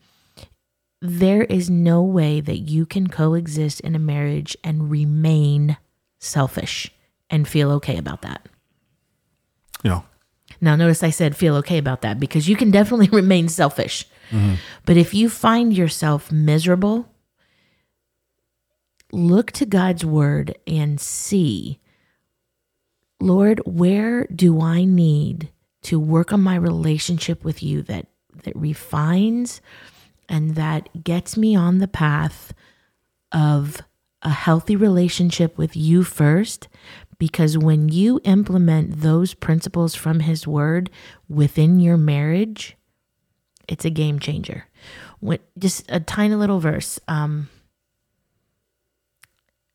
there 1.02 1.44
is 1.44 1.68
no 1.68 2.02
way 2.02 2.40
that 2.40 2.58
you 2.58 2.86
can 2.86 3.08
coexist 3.08 3.80
in 3.80 3.94
a 3.94 3.98
marriage 3.98 4.56
and 4.64 4.90
remain 4.90 5.76
selfish 6.20 6.90
and 7.30 7.46
feel 7.48 7.70
okay 7.72 7.96
about 7.96 8.22
that. 8.22 8.46
Know, 9.82 10.04
Now, 10.60 10.76
notice 10.76 11.02
I 11.02 11.10
said 11.10 11.36
feel 11.36 11.56
okay 11.56 11.78
about 11.78 12.02
that 12.02 12.18
because 12.18 12.48
you 12.48 12.56
can 12.56 12.70
definitely 12.70 13.08
remain 13.12 13.48
selfish. 13.48 14.06
But 14.86 14.96
if 14.96 15.14
you 15.14 15.28
find 15.28 15.72
yourself 15.72 16.32
miserable, 16.32 17.08
look 19.12 19.52
to 19.52 19.66
God's 19.66 20.04
word 20.04 20.56
and 20.66 21.00
see, 21.00 21.78
Lord, 23.20 23.60
where 23.64 24.26
do 24.26 24.60
I 24.60 24.84
need 24.84 25.50
to 25.82 26.00
work 26.00 26.32
on 26.32 26.40
my 26.42 26.56
relationship 26.56 27.44
with 27.44 27.62
you 27.62 27.82
that 27.82 28.06
that 28.42 28.56
refines 28.56 29.60
and 30.28 30.56
that 30.56 31.04
gets 31.04 31.36
me 31.36 31.54
on 31.54 31.78
the 31.78 31.86
path 31.86 32.52
of 33.30 33.80
a 34.22 34.30
healthy 34.30 34.74
relationship 34.74 35.56
with 35.58 35.76
you 35.76 36.02
first 36.02 36.66
because 37.24 37.56
when 37.56 37.88
you 37.88 38.20
implement 38.24 39.00
those 39.00 39.32
principles 39.32 39.94
from 39.94 40.20
his 40.20 40.46
word 40.46 40.90
within 41.26 41.80
your 41.80 41.96
marriage 41.96 42.76
it's 43.66 43.86
a 43.86 43.90
game 43.90 44.18
changer 44.18 44.66
when 45.20 45.38
just 45.58 45.86
a 45.88 45.98
tiny 46.00 46.34
little 46.34 46.60
verse 46.60 47.00
um 47.08 47.48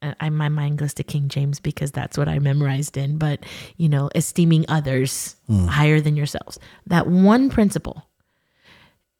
I, 0.01 0.29
my 0.29 0.47
mind 0.47 0.77
goes 0.77 0.93
to 0.93 1.03
King 1.03 1.27
James 1.27 1.59
because 1.59 1.91
that's 1.91 2.17
what 2.17 2.29
I 2.29 2.39
memorized 2.39 2.95
in, 2.95 3.17
but 3.17 3.45
you 3.75 3.89
know, 3.89 4.09
esteeming 4.15 4.63
others 4.69 5.35
higher 5.67 5.99
than 5.99 6.15
yourselves. 6.15 6.57
That 6.87 7.07
one 7.07 7.49
principle. 7.49 8.07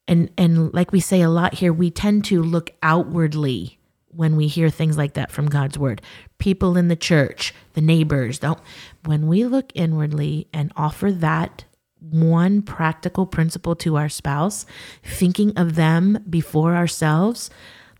And 0.08 0.30
and 0.38 0.72
like 0.72 0.90
we 0.90 1.00
say 1.00 1.20
a 1.20 1.28
lot 1.28 1.52
here, 1.52 1.70
we 1.70 1.90
tend 1.90 2.24
to 2.26 2.42
look 2.42 2.70
outwardly 2.82 3.78
when 4.10 4.36
we 4.36 4.46
hear 4.46 4.70
things 4.70 4.96
like 4.98 5.14
that 5.14 5.30
from 5.30 5.48
God's 5.48 5.78
word. 5.78 6.02
People 6.38 6.76
in 6.76 6.88
the 6.88 6.96
church, 6.96 7.54
the 7.74 7.80
neighbors, 7.80 8.38
don't 8.38 8.60
when 9.04 9.26
we 9.26 9.44
look 9.44 9.72
inwardly 9.74 10.48
and 10.52 10.72
offer 10.76 11.12
that 11.12 11.64
one 12.00 12.62
practical 12.62 13.26
principle 13.26 13.76
to 13.76 13.96
our 13.96 14.08
spouse, 14.08 14.66
thinking 15.04 15.56
of 15.56 15.74
them 15.74 16.24
before 16.28 16.74
ourselves, 16.74 17.50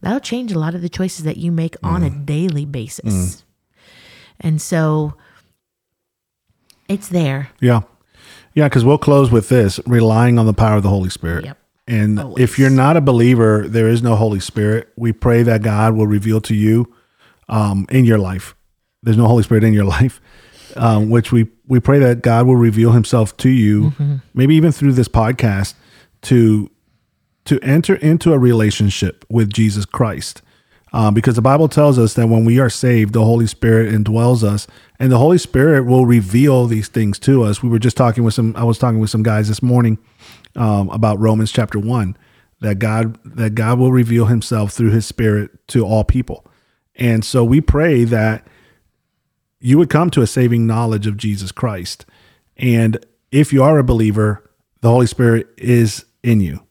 that'll 0.00 0.20
change 0.20 0.52
a 0.52 0.58
lot 0.58 0.74
of 0.74 0.82
the 0.82 0.88
choices 0.88 1.24
that 1.24 1.36
you 1.36 1.52
make 1.52 1.76
on 1.82 2.02
a 2.02 2.10
mm. 2.10 2.26
daily 2.26 2.64
basis. 2.64 3.14
Mm. 3.14 3.42
And 4.40 4.62
so 4.62 5.14
it's 6.88 7.08
there. 7.08 7.50
Yeah. 7.60 7.82
Yeah, 8.54 8.68
because 8.68 8.84
we'll 8.84 8.98
close 8.98 9.30
with 9.30 9.48
this 9.48 9.78
relying 9.86 10.38
on 10.38 10.46
the 10.46 10.52
power 10.52 10.76
of 10.76 10.82
the 10.82 10.88
Holy 10.88 11.10
Spirit. 11.10 11.44
Yep. 11.44 11.58
And 11.90 12.20
Always. 12.20 12.44
if 12.44 12.58
you're 12.58 12.70
not 12.70 12.96
a 12.96 13.00
believer, 13.00 13.66
there 13.66 13.88
is 13.88 14.00
no 14.00 14.14
Holy 14.14 14.38
Spirit. 14.38 14.88
We 14.96 15.12
pray 15.12 15.42
that 15.42 15.62
God 15.62 15.94
will 15.94 16.06
reveal 16.06 16.40
to 16.42 16.54
you 16.54 16.94
um, 17.48 17.84
in 17.90 18.04
your 18.04 18.18
life. 18.18 18.54
There's 19.02 19.16
no 19.16 19.26
Holy 19.26 19.42
Spirit 19.42 19.64
in 19.64 19.72
your 19.72 19.84
life, 19.98 20.20
um, 20.76 21.10
which 21.10 21.32
we, 21.32 21.48
we 21.66 21.80
pray 21.80 21.98
that 21.98 22.22
God 22.22 22.46
will 22.46 22.56
reveal 22.56 22.92
himself 22.92 23.36
to 23.38 23.48
you, 23.48 23.92
maybe 24.34 24.54
even 24.54 24.70
through 24.70 24.92
this 24.92 25.08
podcast, 25.08 25.74
to 26.22 26.70
to 27.46 27.58
enter 27.60 27.94
into 27.96 28.32
a 28.34 28.38
relationship 28.38 29.24
with 29.28 29.50
Jesus 29.50 29.84
Christ. 29.84 30.42
Um, 30.92 31.14
because 31.14 31.36
the 31.36 31.42
Bible 31.42 31.68
tells 31.68 31.98
us 31.98 32.14
that 32.14 32.28
when 32.28 32.44
we 32.44 32.60
are 32.60 32.68
saved, 32.68 33.14
the 33.14 33.24
Holy 33.24 33.46
Spirit 33.46 33.92
indwells 33.92 34.44
us, 34.44 34.66
and 34.98 35.10
the 35.10 35.18
Holy 35.18 35.38
Spirit 35.38 35.86
will 35.86 36.04
reveal 36.04 36.66
these 36.66 36.88
things 36.88 37.18
to 37.20 37.42
us. 37.42 37.62
We 37.62 37.68
were 37.68 37.78
just 37.78 37.96
talking 37.96 38.22
with 38.22 38.34
some. 38.34 38.54
I 38.56 38.64
was 38.64 38.78
talking 38.78 39.00
with 39.00 39.10
some 39.10 39.22
guys 39.22 39.48
this 39.48 39.62
morning 39.62 39.98
um, 40.56 40.88
about 40.90 41.18
Romans 41.18 41.52
chapter 41.52 41.78
one, 41.78 42.16
that 42.60 42.78
God 42.78 43.18
that 43.24 43.54
God 43.54 43.78
will 43.78 43.92
reveal 43.92 44.26
Himself 44.26 44.72
through 44.72 44.90
His 44.90 45.06
Spirit 45.06 45.50
to 45.68 45.84
all 45.84 46.04
people, 46.04 46.46
and 46.94 47.24
so 47.24 47.44
we 47.44 47.60
pray 47.60 48.04
that 48.04 48.46
you 49.60 49.78
would 49.78 49.90
come 49.90 50.10
to 50.10 50.22
a 50.22 50.26
saving 50.26 50.66
knowledge 50.66 51.06
of 51.06 51.16
Jesus 51.16 51.52
Christ, 51.52 52.06
and 52.56 53.04
if 53.30 53.52
you 53.52 53.62
are 53.62 53.78
a 53.78 53.84
believer, 53.84 54.50
the 54.80 54.90
Holy 54.90 55.06
Spirit 55.06 55.48
is 55.56 56.04
in 56.22 56.40
you 56.40 56.66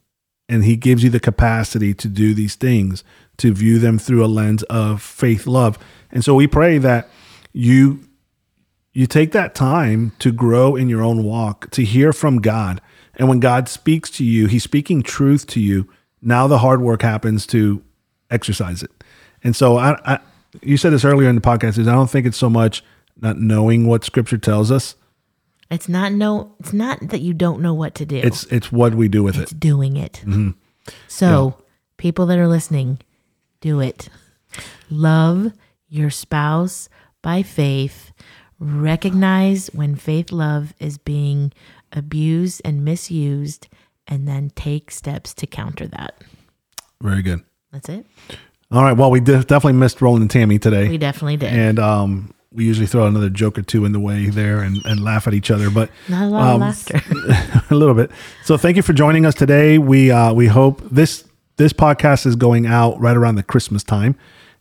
and 0.50 0.64
he 0.64 0.76
gives 0.76 1.04
you 1.04 1.10
the 1.10 1.20
capacity 1.20 1.94
to 1.94 2.08
do 2.08 2.34
these 2.34 2.56
things 2.56 3.04
to 3.38 3.54
view 3.54 3.78
them 3.78 3.98
through 3.98 4.24
a 4.24 4.26
lens 4.26 4.64
of 4.64 5.00
faith 5.00 5.46
love. 5.46 5.78
And 6.10 6.24
so 6.24 6.34
we 6.34 6.48
pray 6.48 6.76
that 6.78 7.08
you 7.52 8.00
you 8.92 9.06
take 9.06 9.30
that 9.30 9.54
time 9.54 10.12
to 10.18 10.32
grow 10.32 10.74
in 10.74 10.88
your 10.88 11.02
own 11.02 11.22
walk 11.22 11.70
to 11.70 11.84
hear 11.84 12.12
from 12.12 12.38
god 12.40 12.80
and 13.20 13.28
when 13.28 13.38
god 13.38 13.68
speaks 13.68 14.10
to 14.10 14.24
you 14.24 14.46
he's 14.46 14.64
speaking 14.64 15.02
truth 15.02 15.46
to 15.46 15.60
you 15.60 15.88
now 16.20 16.48
the 16.48 16.58
hard 16.58 16.80
work 16.80 17.02
happens 17.02 17.46
to 17.46 17.80
exercise 18.30 18.82
it 18.82 18.90
and 19.44 19.54
so 19.54 19.76
i, 19.76 19.96
I 20.04 20.18
you 20.62 20.76
said 20.76 20.92
this 20.92 21.04
earlier 21.04 21.28
in 21.28 21.36
the 21.36 21.40
podcast 21.40 21.78
is 21.78 21.86
i 21.86 21.92
don't 21.92 22.10
think 22.10 22.26
it's 22.26 22.36
so 22.36 22.50
much 22.50 22.82
not 23.20 23.38
knowing 23.38 23.86
what 23.86 24.02
scripture 24.02 24.38
tells 24.38 24.72
us 24.72 24.96
It's 25.70 25.88
not 25.88 26.12
no 26.12 26.56
it's 26.58 26.72
not 26.72 26.98
that 27.10 27.20
you 27.20 27.32
don't 27.34 27.60
know 27.62 27.74
what 27.74 27.94
to 27.96 28.04
do. 28.06 28.16
it's 28.16 28.44
it's 28.46 28.72
what 28.72 28.94
we 28.96 29.06
do 29.08 29.22
with 29.22 29.36
it 29.36 29.42
it's 29.42 29.52
doing 29.52 29.96
it. 29.96 30.22
Mm-hmm. 30.24 30.50
So, 31.06 31.54
people 31.98 32.26
that 32.26 32.38
are 32.38 32.48
listening, 32.48 32.98
do 33.60 33.78
it. 33.80 34.08
Love 34.88 35.52
your 35.88 36.10
spouse 36.10 36.88
by 37.22 37.42
faith. 37.44 38.12
Recognize 38.58 39.68
when 39.68 39.94
faith 39.94 40.32
love 40.32 40.74
is 40.80 40.98
being 40.98 41.52
abused 41.92 42.62
and 42.64 42.84
misused, 42.84 43.68
and 44.06 44.26
then 44.26 44.50
take 44.54 44.90
steps 44.90 45.34
to 45.34 45.46
counter 45.46 45.86
that. 45.88 46.20
very 47.00 47.22
good 47.22 47.42
That's 47.72 47.88
it. 47.88 48.06
All 48.72 48.82
right. 48.84 48.92
Well, 48.96 49.10
we 49.10 49.18
def- 49.20 49.46
definitely 49.48 49.78
missed 49.80 50.00
Roland 50.00 50.22
and 50.22 50.30
Tammy 50.30 50.58
today. 50.58 50.88
We 50.88 50.98
definitely 50.98 51.36
did. 51.36 51.52
and 51.52 51.78
um, 51.80 52.32
we 52.52 52.64
usually 52.64 52.86
throw 52.86 53.06
another 53.06 53.28
joke 53.28 53.58
or 53.58 53.62
two 53.62 53.84
in 53.84 53.92
the 53.92 54.00
way 54.00 54.26
there 54.26 54.60
and, 54.60 54.84
and 54.84 55.02
laugh 55.02 55.26
at 55.26 55.34
each 55.34 55.50
other, 55.50 55.70
but 55.70 55.90
Not 56.08 56.22
a 56.24 56.26
lot 56.26 56.42
of 56.42 56.54
um, 56.54 56.60
laughter. 56.60 57.00
a 57.70 57.74
little 57.74 57.94
bit. 57.94 58.10
So 58.44 58.56
thank 58.56 58.76
you 58.76 58.82
for 58.82 58.92
joining 58.92 59.26
us 59.26 59.34
today. 59.34 59.78
We 59.78 60.10
uh, 60.10 60.32
we 60.34 60.46
hope 60.46 60.82
this 60.90 61.24
this 61.56 61.72
podcast 61.72 62.26
is 62.26 62.36
going 62.36 62.66
out 62.66 62.98
right 63.00 63.16
around 63.16 63.34
the 63.36 63.42
Christmas 63.42 63.82
time, 63.82 64.16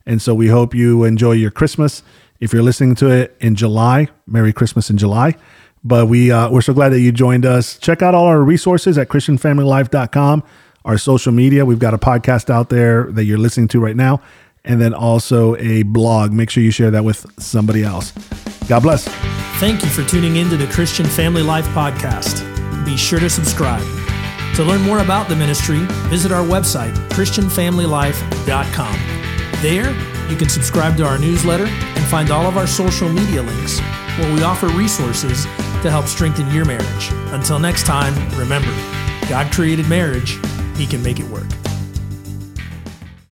and 0.06 0.22
so 0.22 0.34
we 0.34 0.48
hope 0.48 0.74
you 0.74 1.04
enjoy 1.04 1.34
your 1.34 1.52
Christmas. 1.52 2.04
If 2.40 2.54
you're 2.54 2.64
listening 2.64 2.96
to 2.96 3.10
it 3.10 3.36
in 3.40 3.56
July, 3.56 4.08
Merry 4.26 4.54
Christmas 4.54 4.90
in 4.90 4.98
July. 4.98 5.36
But 5.84 6.08
we 6.08 6.32
uh, 6.32 6.50
we're 6.50 6.62
so 6.62 6.74
glad 6.74 6.90
that 6.90 7.00
you 7.00 7.12
joined 7.12 7.46
us. 7.46 7.78
Check 7.78 8.02
out 8.02 8.14
all 8.14 8.26
our 8.26 8.42
resources 8.42 8.98
at 8.98 9.08
ChristianFamilyLife.com. 9.10 10.44
Our 10.86 10.98
social 10.98 11.32
media. 11.32 11.66
We've 11.66 11.80
got 11.80 11.94
a 11.94 11.98
podcast 11.98 12.50
out 12.50 12.70
there 12.70 13.12
that 13.12 13.26
you're 13.26 13.38
listening 13.38 13.68
to 13.70 13.80
right 13.80 13.96
now, 13.96 14.22
and 14.64 14.82
then 14.82 14.94
also 14.94 15.56
a 15.58 15.84
blog. 15.84 16.34
Make 16.34 16.50
sure 16.50 16.64
you 16.64 16.72
share 16.72 16.92
that 16.92 17.04
with 17.04 17.26
somebody 17.42 17.84
else. 17.84 18.12
God 18.68 18.82
bless. 18.82 19.08
Thank 19.60 19.84
you 19.84 19.90
for 19.90 20.04
tuning 20.04 20.38
in 20.38 20.50
to 20.50 20.58
the 20.58 20.68
Christian 20.68 21.06
Family 21.06 21.44
Life 21.44 21.68
Podcast. 21.68 22.46
Be 22.86 22.96
sure 22.96 23.20
to 23.20 23.30
subscribe. 23.30 23.86
To 24.56 24.64
learn 24.64 24.82
more 24.82 25.00
about 25.00 25.28
the 25.30 25.36
ministry, 25.36 25.80
visit 26.10 26.32
our 26.32 26.46
website, 26.46 26.94
ChristianFamilyLife.com. 27.10 29.00
There, 29.62 29.92
you 30.30 30.38
can 30.38 30.50
subscribe 30.50 30.98
to 30.98 31.06
our 31.06 31.18
newsletter 31.18 31.66
and 31.66 32.06
find 32.06 32.32
all 32.32 32.46
of 32.46 32.58
our 32.58 32.68
social 32.68 33.10
media 33.10 33.42
links 33.42 33.80
where 34.18 34.34
we 34.34 34.44
offer 34.44 34.68
resources 34.68 35.46
to 35.82 35.92
help 35.92 36.08
strengthen 36.08 36.52
your 36.54 36.66
marriage. 36.66 37.10
Until 37.32 37.60
next 37.60 37.86
time, 37.86 38.14
remember, 38.38 38.72
God 39.30 39.52
created 39.52 39.88
marriage, 39.88 40.40
He 40.76 40.86
can 40.86 41.02
make 41.02 41.20
it 41.20 41.26
work. 41.28 41.48